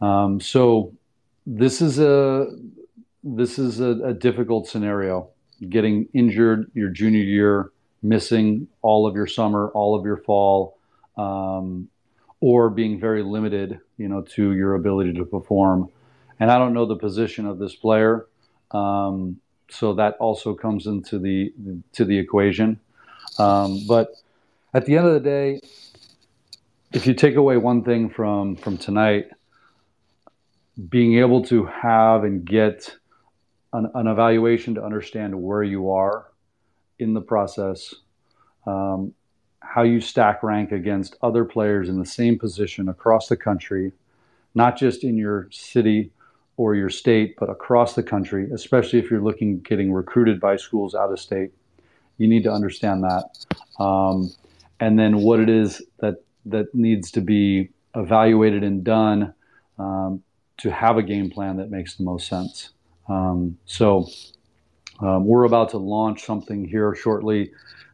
Um, 0.00 0.40
so 0.40 0.94
this 1.46 1.82
is 1.82 1.98
a 1.98 2.46
this 3.22 3.58
is 3.58 3.80
a, 3.80 3.90
a 4.04 4.14
difficult 4.14 4.68
scenario. 4.68 5.28
Getting 5.68 6.08
injured 6.12 6.70
your 6.74 6.88
junior 6.90 7.22
year, 7.22 7.70
missing 8.02 8.68
all 8.82 9.06
of 9.06 9.14
your 9.14 9.26
summer, 9.26 9.70
all 9.74 9.94
of 9.94 10.04
your 10.04 10.16
fall, 10.16 10.76
um, 11.16 11.88
or 12.40 12.70
being 12.70 12.98
very 12.98 13.22
limited, 13.22 13.78
you 13.96 14.08
know, 14.08 14.22
to 14.22 14.52
your 14.52 14.74
ability 14.74 15.12
to 15.14 15.24
perform 15.24 15.88
and 16.42 16.50
I 16.50 16.58
don't 16.58 16.74
know 16.74 16.86
the 16.86 16.96
position 16.96 17.46
of 17.46 17.60
this 17.60 17.76
player, 17.76 18.26
um, 18.72 19.38
so 19.70 19.94
that 19.94 20.16
also 20.18 20.54
comes 20.54 20.88
into 20.88 21.20
the 21.20 21.52
to 21.92 22.04
the 22.04 22.18
equation. 22.18 22.80
Um, 23.38 23.84
but 23.86 24.08
at 24.74 24.84
the 24.84 24.96
end 24.96 25.06
of 25.06 25.14
the 25.14 25.20
day, 25.20 25.60
if 26.92 27.06
you 27.06 27.14
take 27.14 27.36
away 27.36 27.58
one 27.58 27.84
thing 27.84 28.10
from 28.10 28.56
from 28.56 28.76
tonight, 28.76 29.30
being 30.88 31.16
able 31.18 31.44
to 31.44 31.64
have 31.66 32.24
and 32.24 32.44
get 32.44 32.96
an, 33.72 33.90
an 33.94 34.06
evaluation 34.06 34.74
to 34.74 34.84
understand 34.84 35.40
where 35.40 35.62
you 35.62 35.90
are 35.90 36.26
in 36.98 37.14
the 37.14 37.20
process, 37.20 37.94
um, 38.66 39.14
how 39.60 39.82
you 39.82 40.00
stack 40.00 40.42
rank 40.42 40.72
against 40.72 41.16
other 41.22 41.44
players 41.44 41.88
in 41.88 41.98
the 41.98 42.06
same 42.06 42.38
position 42.38 42.88
across 42.88 43.28
the 43.28 43.36
country, 43.36 43.92
not 44.54 44.76
just 44.76 45.04
in 45.04 45.16
your 45.16 45.48
city 45.50 46.10
or 46.56 46.74
your 46.74 46.90
state, 46.90 47.34
but 47.38 47.48
across 47.48 47.94
the 47.94 48.02
country, 48.02 48.48
especially 48.52 48.98
if 48.98 49.10
you're 49.10 49.22
looking 49.22 49.60
getting 49.60 49.92
recruited 49.92 50.40
by 50.40 50.56
schools 50.56 50.94
out 50.94 51.10
of 51.10 51.18
state. 51.18 51.50
You 52.18 52.28
need 52.28 52.44
to 52.44 52.52
understand 52.52 53.04
that, 53.04 53.46
um, 53.82 54.30
and 54.78 54.98
then 54.98 55.18
what 55.22 55.40
it 55.40 55.48
is 55.48 55.82
that 56.00 56.22
that 56.46 56.74
needs 56.74 57.10
to 57.12 57.20
be 57.20 57.70
evaluated 57.94 58.62
and 58.62 58.84
done 58.84 59.32
um, 59.78 60.22
to 60.58 60.70
have 60.70 60.98
a 60.98 61.02
game 61.02 61.30
plan 61.30 61.56
that 61.56 61.70
makes 61.70 61.96
the 61.96 62.04
most 62.04 62.28
sense. 62.28 62.70
Um, 63.12 63.58
so 63.66 64.08
um, 65.00 65.26
we're 65.26 65.44
about 65.44 65.68
to 65.70 65.78
launch 65.78 66.24
something 66.24 66.64
here 66.64 66.94
shortly 66.94 67.52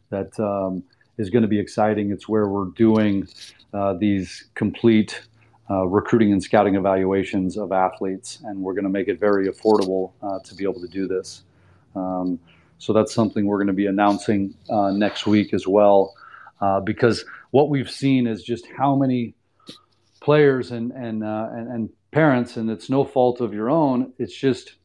that 0.09 0.39
um, 0.39 0.83
is 1.17 1.29
going 1.29 1.41
to 1.41 1.47
be 1.47 1.59
exciting. 1.59 2.11
It's 2.11 2.27
where 2.29 2.47
we're 2.47 2.71
doing 2.87 3.27
uh, 3.73 3.93
these 3.93 4.49
complete 4.55 5.21
uh, 5.69 5.85
recruiting 5.85 6.31
and 6.31 6.41
scouting 6.41 6.75
evaluations 6.75 7.57
of 7.57 7.71
athletes, 7.71 8.39
and 8.45 8.59
we're 8.59 8.73
going 8.73 8.85
to 8.85 8.89
make 8.99 9.07
it 9.07 9.19
very 9.19 9.47
affordable 9.47 10.13
uh, 10.23 10.39
to 10.39 10.55
be 10.55 10.63
able 10.63 10.81
to 10.81 10.87
do 10.87 11.07
this. 11.07 11.43
Um, 11.95 12.39
so 12.77 12.93
that's 12.93 13.13
something 13.13 13.45
we're 13.45 13.57
going 13.57 13.67
to 13.67 13.73
be 13.73 13.87
announcing 13.87 14.55
uh, 14.69 14.91
next 14.91 15.27
week 15.27 15.53
as 15.53 15.67
well, 15.67 16.15
uh, 16.61 16.79
because 16.79 17.25
what 17.51 17.69
we've 17.69 17.91
seen 17.91 18.25
is 18.25 18.41
just 18.41 18.65
how 18.77 18.95
many 18.95 19.35
players 20.21 20.71
and 20.71 20.91
and, 20.91 21.23
uh, 21.23 21.49
and 21.51 21.67
and 21.67 21.89
parents, 22.11 22.57
and 22.57 22.69
it's 22.71 22.89
no 22.89 23.03
fault 23.03 23.41
of 23.41 23.53
your 23.53 23.69
own. 23.69 24.13
It's 24.17 24.35
just 24.35 24.78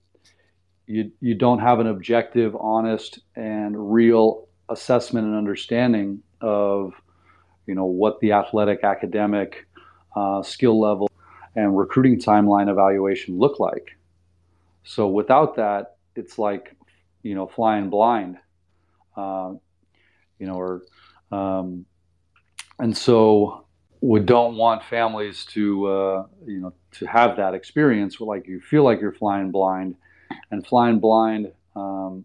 you 0.86 1.10
you 1.20 1.34
don't 1.34 1.60
have 1.60 1.80
an 1.80 1.86
objective, 1.86 2.54
honest, 2.56 3.20
and 3.36 3.92
real 3.92 4.48
assessment 4.68 5.26
and 5.26 5.36
understanding 5.36 6.22
of 6.40 6.92
you 7.66 7.74
know 7.74 7.86
what 7.86 8.20
the 8.20 8.32
athletic 8.32 8.84
academic 8.84 9.66
uh, 10.16 10.42
skill 10.42 10.78
level 10.78 11.10
and 11.56 11.76
recruiting 11.76 12.18
timeline 12.18 12.70
evaluation 12.70 13.38
look 13.38 13.60
like. 13.60 13.96
So 14.84 15.08
without 15.08 15.56
that, 15.56 15.96
it's 16.14 16.38
like 16.38 16.76
you 17.22 17.34
know 17.34 17.46
flying 17.46 17.90
blind, 17.90 18.38
uh, 19.16 19.52
you 20.38 20.46
know, 20.46 20.54
or 20.54 20.82
um, 21.32 21.86
and 22.78 22.96
so 22.96 23.66
we 24.00 24.20
don't 24.20 24.56
want 24.56 24.84
families 24.84 25.44
to 25.46 25.86
uh, 25.86 26.26
you 26.46 26.60
know 26.60 26.72
to 26.92 27.06
have 27.06 27.36
that 27.36 27.54
experience 27.54 28.20
where 28.20 28.36
like 28.36 28.46
you 28.46 28.60
feel 28.60 28.84
like 28.84 29.00
you're 29.00 29.12
flying 29.12 29.50
blind, 29.50 29.96
and 30.50 30.66
flying 30.66 30.98
blind, 30.98 31.52
um, 31.76 32.24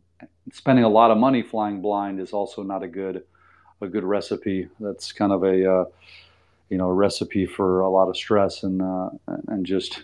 spending 0.51 0.85
a 0.85 0.89
lot 0.89 1.11
of 1.11 1.17
money 1.17 1.41
flying 1.41 1.81
blind 1.81 2.19
is 2.19 2.33
also 2.33 2.63
not 2.63 2.83
a 2.83 2.87
good 2.87 3.23
a 3.81 3.87
good 3.87 4.03
recipe. 4.03 4.67
That's 4.79 5.11
kind 5.11 5.31
of 5.31 5.43
a 5.43 5.71
uh, 5.71 5.85
you 6.69 6.77
know, 6.77 6.87
a 6.87 6.93
recipe 6.93 7.45
for 7.45 7.81
a 7.81 7.89
lot 7.89 8.09
of 8.09 8.15
stress 8.15 8.63
and 8.63 8.81
uh, 8.81 9.09
and 9.47 9.65
just 9.65 10.03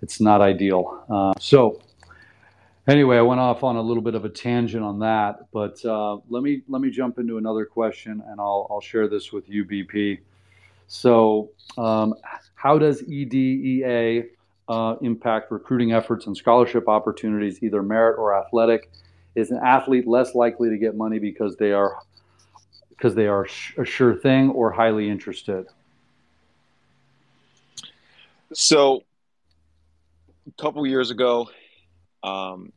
it's 0.00 0.20
not 0.20 0.40
ideal. 0.40 1.04
Uh, 1.10 1.32
so 1.40 1.80
anyway, 2.86 3.18
I 3.18 3.22
went 3.22 3.40
off 3.40 3.64
on 3.64 3.76
a 3.76 3.82
little 3.82 4.02
bit 4.02 4.14
of 4.14 4.24
a 4.24 4.28
tangent 4.28 4.84
on 4.84 5.00
that, 5.00 5.50
but 5.52 5.84
uh, 5.84 6.18
let 6.28 6.42
me 6.42 6.62
let 6.68 6.80
me 6.80 6.90
jump 6.90 7.18
into 7.18 7.38
another 7.38 7.64
question, 7.64 8.22
and 8.26 8.40
I'll 8.40 8.66
I'll 8.70 8.80
share 8.80 9.08
this 9.08 9.32
with 9.32 9.48
you, 9.48 9.64
BP. 9.64 10.20
So, 10.86 11.50
um, 11.76 12.14
how 12.54 12.78
does 12.78 13.02
EDEA 13.02 14.24
uh, 14.68 14.96
impact 15.00 15.50
recruiting 15.50 15.92
efforts 15.92 16.26
and 16.26 16.36
scholarship 16.36 16.88
opportunities, 16.88 17.62
either 17.62 17.82
merit 17.82 18.18
or 18.18 18.34
athletic? 18.38 18.90
Is 19.34 19.50
an 19.50 19.60
athlete 19.64 20.06
less 20.06 20.34
likely 20.34 20.68
to 20.70 20.78
get 20.78 20.96
money 20.96 21.18
because 21.18 21.56
they 21.56 21.72
are 21.72 21.98
because 22.90 23.14
they 23.14 23.28
are 23.28 23.46
a 23.76 23.84
sure 23.84 24.14
thing 24.14 24.50
or 24.50 24.72
highly 24.72 25.08
interested? 25.08 25.66
So, 28.52 29.04
a 30.48 30.62
couple 30.62 30.84
years 30.86 31.10
ago, 31.10 31.48
um, 32.22 32.72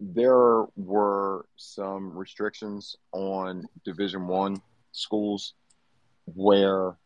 there 0.00 0.64
were 0.76 1.46
some 1.56 2.16
restrictions 2.16 2.96
on 3.12 3.66
Division 3.84 4.26
One 4.26 4.60
schools 4.92 5.54
where 6.26 6.96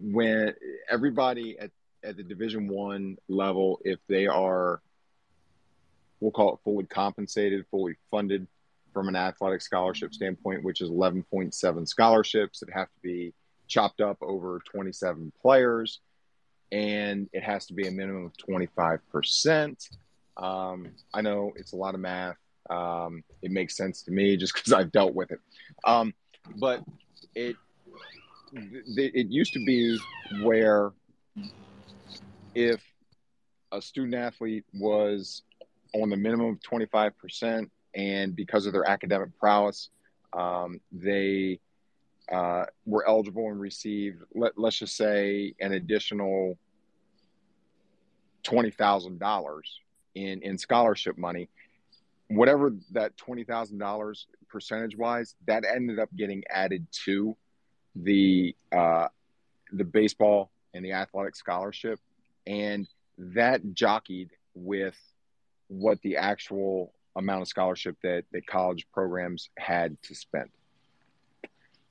when 0.00 0.54
everybody 0.88 1.58
at, 1.58 1.70
at 2.02 2.16
the 2.16 2.22
division 2.22 2.68
one 2.68 3.16
level 3.28 3.80
if 3.84 3.98
they 4.08 4.26
are 4.26 4.80
we'll 6.20 6.30
call 6.30 6.54
it 6.54 6.60
fully 6.64 6.84
compensated 6.84 7.64
fully 7.70 7.94
funded 8.10 8.46
from 8.92 9.08
an 9.08 9.16
athletic 9.16 9.60
scholarship 9.60 10.12
standpoint 10.14 10.64
which 10.64 10.80
is 10.80 10.90
11.7 10.90 11.88
scholarships 11.88 12.60
that 12.60 12.70
have 12.72 12.88
to 12.88 13.00
be 13.02 13.32
chopped 13.68 14.00
up 14.00 14.16
over 14.20 14.60
27 14.70 15.32
players 15.40 16.00
and 16.72 17.28
it 17.32 17.42
has 17.42 17.66
to 17.66 17.74
be 17.74 17.86
a 17.86 17.90
minimum 17.90 18.24
of 18.24 18.32
25% 18.36 19.76
um, 20.36 20.88
i 21.12 21.20
know 21.20 21.52
it's 21.56 21.72
a 21.72 21.76
lot 21.76 21.94
of 21.94 22.00
math. 22.00 22.36
Um, 22.68 23.24
it 23.42 23.50
makes 23.50 23.76
sense 23.76 24.02
to 24.02 24.12
me 24.12 24.36
just 24.36 24.54
because 24.54 24.72
i've 24.72 24.92
dealt 24.92 25.14
with 25.14 25.32
it. 25.32 25.40
Um, 25.84 26.14
but 26.56 26.84
it 27.34 27.56
it 28.52 29.26
used 29.28 29.52
to 29.52 29.64
be 29.64 29.98
where 30.42 30.92
if 32.54 32.82
a 33.72 33.80
student 33.80 34.14
athlete 34.14 34.64
was 34.74 35.42
on 35.94 36.10
the 36.10 36.16
minimum 36.16 36.50
of 36.50 36.60
25% 36.60 37.68
and 37.94 38.36
because 38.36 38.66
of 38.66 38.72
their 38.72 38.88
academic 38.88 39.36
prowess 39.38 39.90
um, 40.32 40.80
they 40.92 41.58
uh, 42.30 42.64
were 42.86 43.06
eligible 43.08 43.48
and 43.48 43.60
received 43.60 44.22
let, 44.34 44.56
let's 44.56 44.78
just 44.78 44.96
say 44.96 45.52
an 45.60 45.72
additional 45.72 46.56
$20000 48.44 49.60
in, 50.14 50.42
in 50.42 50.58
scholarship 50.58 51.18
money. 51.18 51.48
Whatever 52.28 52.72
that 52.92 53.16
$20000 53.16 54.24
percentage 54.48 54.96
wise 54.96 55.34
that 55.46 55.64
ended 55.64 55.98
up 55.98 56.08
getting 56.16 56.42
added 56.48 56.86
to 57.04 57.36
the 57.94 58.54
uh, 58.72 59.08
the 59.72 59.84
baseball 59.84 60.50
and 60.74 60.84
the 60.84 60.92
athletic 60.92 61.36
scholarship, 61.36 61.98
and 62.46 62.86
that 63.18 63.74
jockeyed 63.74 64.30
with 64.54 64.96
what 65.68 66.00
the 66.02 66.16
actual 66.16 66.92
amount 67.16 67.42
of 67.42 67.48
scholarship 67.48 67.96
that, 68.02 68.24
that 68.32 68.46
college 68.46 68.86
programs 68.92 69.50
had 69.58 70.00
to 70.02 70.14
spend. 70.14 70.48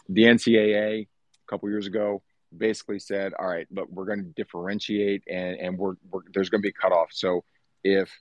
The 0.09 0.23
NCAA 0.23 1.01
a 1.01 1.07
couple 1.47 1.69
years 1.69 1.87
ago 1.87 2.21
basically 2.55 2.99
said, 2.99 3.33
all 3.37 3.47
right, 3.47 3.67
look, 3.71 3.87
we're 3.91 4.05
going 4.05 4.23
to 4.23 4.29
differentiate 4.35 5.23
and, 5.29 5.57
and 5.59 5.77
we're, 5.77 5.95
we're 6.09 6.21
there's 6.33 6.49
going 6.49 6.61
to 6.61 6.65
be 6.65 6.69
a 6.69 6.81
cutoff. 6.81 7.09
So 7.11 7.43
if 7.83 8.11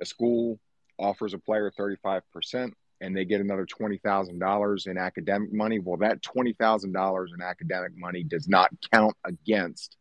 a 0.00 0.04
school 0.04 0.58
offers 0.98 1.34
a 1.34 1.38
player 1.38 1.72
35%, 1.76 2.72
and 3.02 3.16
they 3.16 3.24
get 3.24 3.40
another 3.40 3.66
$20,000 3.66 4.86
in 4.86 4.96
academic 4.96 5.52
money, 5.52 5.80
well, 5.80 5.98
that 5.98 6.22
$20,000 6.22 7.26
in 7.34 7.42
academic 7.42 7.92
money 7.96 8.22
does 8.22 8.48
not 8.48 8.70
count 8.92 9.16
against 9.24 9.96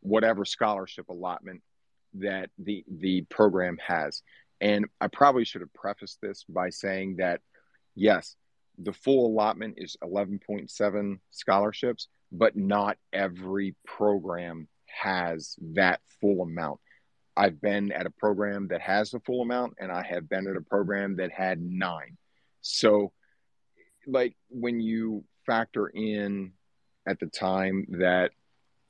whatever 0.00 0.44
scholarship 0.44 1.08
allotment 1.08 1.62
that 2.14 2.50
the 2.58 2.84
the 2.88 3.22
program 3.22 3.76
has. 3.84 4.22
And 4.60 4.86
I 5.00 5.08
probably 5.08 5.44
should 5.44 5.62
have 5.62 5.74
prefaced 5.74 6.20
this 6.22 6.44
by 6.48 6.70
saying 6.70 7.16
that 7.16 7.40
yes, 7.96 8.36
the 8.78 8.92
full 8.92 9.26
allotment 9.26 9.74
is 9.78 9.96
11.7 10.02 11.18
scholarships, 11.32 12.08
but 12.30 12.56
not 12.56 12.98
every 13.12 13.74
program 13.84 14.68
has 14.86 15.56
that 15.74 16.00
full 16.20 16.42
amount. 16.42 16.78
I've 17.36 17.60
been 17.60 17.90
at 17.90 18.06
a 18.06 18.10
program 18.10 18.68
that 18.68 18.80
has 18.80 19.10
the 19.10 19.18
full 19.20 19.42
amount, 19.42 19.74
and 19.80 19.90
I 19.90 20.04
have 20.04 20.28
been 20.28 20.46
at 20.46 20.56
a 20.56 20.60
program 20.60 21.16
that 21.16 21.32
had 21.32 21.60
nine. 21.60 22.16
So, 22.64 23.12
like 24.06 24.34
when 24.48 24.80
you 24.80 25.24
factor 25.46 25.86
in 25.86 26.52
at 27.06 27.20
the 27.20 27.26
time 27.26 27.86
that 28.00 28.30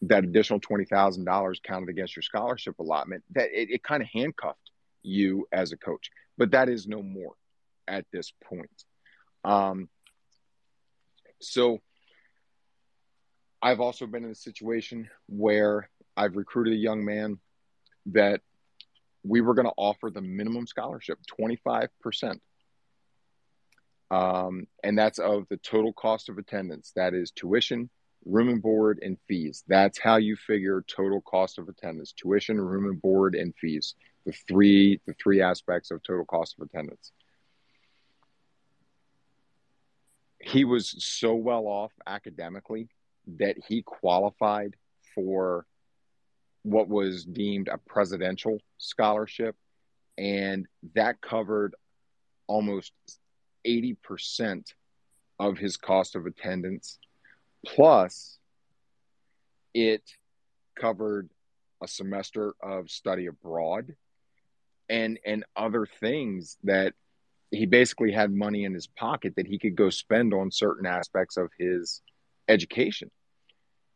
that 0.03 0.23
additional 0.23 0.61
twenty 0.61 0.85
thousand 0.85 1.25
dollars 1.25 1.61
counted 1.63 1.89
against 1.89 2.15
your 2.15 2.23
scholarship 2.23 2.79
allotment, 2.79 3.25
that 3.33 3.51
it, 3.53 3.71
it 3.71 3.83
kind 3.83 4.01
of 4.01 4.09
handcuffed 4.13 4.71
you 5.03 5.47
as 5.53 5.73
a 5.73 5.77
coach. 5.77 6.11
But 6.39 6.53
that 6.53 6.69
is 6.69 6.87
no 6.87 7.03
more 7.03 7.33
at 7.89 8.07
this 8.13 8.33
point. 8.45 8.71
Um, 9.45 9.89
so 11.41 11.81
I've 13.61 13.81
also 13.81 14.07
been 14.07 14.25
in 14.25 14.31
a 14.31 14.37
situation 14.37 15.11
where 15.27 15.91
I've 16.17 16.37
recruited 16.37 16.75
a 16.75 16.77
young 16.77 17.05
man 17.05 17.39
that 18.07 18.41
we 19.25 19.41
were 19.41 19.55
going 19.55 19.67
to 19.67 19.75
offer 19.77 20.11
the 20.11 20.21
minimum 20.21 20.67
scholarship, 20.67 21.19
25% 21.41 22.39
um, 24.11 24.67
and 24.83 24.99
that's 24.99 25.19
of 25.19 25.47
the 25.49 25.57
total 25.59 25.93
cost 25.93 26.29
of 26.29 26.39
attendance. 26.39 26.93
That 26.97 27.15
is 27.15 27.31
tuition, 27.31 27.91
room 28.25 28.49
and 28.49 28.63
board, 28.63 29.01
and 29.03 29.19
fees. 29.27 29.65
That's 29.67 29.99
how 29.99 30.17
you 30.17 30.37
figure 30.37 30.85
total 30.87 31.21
cost 31.23 31.59
of 31.59 31.69
attendance: 31.69 32.13
tuition, 32.13 32.61
room 32.61 32.87
and 32.87 33.01
board, 33.01 33.35
and 33.35 33.55
fees. 33.61 33.95
The 34.27 34.33
three 34.49 35.01
the 35.07 35.15
three 35.15 35.43
aspects 35.43 35.91
of 35.91 36.03
total 36.03 36.25
cost 36.25 36.57
of 36.59 36.67
attendance. 36.67 37.13
He 40.41 40.65
was 40.65 40.95
so 41.03 41.35
well 41.35 41.67
off 41.67 41.93
academically 42.07 42.89
that 43.39 43.57
he 43.67 43.83
qualified 43.83 44.77
for 45.15 45.67
what 46.63 46.89
was 46.89 47.25
deemed 47.25 47.69
a 47.69 47.79
presidential 47.79 48.59
scholarship, 48.79 49.57
and 50.19 50.67
that 50.95 51.21
covered 51.21 51.75
almost 52.47 52.93
80% 53.67 54.73
of 55.39 55.59
his 55.59 55.77
cost 55.77 56.17
of 56.17 56.27
attendance. 56.27 56.99
Plus, 57.67 58.39
it 59.73 60.03
covered 60.79 61.31
a 61.83 61.89
semester 61.89 62.55
of 62.63 62.91
study 62.91 63.27
abroad 63.27 63.95
and 64.89 65.19
and 65.25 65.45
other 65.57 65.87
things 65.87 66.59
that 66.65 66.95
he 67.51 67.67
basically 67.67 68.13
had 68.13 68.33
money 68.33 68.65
in 68.65 68.75
his 68.75 68.87
pocket 68.87 69.35
that 69.37 69.47
he 69.47 69.59
could 69.59 69.77
go 69.77 69.91
spend 69.91 70.35
on 70.35 70.51
certain 70.51 70.87
aspects 70.87 71.37
of 71.37 71.51
his 71.59 72.01
education. 72.49 73.11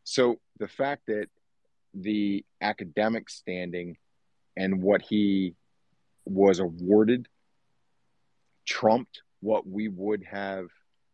So 0.03 0.39
the 0.59 0.67
fact 0.67 1.03
that 1.07 1.27
the 1.93 2.45
academic 2.61 3.29
standing 3.29 3.97
and 4.55 4.81
what 4.81 5.01
he 5.01 5.55
was 6.25 6.59
awarded 6.59 7.27
trumped 8.65 9.21
what 9.41 9.67
we 9.67 9.87
would 9.87 10.23
have 10.23 10.67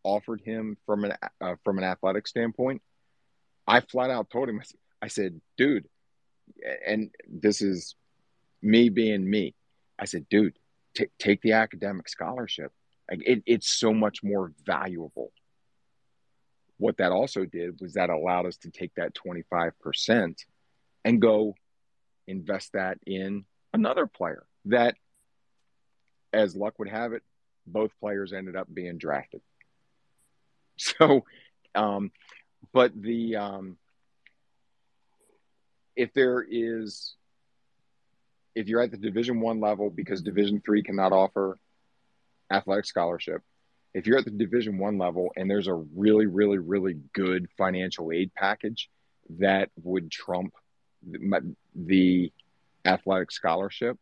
offered 0.03 0.41
him 0.41 0.77
from 0.85 1.05
an 1.05 1.13
uh, 1.41 1.55
from 1.63 1.77
an 1.77 1.83
athletic 1.83 2.27
standpoint, 2.27 2.81
I 3.67 3.79
flat 3.81 4.09
out 4.09 4.29
told 4.29 4.49
him, 4.49 4.61
I 5.01 5.07
said, 5.07 5.41
dude, 5.57 5.87
and 6.85 7.11
this 7.27 7.61
is 7.61 7.95
me 8.61 8.89
being 8.89 9.29
me. 9.29 9.55
I 9.97 10.05
said, 10.05 10.27
dude, 10.29 10.57
t- 10.95 11.07
take 11.19 11.41
the 11.41 11.53
academic 11.53 12.09
scholarship. 12.09 12.71
Like 13.09 13.21
it, 13.25 13.43
it's 13.45 13.69
so 13.69 13.93
much 13.93 14.23
more 14.23 14.51
valuable. 14.65 15.31
What 16.77 16.97
that 16.97 17.11
also 17.11 17.45
did 17.45 17.79
was 17.79 17.93
that 17.93 18.09
allowed 18.09 18.45
us 18.45 18.57
to 18.57 18.69
take 18.69 18.93
that 18.95 19.13
25% 19.15 20.35
and 21.05 21.21
go 21.21 21.55
invest 22.27 22.73
that 22.73 22.97
in 23.05 23.45
another 23.73 24.07
player 24.07 24.45
that, 24.65 24.95
as 26.33 26.55
luck 26.55 26.77
would 26.79 26.89
have 26.89 27.13
it, 27.13 27.23
both 27.67 27.91
players 27.99 28.33
ended 28.33 28.55
up 28.55 28.67
being 28.73 28.97
drafted. 28.97 29.41
So, 30.77 31.23
um, 31.73 32.11
but 32.73 32.91
the 32.93 33.37
um, 33.37 33.77
if 35.95 36.13
there 36.13 36.45
is 36.47 37.15
if 38.55 38.67
you're 38.67 38.81
at 38.81 38.91
the 38.91 38.97
Division 38.97 39.39
One 39.39 39.61
level 39.61 39.89
because 39.89 40.21
Division 40.21 40.61
Three 40.65 40.83
cannot 40.83 41.13
offer 41.13 41.57
athletic 42.51 42.85
scholarship, 42.85 43.41
if 43.93 44.05
you're 44.05 44.17
at 44.17 44.25
the 44.25 44.31
Division 44.31 44.77
One 44.77 44.97
level 44.97 45.31
and 45.37 45.49
there's 45.49 45.67
a 45.67 45.73
really, 45.73 46.25
really, 46.25 46.57
really 46.57 46.97
good 47.13 47.47
financial 47.57 48.11
aid 48.11 48.33
package 48.35 48.89
that 49.39 49.69
would 49.81 50.11
trump 50.11 50.53
the, 51.09 51.55
the 51.73 52.31
athletic 52.83 53.31
scholarship, 53.31 53.97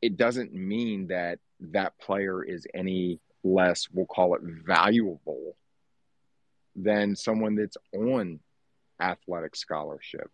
it 0.00 0.16
doesn't 0.16 0.52
mean 0.52 1.08
that 1.08 1.38
that 1.60 1.98
player 1.98 2.42
is 2.42 2.66
any 2.74 3.20
less, 3.42 3.88
we'll 3.92 4.06
call 4.06 4.34
it 4.34 4.42
valuable 4.42 5.56
than 6.76 7.16
someone 7.16 7.56
that's 7.56 7.76
on 7.94 8.40
athletic 9.00 9.56
scholarship. 9.56 10.30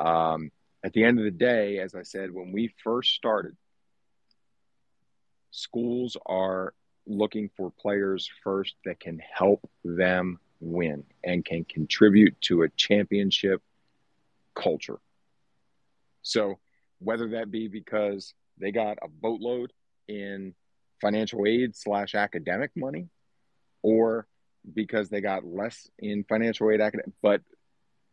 Um, 0.00 0.50
at 0.84 0.92
the 0.92 1.04
end 1.04 1.18
of 1.18 1.24
the 1.24 1.30
day, 1.30 1.78
as 1.78 1.94
I 1.94 2.02
said, 2.02 2.32
when 2.32 2.52
we 2.52 2.72
first 2.82 3.14
started, 3.14 3.56
schools 5.50 6.16
are 6.26 6.74
looking 7.06 7.50
for 7.56 7.70
players 7.70 8.30
first 8.44 8.74
that 8.84 9.00
can 9.00 9.20
help 9.32 9.68
them 9.84 10.38
win 10.60 11.04
and 11.24 11.44
can 11.44 11.64
contribute 11.64 12.38
to 12.42 12.62
a 12.62 12.68
championship 12.70 13.62
culture. 14.54 14.98
So 16.22 16.58
whether 16.98 17.28
that 17.30 17.50
be 17.50 17.68
because 17.68 18.34
they 18.58 18.72
got 18.72 18.98
a 19.02 19.08
boatload 19.08 19.72
in 20.08 20.54
financial 21.00 21.46
aid 21.46 21.76
slash 21.76 22.14
academic 22.14 22.70
money, 22.76 23.08
or 23.82 24.26
because 24.74 25.08
they 25.08 25.20
got 25.20 25.44
less 25.44 25.88
in 25.98 26.24
financial 26.24 26.70
aid 26.70 26.80
academic, 26.80 27.12
but 27.22 27.42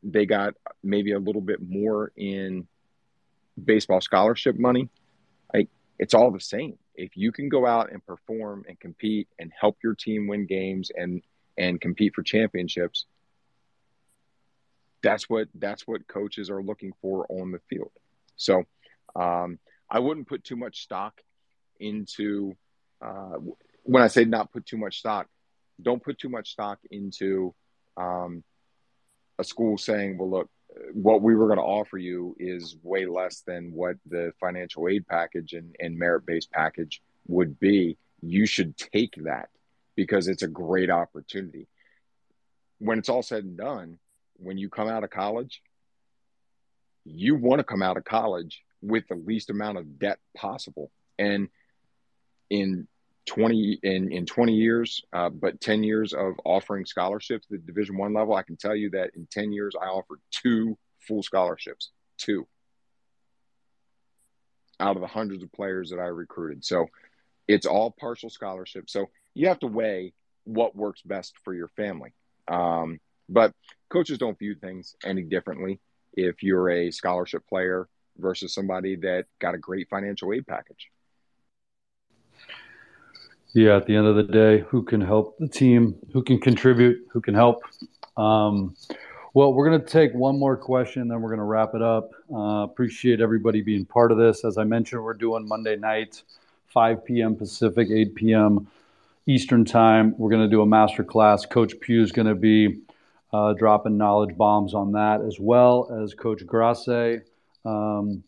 they 0.04 0.26
got 0.26 0.54
maybe 0.84 1.12
a 1.14 1.20
little 1.20 1.42
bit 1.42 1.60
more 1.62 2.12
in 2.16 2.68
baseball 3.64 4.02
scholarship 4.02 4.58
money. 4.58 4.90
Like 5.54 5.70
it's 5.98 6.14
all 6.14 6.32
the 6.32 6.40
same. 6.40 6.78
If 6.94 7.18
you 7.18 7.32
can 7.32 7.50
go 7.50 7.66
out 7.66 7.92
and 7.92 8.06
perform 8.06 8.66
and 8.68 8.80
compete 8.80 9.28
and 9.40 9.52
help 9.60 9.78
your 9.84 9.96
team 9.96 10.28
win 10.28 10.46
games 10.46 10.92
and 10.96 11.22
and 11.58 11.80
compete 11.80 12.14
for 12.14 12.22
championships, 12.22 13.06
that's 15.02 15.30
what 15.30 15.48
that's 15.56 15.88
what 15.88 16.08
coaches 16.08 16.50
are 16.50 16.62
looking 16.62 16.94
for 17.02 17.26
on 17.30 17.52
the 17.52 17.60
field. 17.70 17.92
So 18.36 18.64
um, 19.16 19.60
I 19.90 20.00
wouldn't 20.00 20.28
put 20.28 20.44
too 20.44 20.56
much 20.56 20.84
stock 20.84 21.22
into 21.80 22.56
uh, 23.02 23.38
when 23.84 24.02
I 24.02 24.08
say 24.08 24.26
not 24.26 24.52
put 24.52 24.66
too 24.66 24.78
much 24.78 25.00
stock. 25.00 25.28
Don't 25.82 26.04
put 26.04 26.18
too 26.18 26.30
much 26.30 26.52
stock 26.52 26.80
into 26.90 27.54
um, 27.98 28.44
a 29.38 29.44
school 29.44 29.78
saying, 29.78 30.18
"Well, 30.18 30.30
look, 30.30 30.50
what 30.94 31.22
we 31.22 31.36
were 31.36 31.48
going 31.48 31.60
to 31.60 31.64
offer 31.64 31.98
you 31.98 32.36
is 32.40 32.78
way 32.82 33.06
less 33.06 33.42
than 33.42 33.72
what 33.74 33.98
the 34.06 34.34
financial 34.40 34.88
aid 34.88 35.08
package 35.08 35.54
and, 35.54 35.76
and 35.80 35.98
merit 35.98 36.26
based 36.26 36.52
package 36.52 37.02
would 37.28 37.60
be. 37.60 37.98
You 38.22 38.46
should 38.46 38.78
take 38.78 39.14
that 39.24 39.50
because 39.96 40.28
it's 40.28 40.44
a 40.44 40.48
great 40.48 40.90
opportunity." 40.90 41.68
When 42.80 43.00
it's 43.00 43.10
all 43.10 43.24
said 43.24 43.46
and 43.46 43.58
done, 43.58 44.00
when 44.38 44.58
you 44.58 44.70
come 44.70 44.90
out 44.90 45.06
of 45.06 45.10
college, 45.10 45.62
you 47.06 47.36
want 47.36 47.60
to 47.60 47.64
come 47.64 47.82
out 47.82 47.96
of 47.96 48.04
college 48.04 48.65
with 48.82 49.08
the 49.08 49.16
least 49.16 49.50
amount 49.50 49.78
of 49.78 50.00
debt 50.00 50.20
possible. 50.36 50.92
And 51.18 51.50
in 52.50 52.88
20 53.26 53.80
in, 53.82 54.12
in 54.12 54.26
20 54.26 54.54
years, 54.54 55.02
uh, 55.12 55.30
but 55.30 55.60
10 55.60 55.84
years 55.84 56.14
of 56.14 56.34
offering 56.46 56.86
scholarships 56.86 57.48
at 57.52 57.60
the 57.60 57.66
division 57.66 57.98
one 57.98 58.14
level, 58.14 58.36
I 58.36 58.44
can 58.44 58.58
tell 58.58 58.76
you 58.76 58.92
that 58.92 59.12
in 59.16 59.28
10 59.32 59.52
years, 59.52 59.76
I 59.80 59.86
offered 59.86 60.20
two 60.32 60.78
full 61.00 61.24
scholarships, 61.24 61.92
two 62.18 62.48
out 64.80 64.96
of 64.96 65.02
the 65.02 65.08
hundreds 65.08 65.44
of 65.44 65.52
players 65.54 65.90
that 65.90 66.00
I 66.00 66.08
recruited. 66.08 66.66
So 66.66 66.88
it's 67.48 67.66
all 67.66 67.96
partial 67.98 68.30
scholarship. 68.30 68.90
So 68.90 69.10
you 69.34 69.48
have 69.48 69.60
to 69.60 69.68
weigh 69.68 70.14
what 70.44 70.76
works 70.76 71.02
best 71.02 71.34
for 71.44 71.54
your 71.54 71.70
family. 71.70 72.14
Um, 72.48 73.00
but 73.30 73.54
coaches 73.90 74.18
don't 74.18 74.38
view 74.38 74.56
things 74.56 74.96
any 75.04 75.24
differently 75.24 75.80
if 76.14 76.44
you're 76.44 76.70
a 76.70 76.92
scholarship 76.92 77.48
player 77.48 77.88
versus 78.18 78.54
somebody 78.54 78.96
that 78.98 79.26
got 79.40 79.56
a 79.56 79.58
great 79.58 79.90
financial 79.90 80.34
aid 80.34 80.48
package. 80.48 80.90
Yeah, 83.54 83.78
at 83.78 83.86
the 83.86 83.96
end 83.96 84.06
of 84.06 84.16
the 84.18 84.24
day, 84.24 84.66
who 84.68 84.84
can 84.84 85.00
help 85.00 85.38
the 85.38 85.48
team? 85.48 85.96
Who 86.12 86.22
can 86.22 86.40
contribute? 86.40 87.08
Who 87.12 87.22
can 87.22 87.34
help? 87.34 87.64
Um, 88.18 88.76
well, 89.34 89.54
we're 89.54 89.68
going 89.70 89.82
to 89.82 89.88
take 89.88 90.14
one 90.14 90.38
more 90.40 90.58
question, 90.58 91.08
then 91.08 91.22
we're 91.22 91.30
going 91.30 91.40
to 91.40 91.46
wrap 91.46 91.76
it 91.76 91.82
up. 91.82 92.12
Uh, 92.34 92.64
appreciate 92.64 93.22
everybody 93.22 93.62
being 93.62 93.86
part 93.86 94.12
of 94.12 94.18
this. 94.18 94.44
As 94.44 94.58
I 94.58 94.64
mentioned, 94.64 95.04
we're 95.04 95.14
doing 95.14 95.48
Monday 95.48 95.76
night, 95.76 96.24
5 96.68 97.06
p.m. 97.06 97.36
Pacific, 97.36 97.90
8 97.92 98.16
p.m. 98.16 98.68
Eastern 99.26 99.66
Time. 99.66 100.16
We're 100.18 100.30
going 100.30 100.44
to 100.44 100.50
do 100.50 100.62
a 100.62 100.66
master 100.66 101.04
class. 101.04 101.46
Coach 101.46 101.80
Pugh 101.80 102.02
is 102.02 102.12
going 102.12 102.28
to 102.28 102.36
be 102.36 102.80
uh, 103.34 103.54
dropping 103.54 103.98
knowledge 103.98 104.38
bombs 104.38 104.74
on 104.74 104.94
that, 104.94 105.22
as 105.22 105.38
well 105.40 105.90
as 106.02 106.14
Coach 106.14 106.46
Grasse. 106.46 107.22
Um, 107.66 108.24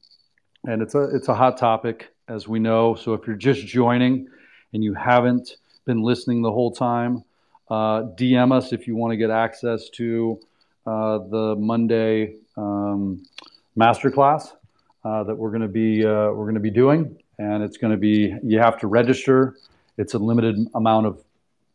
and 0.66 0.82
it's 0.82 0.96
a 0.96 1.16
it's 1.16 1.28
a 1.30 1.34
hot 1.34 1.58
topic, 1.58 2.10
as 2.28 2.48
we 2.48 2.60
know. 2.60 2.96
So 2.96 3.14
if 3.14 3.28
you're 3.28 3.36
just 3.36 3.66
joining 3.66 4.28
and 4.74 4.84
you 4.84 4.94
haven't 4.94 5.58
been 5.86 6.02
listening 6.02 6.42
the 6.42 6.52
whole 6.52 6.72
time, 6.72 7.24
uh, 7.70 8.04
DM 8.16 8.52
us 8.52 8.74
if 8.74 8.88
you 8.88 8.96
want 8.96 9.12
to 9.12 9.18
get 9.18 9.30
access 9.30 9.90
to 9.90 10.40
uh, 10.86 11.20
the 11.30 11.56
Monday 11.58 12.36
um, 12.58 13.24
masterclass 13.78 14.52
uh, 15.06 15.24
that 15.24 15.36
we're 15.36 15.50
going 15.50 15.62
to 15.62 15.68
be 15.68 16.06
uh, 16.06 16.32
we're 16.32 16.46
going 16.46 16.56
to 16.56 16.60
be 16.60 16.72
doing, 16.72 17.18
and 17.38 17.64
it's 17.64 17.78
going 17.78 17.92
to 17.92 17.98
be 17.98 18.34
you 18.44 18.60
have 18.60 18.80
to 18.80 18.88
register. 18.88 19.56
It's 19.98 20.14
a 20.14 20.20
limited 20.20 20.68
amount 20.76 21.08
of 21.08 21.24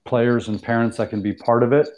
players 0.05 0.49
and 0.49 0.63
parents 0.63 0.97
that 0.97 1.11
can 1.11 1.23
be 1.23 1.33
part 1.33 1.63
of 1.63 1.73
it. 1.73 1.89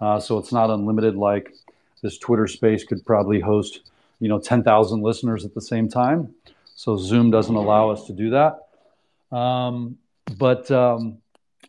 Uh, 0.00 0.18
so 0.20 0.38
it's 0.38 0.52
not 0.52 0.70
unlimited 0.70 1.16
like 1.16 1.54
this 2.02 2.18
Twitter 2.18 2.46
space 2.46 2.84
could 2.84 3.04
probably 3.04 3.40
host, 3.40 3.80
you 4.20 4.28
know, 4.28 4.38
10,000 4.38 5.02
listeners 5.02 5.44
at 5.44 5.54
the 5.54 5.60
same 5.60 5.88
time. 5.88 6.34
So 6.74 6.96
Zoom 6.96 7.30
doesn't 7.30 7.54
allow 7.54 7.90
us 7.90 8.06
to 8.06 8.12
do 8.12 8.30
that. 8.30 9.36
Um, 9.36 9.98
but 10.36 10.70
um, 10.70 11.18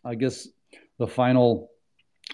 I 0.06 0.16
guess 0.16 0.48
the 0.98 1.08
final 1.08 1.72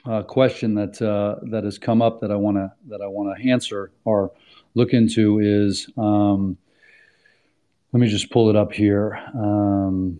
uh, 0.05 0.24
question 0.24 0.76
that 0.76 1.01
uh, 1.01 1.43
that 1.51 1.63
has 1.63 1.78
come 1.78 2.01
up 2.01 2.22
that 2.22 2.32
I 2.32 2.36
want 2.36 2.57
to 2.57 2.72
that 2.89 3.01
I 3.01 3.07
want 3.07 3.38
to 3.38 3.49
answer 3.49 3.91
or 4.03 4.32
look 4.76 4.93
into 4.93 5.39
is 5.39 5.89
um, 5.97 6.57
let 7.91 7.99
me 7.99 8.07
just 8.07 8.30
pull 8.30 8.49
it 8.49 8.55
up 8.55 8.74
here. 8.74 9.16
Um, 9.34 10.20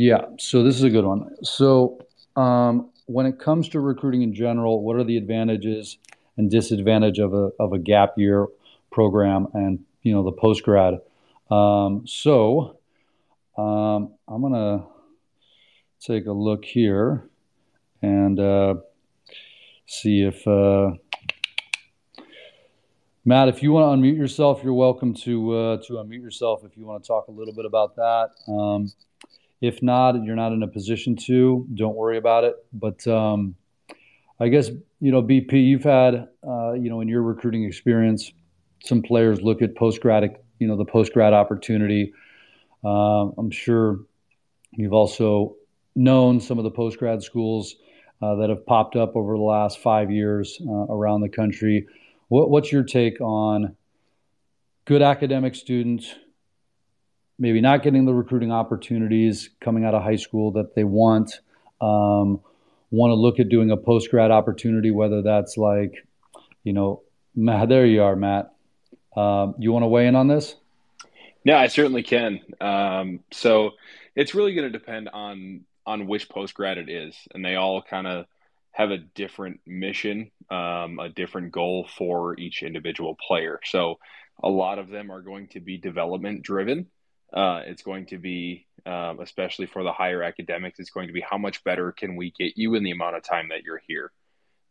Yeah, 0.00 0.26
so 0.38 0.62
this 0.62 0.76
is 0.76 0.84
a 0.84 0.90
good 0.90 1.04
one. 1.04 1.34
So, 1.42 1.98
um, 2.36 2.90
when 3.08 3.24
it 3.24 3.38
comes 3.38 3.70
to 3.70 3.80
recruiting 3.80 4.22
in 4.22 4.34
general, 4.34 4.82
what 4.82 4.96
are 4.96 5.04
the 5.04 5.16
advantages 5.16 5.96
and 6.36 6.50
disadvantage 6.50 7.18
of 7.18 7.32
a 7.32 7.50
of 7.58 7.72
a 7.72 7.78
gap 7.78 8.14
year 8.16 8.46
program 8.92 9.48
and 9.54 9.80
you 10.02 10.12
know 10.12 10.22
the 10.22 10.32
post 10.32 10.62
grad? 10.62 11.00
Um, 11.50 12.06
so, 12.06 12.78
um, 13.56 14.12
I'm 14.28 14.42
gonna 14.42 14.86
take 16.00 16.26
a 16.26 16.32
look 16.32 16.64
here 16.64 17.28
and 18.02 18.38
uh, 18.38 18.74
see 19.86 20.22
if 20.22 20.46
uh, 20.46 20.90
Matt, 23.24 23.48
if 23.48 23.62
you 23.62 23.72
want 23.72 24.00
to 24.00 24.06
unmute 24.06 24.16
yourself, 24.16 24.62
you're 24.62 24.74
welcome 24.74 25.14
to 25.14 25.52
uh, 25.54 25.76
to 25.84 25.94
unmute 25.94 26.22
yourself 26.22 26.62
if 26.62 26.76
you 26.76 26.84
want 26.84 27.02
to 27.02 27.08
talk 27.08 27.28
a 27.28 27.30
little 27.30 27.54
bit 27.54 27.64
about 27.64 27.96
that. 27.96 28.30
Um, 28.46 28.92
if 29.60 29.82
not, 29.82 30.22
you're 30.22 30.36
not 30.36 30.52
in 30.52 30.62
a 30.62 30.68
position 30.68 31.16
to, 31.16 31.66
don't 31.74 31.96
worry 31.96 32.16
about 32.16 32.44
it. 32.44 32.54
But 32.72 33.06
um, 33.06 33.56
I 34.38 34.48
guess, 34.48 34.70
you 35.00 35.10
know, 35.10 35.22
BP, 35.22 35.52
you've 35.52 35.84
had, 35.84 36.28
uh, 36.46 36.72
you 36.72 36.90
know, 36.90 37.00
in 37.00 37.08
your 37.08 37.22
recruiting 37.22 37.64
experience, 37.64 38.32
some 38.84 39.02
players 39.02 39.40
look 39.40 39.62
at 39.62 39.74
post 39.76 40.00
grad, 40.00 40.36
you 40.58 40.68
know, 40.68 40.76
the 40.76 40.84
post 40.84 41.12
grad 41.12 41.32
opportunity. 41.32 42.12
Uh, 42.84 43.30
I'm 43.36 43.50
sure 43.50 44.00
you've 44.72 44.92
also 44.92 45.56
known 45.96 46.40
some 46.40 46.58
of 46.58 46.64
the 46.64 46.70
post 46.70 46.98
grad 46.98 47.22
schools 47.22 47.74
uh, 48.22 48.36
that 48.36 48.50
have 48.50 48.64
popped 48.64 48.94
up 48.94 49.16
over 49.16 49.36
the 49.36 49.42
last 49.42 49.80
five 49.80 50.10
years 50.10 50.60
uh, 50.66 50.72
around 50.72 51.20
the 51.20 51.28
country. 51.28 51.86
What, 52.28 52.50
what's 52.50 52.70
your 52.70 52.84
take 52.84 53.20
on 53.20 53.76
good 54.84 55.02
academic 55.02 55.54
students 55.56 56.14
maybe 57.38 57.60
not 57.60 57.82
getting 57.82 58.04
the 58.04 58.14
recruiting 58.14 58.52
opportunities 58.52 59.50
coming 59.60 59.84
out 59.84 59.94
of 59.94 60.02
high 60.02 60.16
school 60.16 60.52
that 60.52 60.74
they 60.74 60.84
want, 60.84 61.40
um, 61.80 62.40
want 62.90 63.10
to 63.10 63.14
look 63.14 63.38
at 63.38 63.48
doing 63.48 63.70
a 63.70 63.76
post 63.76 64.10
grad 64.10 64.30
opportunity, 64.30 64.90
whether 64.90 65.22
that's 65.22 65.56
like, 65.56 66.04
you 66.64 66.72
know, 66.72 67.02
there 67.34 67.86
you 67.86 68.02
are, 68.02 68.16
Matt. 68.16 68.52
Um, 69.16 69.54
you 69.58 69.72
want 69.72 69.84
to 69.84 69.88
weigh 69.88 70.06
in 70.06 70.16
on 70.16 70.28
this? 70.28 70.54
Yeah, 71.44 71.58
I 71.58 71.68
certainly 71.68 72.02
can. 72.02 72.40
Um, 72.60 73.20
so 73.30 73.72
it's 74.14 74.34
really 74.34 74.54
going 74.54 74.70
to 74.70 74.78
depend 74.78 75.08
on 75.08 75.64
on 75.86 76.06
which 76.06 76.28
post 76.28 76.52
grad 76.52 76.76
it 76.76 76.90
is, 76.90 77.16
and 77.34 77.42
they 77.42 77.56
all 77.56 77.80
kind 77.80 78.06
of 78.06 78.26
have 78.72 78.90
a 78.90 78.98
different 78.98 79.60
mission, 79.66 80.30
um, 80.50 80.98
a 80.98 81.08
different 81.08 81.50
goal 81.50 81.88
for 81.96 82.38
each 82.38 82.62
individual 82.62 83.16
player. 83.26 83.58
So 83.64 83.98
a 84.42 84.48
lot 84.50 84.78
of 84.78 84.88
them 84.88 85.10
are 85.10 85.22
going 85.22 85.48
to 85.48 85.60
be 85.60 85.78
development 85.78 86.42
driven, 86.42 86.86
uh, 87.32 87.62
it's 87.66 87.82
going 87.82 88.06
to 88.06 88.18
be, 88.18 88.66
um, 88.86 89.20
especially 89.20 89.66
for 89.66 89.82
the 89.82 89.92
higher 89.92 90.22
academics, 90.22 90.78
it's 90.78 90.90
going 90.90 91.08
to 91.08 91.12
be 91.12 91.20
how 91.20 91.38
much 91.38 91.62
better 91.64 91.92
can 91.92 92.16
we 92.16 92.32
get 92.38 92.56
you 92.56 92.74
in 92.74 92.82
the 92.82 92.90
amount 92.90 93.16
of 93.16 93.22
time 93.22 93.48
that 93.50 93.62
you're 93.64 93.82
here. 93.86 94.10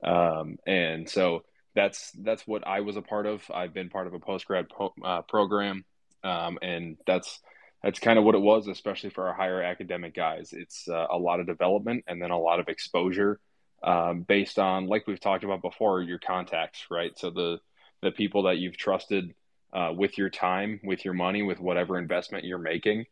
Um, 0.03 0.57
and 0.65 1.09
so 1.09 1.43
that's 1.75 2.11
that's 2.11 2.47
what 2.47 2.65
I 2.65 2.81
was 2.81 2.97
a 2.97 3.01
part 3.01 3.25
of. 3.25 3.43
I've 3.53 3.73
been 3.73 3.89
part 3.89 4.07
of 4.07 4.13
a 4.13 4.19
post 4.19 4.45
grad 4.45 4.69
po- 4.69 4.93
uh, 5.03 5.21
program, 5.23 5.85
um, 6.23 6.57
and 6.61 6.97
that's 7.05 7.39
that's 7.83 7.99
kind 7.99 8.17
of 8.17 8.25
what 8.25 8.35
it 8.35 8.41
was, 8.41 8.67
especially 8.67 9.11
for 9.11 9.27
our 9.27 9.33
higher 9.33 9.61
academic 9.61 10.15
guys. 10.15 10.53
It's 10.53 10.87
uh, 10.89 11.07
a 11.11 11.17
lot 11.17 11.39
of 11.39 11.45
development 11.45 12.05
and 12.07 12.21
then 12.21 12.31
a 12.31 12.39
lot 12.39 12.59
of 12.59 12.67
exposure 12.67 13.39
um, 13.83 14.23
based 14.23 14.57
on, 14.57 14.87
like 14.87 15.05
we've 15.05 15.19
talked 15.19 15.43
about 15.43 15.61
before, 15.61 16.01
your 16.01 16.19
contacts, 16.19 16.87
right? 16.89 17.11
So 17.17 17.29
the 17.29 17.59
the 18.01 18.11
people 18.11 18.43
that 18.43 18.57
you've 18.57 18.77
trusted 18.77 19.33
uh, 19.73 19.91
with 19.95 20.17
your 20.17 20.29
time, 20.29 20.79
with 20.83 21.05
your 21.05 21.13
money, 21.13 21.43
with 21.43 21.59
whatever 21.59 21.97
investment 21.97 22.45
you're 22.45 22.57
making. 22.57 23.05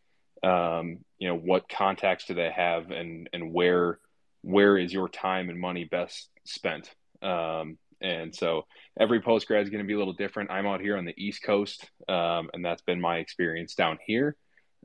Um, 0.43 0.99
you 1.17 1.27
know, 1.27 1.37
what 1.37 1.69
contacts 1.69 2.25
do 2.25 2.33
they 2.33 2.51
have, 2.51 2.91
and 2.91 3.29
and 3.33 3.53
where 3.53 3.99
where 4.41 4.77
is 4.77 4.93
your 4.93 5.09
time 5.09 5.49
and 5.49 5.59
money 5.59 5.85
best 5.85 6.29
spent? 6.45 6.93
Um, 7.21 7.77
and 8.01 8.35
so 8.35 8.65
every 8.99 9.21
post 9.21 9.47
grad 9.47 9.63
is 9.63 9.69
going 9.69 9.83
to 9.83 9.87
be 9.87 9.93
a 9.93 9.97
little 9.97 10.13
different. 10.13 10.51
I'm 10.51 10.67
out 10.67 10.81
here 10.81 10.97
on 10.97 11.05
the 11.05 11.15
East 11.17 11.41
Coast, 11.43 11.89
um, 12.07 12.49
and 12.53 12.63
that's 12.63 12.81
been 12.83 13.01
my 13.01 13.17
experience 13.17 13.73
down 13.73 13.97
here. 14.05 14.35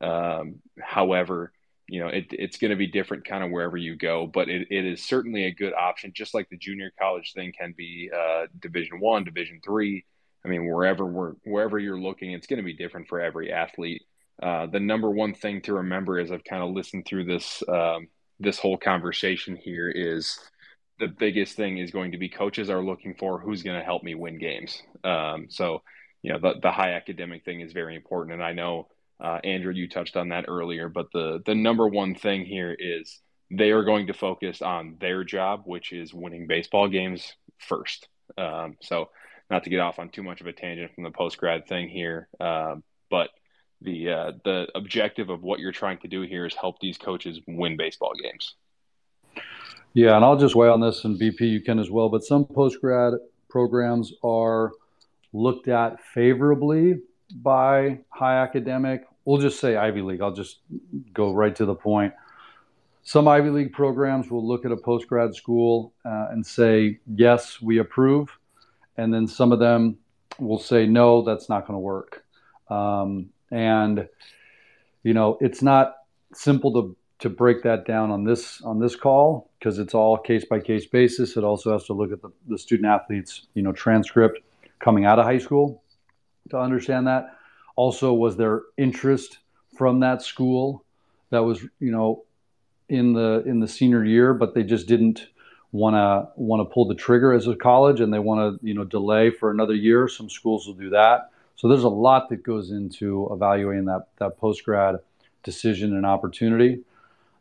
Um, 0.01 0.61
however, 0.81 1.53
you 1.89 2.01
know, 2.01 2.09
it, 2.09 2.27
it's 2.31 2.57
going 2.57 2.71
to 2.71 2.77
be 2.77 2.87
different 2.87 3.25
kind 3.25 3.43
of 3.43 3.51
wherever 3.51 3.77
you 3.77 3.97
go, 3.97 4.27
but 4.27 4.49
it, 4.49 4.69
it 4.71 4.85
is 4.87 5.03
certainly 5.03 5.45
a 5.45 5.53
good 5.53 5.75
option, 5.75 6.13
just 6.15 6.35
like 6.35 6.49
the 6.49 6.57
junior 6.57 6.93
college 6.99 7.33
thing 7.35 7.53
can 7.59 7.75
be 7.77 8.11
uh, 8.17 8.47
Division 8.61 9.01
One, 9.01 9.25
Division 9.25 9.61
Three. 9.63 10.05
I 10.45 10.49
mean, 10.49 10.67
wherever 10.67 11.05
we're, 11.05 11.33
wherever 11.45 11.79
you're 11.79 12.01
looking, 12.01 12.33
it's 12.33 12.47
going 12.47 12.59
to 12.59 12.65
be 12.65 12.73
different 12.73 13.09
for 13.09 13.21
every 13.21 13.53
athlete. 13.53 14.03
Uh, 14.43 14.67
the 14.67 14.81
number 14.81 15.11
one 15.11 15.35
thing 15.35 15.61
to 15.63 15.75
remember 15.75 16.19
as 16.19 16.33
I've 16.33 16.45
kind 16.45 16.63
of 16.63 16.71
listened 16.71 17.05
through 17.07 17.25
this 17.25 17.63
um, 17.69 18.09
this 18.41 18.59
whole 18.59 18.79
conversation 18.79 19.55
here 19.55 19.91
is 19.91 20.39
the 20.99 21.09
biggest 21.09 21.57
thing 21.57 21.79
is 21.79 21.91
going 21.91 22.13
to 22.13 22.19
be 22.19 22.29
coaches 22.29 22.71
are 22.71 22.83
looking 22.83 23.15
for 23.15 23.39
who's 23.39 23.63
going 23.63 23.79
to 23.79 23.85
help 23.85 24.03
me 24.03 24.15
win 24.15 24.39
games. 24.39 24.83
Um, 25.05 25.47
so, 25.49 25.83
you 26.23 26.33
know, 26.33 26.39
the, 26.39 26.61
the 26.61 26.71
high 26.71 26.93
academic 26.93 27.45
thing 27.45 27.61
is 27.61 27.73
very 27.73 27.97
important. 27.97 28.35
And 28.35 28.43
I 28.43 28.53
know, 28.53 28.89
uh, 29.23 29.39
Andrew, 29.45 29.73
you 29.73 29.89
touched 29.89 30.17
on 30.17 30.31
that 30.31 30.47
earlier, 30.49 30.89
but 30.89 31.07
the, 31.13 31.43
the 31.45 31.55
number 31.55 31.87
one 31.87 32.15
thing 32.15 32.45
here 32.45 32.75
is 32.79 33.21
they 33.51 33.71
are 33.71 33.85
going 33.85 34.07
to 34.07 34.15
focus 34.15 34.63
on 34.63 34.97
their 35.01 35.25
job, 35.25 35.63
which 35.65 35.93
is 35.93 36.15
winning 36.15 36.47
baseball 36.47 36.89
games 36.89 37.35
first. 37.59 38.09
Um, 38.39 38.77
so, 38.81 39.11
not 39.51 39.65
to 39.65 39.71
get 39.71 39.81
off 39.81 39.99
on 39.99 40.09
too 40.09 40.23
much 40.23 40.41
of 40.41 40.47
a 40.47 40.53
tangent 40.53 40.95
from 40.95 41.05
the 41.05 41.11
post 41.11 41.39
grad 41.39 41.67
thing 41.67 41.89
here, 41.89 42.29
uh, 42.39 42.77
but 43.11 43.31
the 43.83 44.11
uh, 44.11 44.33
the 44.45 44.69
objective 44.75 45.31
of 45.31 45.43
what 45.43 45.59
you're 45.59 45.73
trying 45.73 45.99
to 45.99 46.09
do 46.09 46.23
here 46.23 46.47
is 46.47 46.55
help 46.55 46.79
these 46.81 46.99
coaches 46.99 47.41
win 47.47 47.77
baseball 47.77 48.13
games. 48.23 48.55
Yeah, 49.93 50.15
and 50.15 50.25
I'll 50.25 50.39
just 50.39 50.55
weigh 50.55 50.69
on 50.69 50.81
this, 50.81 51.05
and 51.05 51.19
BP, 51.19 51.41
you 51.41 51.61
can 51.61 51.79
as 51.79 51.91
well. 51.91 52.09
But 52.09 52.23
some 52.23 52.45
post 52.45 52.81
grad 52.81 53.15
programs 53.49 54.13
are 54.23 54.71
looked 55.33 55.67
at 55.69 56.01
favorably 56.15 57.01
by 57.35 57.99
high 58.11 58.37
academic. 58.37 59.05
We'll 59.25 59.41
just 59.41 59.59
say 59.59 59.77
Ivy 59.77 60.03
League. 60.03 60.23
I'll 60.23 60.35
just 60.35 60.61
go 61.13 61.33
right 61.33 61.55
to 61.57 61.65
the 61.65 61.75
point. 61.75 62.15
Some 63.03 63.27
Ivy 63.27 63.51
League 63.51 63.73
programs 63.73 64.31
will 64.31 64.47
look 64.47 64.65
at 64.65 64.73
a 64.73 64.77
post 64.77 65.09
grad 65.09 65.35
school 65.35 65.93
uh, 66.05 66.29
and 66.31 66.47
say, 66.47 67.01
yes, 67.07 67.61
we 67.61 67.79
approve. 67.79 68.29
And 69.01 69.15
then 69.15 69.27
some 69.27 69.51
of 69.51 69.59
them 69.59 69.97
will 70.39 70.59
say, 70.59 70.87
no, 70.87 71.23
that's 71.23 71.49
not 71.49 71.67
going 71.67 71.75
to 71.75 71.81
work. 71.81 72.23
Um, 72.69 73.31
and, 73.51 74.07
you 75.03 75.15
know, 75.15 75.39
it's 75.41 75.63
not 75.63 75.95
simple 76.35 76.73
to 76.75 76.97
to 77.21 77.29
break 77.29 77.63
that 77.63 77.85
down 77.87 78.11
on 78.11 78.25
this 78.25 78.63
on 78.63 78.79
this 78.79 78.97
call 78.97 79.51
because 79.59 79.79
it's 79.79 79.95
all 79.95 80.17
case 80.19 80.45
by 80.45 80.61
case 80.61 80.87
basis. 80.87 81.37
It 81.37 81.45
also 81.45 81.73
has 81.73 81.85
to 81.85 81.93
look 81.93 82.13
at 82.13 82.23
the, 82.23 82.31
the 82.47 82.59
student 82.59 82.89
athletes, 82.89 83.47
you 83.55 83.63
know, 83.63 83.73
transcript 83.73 84.41
coming 84.79 85.05
out 85.05 85.19
of 85.19 85.25
high 85.25 85.39
school 85.39 85.83
to 86.51 86.59
understand 86.59 87.07
that. 87.07 87.37
Also, 87.77 88.13
was 88.13 88.37
there 88.37 88.63
interest 88.77 89.39
from 89.77 90.01
that 90.01 90.23
school 90.23 90.85
that 91.31 91.45
was, 91.45 91.63
you 91.79 91.91
know, 91.91 92.25
in 92.89 93.15
the 93.15 93.43
in 93.47 93.61
the 93.61 93.69
senior 93.69 94.05
year, 94.05 94.35
but 94.35 94.55
they 94.55 94.63
just 94.63 94.87
didn't 94.87 95.27
want 95.73 95.95
to 95.95 96.29
want 96.41 96.61
to 96.61 96.73
pull 96.73 96.87
the 96.87 96.95
trigger 96.95 97.33
as 97.33 97.47
a 97.47 97.55
college 97.55 98.01
and 98.01 98.13
they 98.13 98.19
want 98.19 98.61
to, 98.61 98.67
you 98.67 98.75
know, 98.75 98.85
delay 98.85 99.31
for 99.31 99.51
another 99.51 99.75
year. 99.75 100.09
Some 100.09 100.29
schools 100.29 100.67
will 100.67 100.75
do 100.75 100.91
that. 100.91 101.31
So 101.57 101.69
there's 101.69 101.85
a 101.85 101.89
lot 101.89 102.29
that 102.31 102.43
goes 102.43 102.71
into 102.71 103.29
evaluating 103.31 103.85
that 103.87 104.09
that 104.19 104.39
post 104.39 104.65
grad 104.65 104.97
decision 105.43 105.97
and 105.97 106.05
opportunity. 106.05 106.81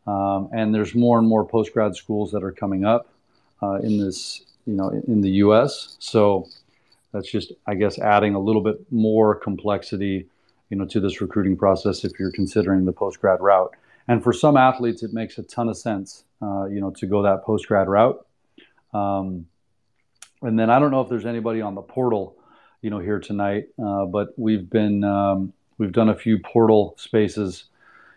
Um, 0.06 0.48
and 0.52 0.74
there's 0.74 0.94
more 0.94 1.18
and 1.18 1.28
more 1.28 1.44
post 1.44 1.72
grad 1.72 1.94
schools 1.96 2.32
that 2.32 2.42
are 2.42 2.52
coming 2.52 2.84
up 2.84 3.08
uh, 3.62 3.74
in 3.76 3.98
this, 3.98 4.42
you 4.66 4.74
know, 4.74 4.88
in 4.88 5.20
the 5.20 5.30
U.S. 5.44 5.96
So 5.98 6.48
that's 7.12 7.30
just, 7.30 7.52
I 7.66 7.74
guess, 7.74 7.98
adding 7.98 8.34
a 8.34 8.40
little 8.40 8.62
bit 8.62 8.80
more 8.90 9.34
complexity, 9.34 10.26
you 10.70 10.76
know, 10.76 10.86
to 10.86 11.00
this 11.00 11.20
recruiting 11.20 11.56
process 11.56 12.04
if 12.04 12.18
you're 12.18 12.32
considering 12.32 12.84
the 12.84 12.92
post 12.92 13.20
grad 13.20 13.40
route. 13.40 13.74
And 14.08 14.22
for 14.22 14.32
some 14.32 14.56
athletes, 14.56 15.02
it 15.02 15.12
makes 15.12 15.38
a 15.38 15.42
ton 15.42 15.68
of 15.68 15.76
sense, 15.76 16.24
uh, 16.42 16.64
you 16.64 16.80
know, 16.80 16.90
to 16.90 17.06
go 17.06 17.22
that 17.22 17.44
post 17.44 17.68
grad 17.68 17.88
route. 17.88 18.24
Um, 18.92 19.46
and 20.42 20.58
then 20.58 20.70
I 20.70 20.78
don't 20.78 20.90
know 20.90 21.00
if 21.00 21.08
there's 21.08 21.26
anybody 21.26 21.60
on 21.60 21.74
the 21.74 21.82
portal, 21.82 22.36
you 22.82 22.90
know, 22.90 22.98
here 22.98 23.20
tonight, 23.20 23.68
uh, 23.82 24.06
but 24.06 24.28
we've 24.38 24.68
been 24.68 25.04
um, 25.04 25.52
we've 25.78 25.92
done 25.92 26.08
a 26.08 26.14
few 26.14 26.38
portal 26.38 26.94
spaces 26.98 27.64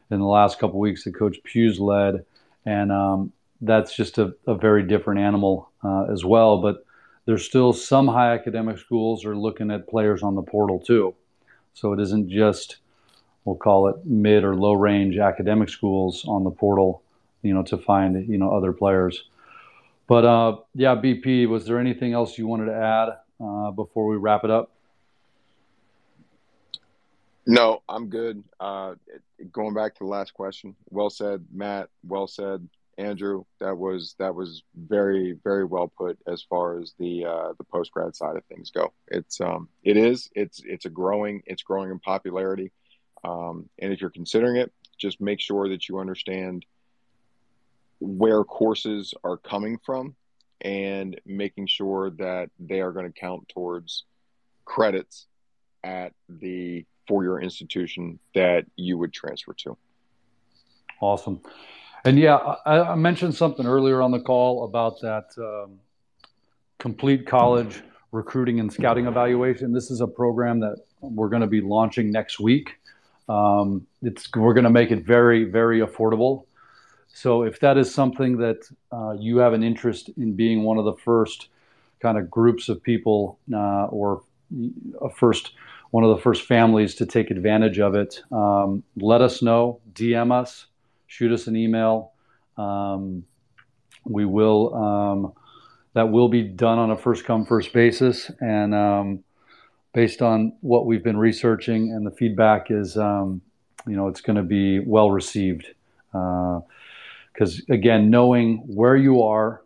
in 0.10 0.20
the 0.20 0.26
last 0.26 0.60
couple 0.60 0.80
weeks 0.80 1.04
that 1.04 1.16
Coach 1.16 1.38
Pugh's 1.44 1.80
led, 1.80 2.26
and 2.66 2.92
um, 2.92 3.34
that's 3.62 3.96
just 3.96 4.18
a, 4.18 4.34
a, 4.48 4.56
very 4.56 4.84
different 4.84 5.20
animal 5.20 5.70
uh, 5.84 6.06
as 6.12 6.24
well. 6.24 6.62
But 6.62 6.86
there's 7.26 7.46
still 7.46 7.74
some 7.74 8.08
high 8.08 8.34
academic 8.34 8.78
schools 8.78 9.26
are 9.26 9.36
looking 9.36 9.72
at 9.72 9.88
players 9.88 10.24
on 10.24 10.36
the 10.36 10.42
portal 10.42 10.80
too, 10.80 11.14
so 11.74 11.94
it 11.94 12.00
isn't 12.00 12.30
just 12.30 12.78
we'll 13.46 13.56
call 13.56 13.88
it 13.88 14.06
mid 14.06 14.44
or 14.44 14.56
low 14.56 14.74
range 14.74 15.18
academic 15.18 15.70
schools 15.70 16.26
on 16.28 16.44
the 16.44 16.52
portal, 16.52 17.04
you 17.42 17.54
know, 17.54 17.64
to 17.64 17.78
find 17.78 18.28
you 18.28 18.38
know 18.38 18.56
other 18.56 18.74
players. 18.74 19.24
But 20.08 20.26
uh, 20.26 20.58
yeah, 20.76 20.96
BP, 20.96 21.48
was 21.48 21.66
there 21.66 21.80
anything 21.80 22.14
else 22.14 22.38
you 22.38 22.48
wanted 22.48 22.66
to 22.66 22.76
add 22.76 23.10
uh, 23.44 23.72
before 23.72 24.08
we 24.08 24.18
wrap 24.18 24.44
it 24.44 24.52
up? 24.52 24.72
No, 27.46 27.82
I'm 27.90 28.08
good. 28.08 28.44
Uh, 28.60 28.96
going 29.52 29.74
back 29.74 29.96
to 29.96 30.04
the 30.04 30.10
last 30.10 30.34
question, 30.34 30.76
well 30.90 31.10
said, 31.10 31.46
Matt. 31.52 31.90
Well 32.06 32.28
said, 32.28 32.68
Andrew. 32.98 33.44
That 33.60 33.78
was 33.78 34.16
that 34.20 34.34
was 34.34 34.64
very 34.76 35.38
very 35.44 35.66
well 35.66 35.92
put 35.98 36.18
as 36.28 36.42
far 36.44 36.80
as 36.80 36.94
the 37.00 37.26
uh, 37.26 37.54
the 37.58 37.64
post 37.66 37.92
grad 37.92 38.16
side 38.16 38.36
of 38.36 38.46
things 38.46 38.72
go. 38.72 38.94
It's 39.08 39.42
um 39.42 39.68
it 39.84 39.98
is 39.98 40.30
it's 40.36 40.62
it's 40.66 40.86
a 40.86 40.90
growing 40.90 41.44
it's 41.46 41.64
growing 41.64 41.92
in 41.92 42.00
popularity, 42.00 42.72
um, 43.24 43.70
and 43.80 43.94
if 43.94 44.02
you're 44.02 44.10
considering 44.10 44.58
it, 44.58 44.72
just 44.98 45.22
make 45.22 45.40
sure 45.40 45.70
that 45.70 45.88
you 45.88 46.00
understand 46.00 46.66
where 48.00 48.44
courses 48.44 49.14
are 49.24 49.38
coming 49.38 49.80
from 49.86 50.16
and 50.62 51.20
making 51.26 51.68
sure 51.68 52.10
that 52.12 52.50
they 52.60 52.82
are 52.82 52.92
going 52.92 53.06
to 53.06 53.20
count 53.20 53.48
towards 53.50 54.06
credits 54.66 55.28
at 55.84 56.14
the 56.30 56.86
for 57.08 57.24
your 57.24 57.42
institution 57.42 58.18
that 58.34 58.66
you 58.78 58.98
would 58.98 59.12
transfer 59.12 59.54
to. 59.54 59.78
Awesome. 61.02 61.42
And 62.06 62.18
yeah, 62.18 62.38
I, 62.66 62.80
I 62.80 62.96
mentioned 62.96 63.36
something 63.36 63.66
earlier 63.66 64.02
on 64.02 64.12
the 64.12 64.20
call 64.20 64.66
about 64.66 65.02
that 65.02 65.26
um, 65.38 65.80
complete 66.80 67.28
college 67.28 67.82
recruiting 68.12 68.60
and 68.60 68.72
scouting 68.72 69.08
evaluation. 69.08 69.74
This 69.74 69.90
is 69.92 70.00
a 70.00 70.08
program 70.08 70.60
that 70.62 70.78
we're 71.02 71.30
going 71.30 71.42
to 71.42 71.48
be 71.48 71.62
launching 71.62 72.12
next 72.12 72.40
week. 72.40 72.76
Um, 73.30 73.88
it's 74.02 74.30
we're 74.36 74.54
going 74.54 74.66
to 74.66 74.70
make 74.70 74.92
it 74.92 75.06
very 75.06 75.46
very 75.46 75.80
affordable. 75.80 76.46
So 77.16 77.44
if 77.44 77.60
that 77.60 77.78
is 77.78 77.94
something 77.94 78.38
that 78.38 78.68
uh, 78.92 79.14
you 79.20 79.38
have 79.38 79.54
an 79.54 79.64
interest 79.64 80.10
in 80.18 80.36
being 80.36 80.64
one 80.64 80.78
of 80.78 80.86
the 80.86 80.96
first 80.96 81.50
kind 82.02 82.18
of 82.18 82.30
groups 82.30 82.70
of 82.70 82.82
people 82.82 83.40
uh, 83.54 83.86
or 83.86 84.24
a 85.02 85.10
first 85.10 85.52
one 85.94 86.04
of 86.04 86.10
the 86.10 86.22
first 86.24 86.48
families 86.48 86.96
to 86.96 87.06
take 87.06 87.30
advantage 87.30 87.78
of 87.78 87.94
it. 87.94 88.20
Um, 88.32 88.82
let 88.96 89.22
us 89.22 89.44
know, 89.44 89.80
DM 89.94 90.32
us, 90.32 90.66
shoot 91.06 91.32
us 91.32 91.46
an 91.46 91.56
email. 91.56 92.14
Um, 92.58 93.26
we 94.04 94.26
will, 94.26 94.74
um, 94.74 95.34
that 95.94 96.10
will 96.10 96.30
be 96.30 96.42
done 96.42 96.80
on 96.80 96.90
a 96.90 96.98
first 96.98 97.26
come, 97.26 97.46
first 97.46 97.74
basis. 97.74 98.32
And 98.40 98.74
um, 98.74 99.23
based 99.94 100.22
on 100.22 100.54
what 100.62 100.86
we've 100.86 101.04
been 101.04 101.18
researching 101.18 101.92
and 101.92 102.06
the 102.06 102.12
feedback 102.12 102.72
is, 102.72 102.98
um, 102.98 103.42
you 103.88 103.96
know, 103.96 104.08
it's 104.08 104.22
going 104.22 104.36
to 104.36 104.44
be 104.44 104.80
well 104.80 105.12
received. 105.12 105.68
Because 106.12 107.62
uh, 107.70 107.74
again, 107.74 108.10
knowing 108.10 108.58
where 108.66 108.96
you 108.96 109.22
are 109.22 109.62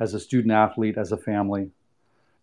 as 0.00 0.14
a 0.14 0.20
student 0.20 0.52
athlete, 0.52 0.96
as 0.96 1.12
a 1.12 1.16
family, 1.16 1.70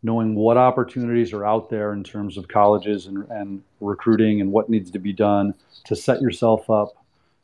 knowing 0.03 0.36
what 0.36 0.57
opportunities 0.57 1.34
are 1.34 1.43
out 1.43 1.72
there 1.72 1.91
in 1.93 2.03
terms 2.03 2.38
of 2.38 2.47
colleges 2.47 3.07
and, 3.07 3.26
and 3.32 3.63
recruiting 3.82 4.41
and 4.41 4.51
what 4.51 4.70
needs 4.70 4.91
to 4.91 4.99
be 4.99 5.11
done 5.11 5.55
to 5.86 5.95
set 5.95 6.22
yourself 6.22 6.70
up 6.70 6.93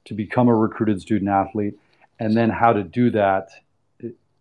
to 0.05 0.13
become 0.13 0.47
a 0.47 0.55
recruited 0.55 1.01
student 1.01 1.29
athlete, 1.29 1.79
and 2.19 2.37
then 2.37 2.49
how 2.49 2.73
to 2.73 2.83
do 2.83 3.09
that 3.09 3.49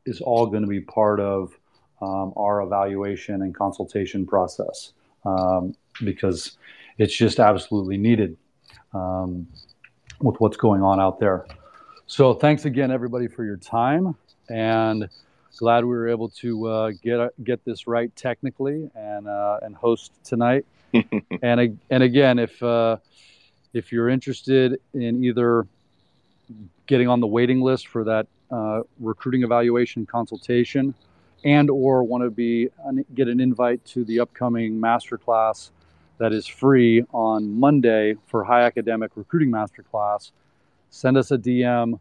is 0.05 0.21
all 0.21 0.47
going 0.47 0.63
to 0.63 0.69
be 0.69 0.81
part 0.81 1.21
of 1.21 1.57
um, 2.03 2.33
our 2.37 2.61
evaluation 2.61 3.43
and 3.43 3.55
consultation 3.55 4.27
process 4.27 4.93
um, 5.25 5.75
because 6.05 6.57
it's 6.99 7.17
just 7.17 7.41
absolutely 7.41 7.97
needed 7.97 8.37
um, 8.95 9.47
with 10.21 10.41
what's 10.41 10.57
going 10.57 10.83
on 10.83 11.01
out 11.01 11.19
there. 11.19 11.47
So, 12.07 12.35
thanks 12.35 12.65
again, 12.65 12.91
everybody, 12.91 13.27
for 13.27 13.45
your 13.45 13.57
time. 13.57 14.15
And 14.49 15.09
glad 15.57 15.85
we 15.85 15.91
were 15.91 16.09
able 16.09 16.29
to 16.29 16.67
uh, 16.67 16.91
get 17.03 17.21
uh, 17.21 17.29
get 17.45 17.65
this 17.65 17.87
right 17.87 18.15
technically 18.17 18.91
and 18.95 19.29
uh, 19.29 19.61
and 19.63 19.75
host 19.75 20.13
tonight. 20.25 20.67
and 21.43 21.79
and 21.91 22.03
again, 22.03 22.39
if 22.39 22.63
uh, 22.63 22.97
if 23.73 23.93
you're 23.93 24.09
interested 24.09 24.81
in 24.95 25.25
either 25.25 25.67
getting 26.87 27.09
on 27.09 27.21
the 27.21 27.27
waiting 27.27 27.61
list 27.63 27.89
for 27.89 28.05
that 28.05 28.27
uh, 28.51 28.83
recruiting 29.01 29.43
evaluation 29.43 30.05
consultation 30.05 30.95
and 31.45 31.71
or 31.71 32.03
want 32.05 32.25
to 32.25 32.31
be 32.31 32.69
get 33.15 33.29
an 33.29 33.41
invite 33.41 33.85
to 33.85 34.05
the 34.05 34.21
upcoming 34.21 34.75
masterclass 34.75 35.71
that 36.19 36.33
is 36.33 36.47
free 36.47 37.05
on 37.13 37.59
Monday 37.59 38.15
for 38.27 38.45
high 38.45 38.63
academic 38.63 39.11
recruiting 39.17 39.51
masterclass, 39.51 40.31
send 40.91 41.17
us 41.17 41.31
a 41.33 41.39
DM, 41.39 41.99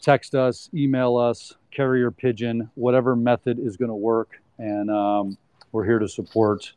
text 0.00 0.34
us, 0.34 0.70
email 0.72 1.16
us, 1.16 1.54
carrier 1.70 2.10
pigeon, 2.10 2.70
whatever 2.74 3.14
method 3.14 3.58
is 3.58 3.76
going 3.76 3.90
to 3.90 3.94
work, 3.94 4.40
and 4.58 4.90
um, 4.90 5.36
we're 5.72 5.84
here 5.84 5.98
to 5.98 6.08
support 6.08 6.72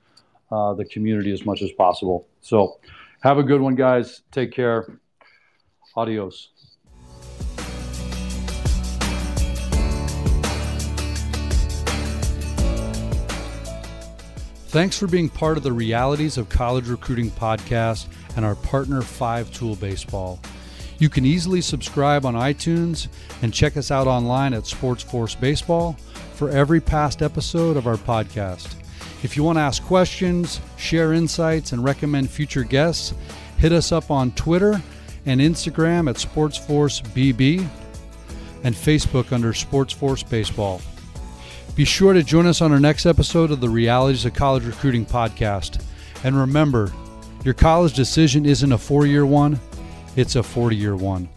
uh, 0.51 0.73
the 0.73 0.85
community 0.85 1.31
as 1.31 1.45
much 1.45 1.61
as 1.61 1.71
possible. 1.71 2.27
So, 2.41 2.79
have 3.21 3.37
a 3.37 3.43
good 3.43 3.61
one, 3.61 3.75
guys. 3.75 4.21
Take 4.31 4.51
care. 4.51 4.99
Adios. 5.95 6.49
Thanks 14.75 14.99
for 14.99 15.07
being 15.07 15.29
part 15.29 15.55
of 15.55 15.63
the 15.63 15.71
Realities 15.71 16.37
of 16.37 16.49
College 16.49 16.89
Recruiting 16.89 17.31
podcast 17.31 18.07
and 18.35 18.43
our 18.43 18.55
partner, 18.55 19.01
Five 19.01 19.49
Tool 19.53 19.77
Baseball. 19.77 20.37
You 20.99 21.07
can 21.07 21.25
easily 21.25 21.61
subscribe 21.61 22.25
on 22.25 22.33
iTunes 22.33 23.07
and 23.41 23.53
check 23.53 23.77
us 23.77 23.89
out 23.89 24.05
online 24.05 24.53
at 24.53 24.63
SportsForce 24.63 25.39
Baseball 25.39 25.93
for 26.33 26.49
every 26.49 26.81
past 26.81 27.21
episode 27.21 27.77
of 27.77 27.87
our 27.87 27.95
podcast. 27.95 28.75
If 29.23 29.37
you 29.37 29.45
want 29.45 29.59
to 29.59 29.61
ask 29.61 29.81
questions, 29.81 30.59
share 30.75 31.13
insights, 31.13 31.71
and 31.71 31.81
recommend 31.81 32.29
future 32.29 32.65
guests, 32.65 33.13
hit 33.57 33.71
us 33.71 33.93
up 33.93 34.11
on 34.11 34.31
Twitter 34.31 34.83
and 35.25 35.39
Instagram 35.39 36.09
at 36.09 36.17
SportsForce 36.17 37.01
BB 37.13 37.65
and 38.65 38.75
Facebook 38.75 39.31
under 39.31 39.53
SportsForce 39.53 40.29
Baseball. 40.29 40.81
Be 41.75 41.83
sure 41.83 42.13
to 42.13 42.23
join 42.23 42.47
us 42.47 42.61
on 42.61 42.71
our 42.71 42.79
next 42.79 43.05
episode 43.05 43.51
of 43.51 43.59
the 43.59 43.67
Realities 43.67 44.23
of 44.23 44.33
College 44.33 44.63
Recruiting 44.63 45.05
podcast. 45.05 45.83
And 46.23 46.33
remember, 46.33 46.93
your 47.43 47.53
college 47.53 47.93
decision 47.93 48.45
isn't 48.45 48.71
a 48.71 48.77
four 48.77 49.05
year 49.05 49.25
one, 49.25 49.59
it's 50.15 50.37
a 50.37 50.43
40 50.43 50.77
year 50.77 50.95
one. 50.95 51.27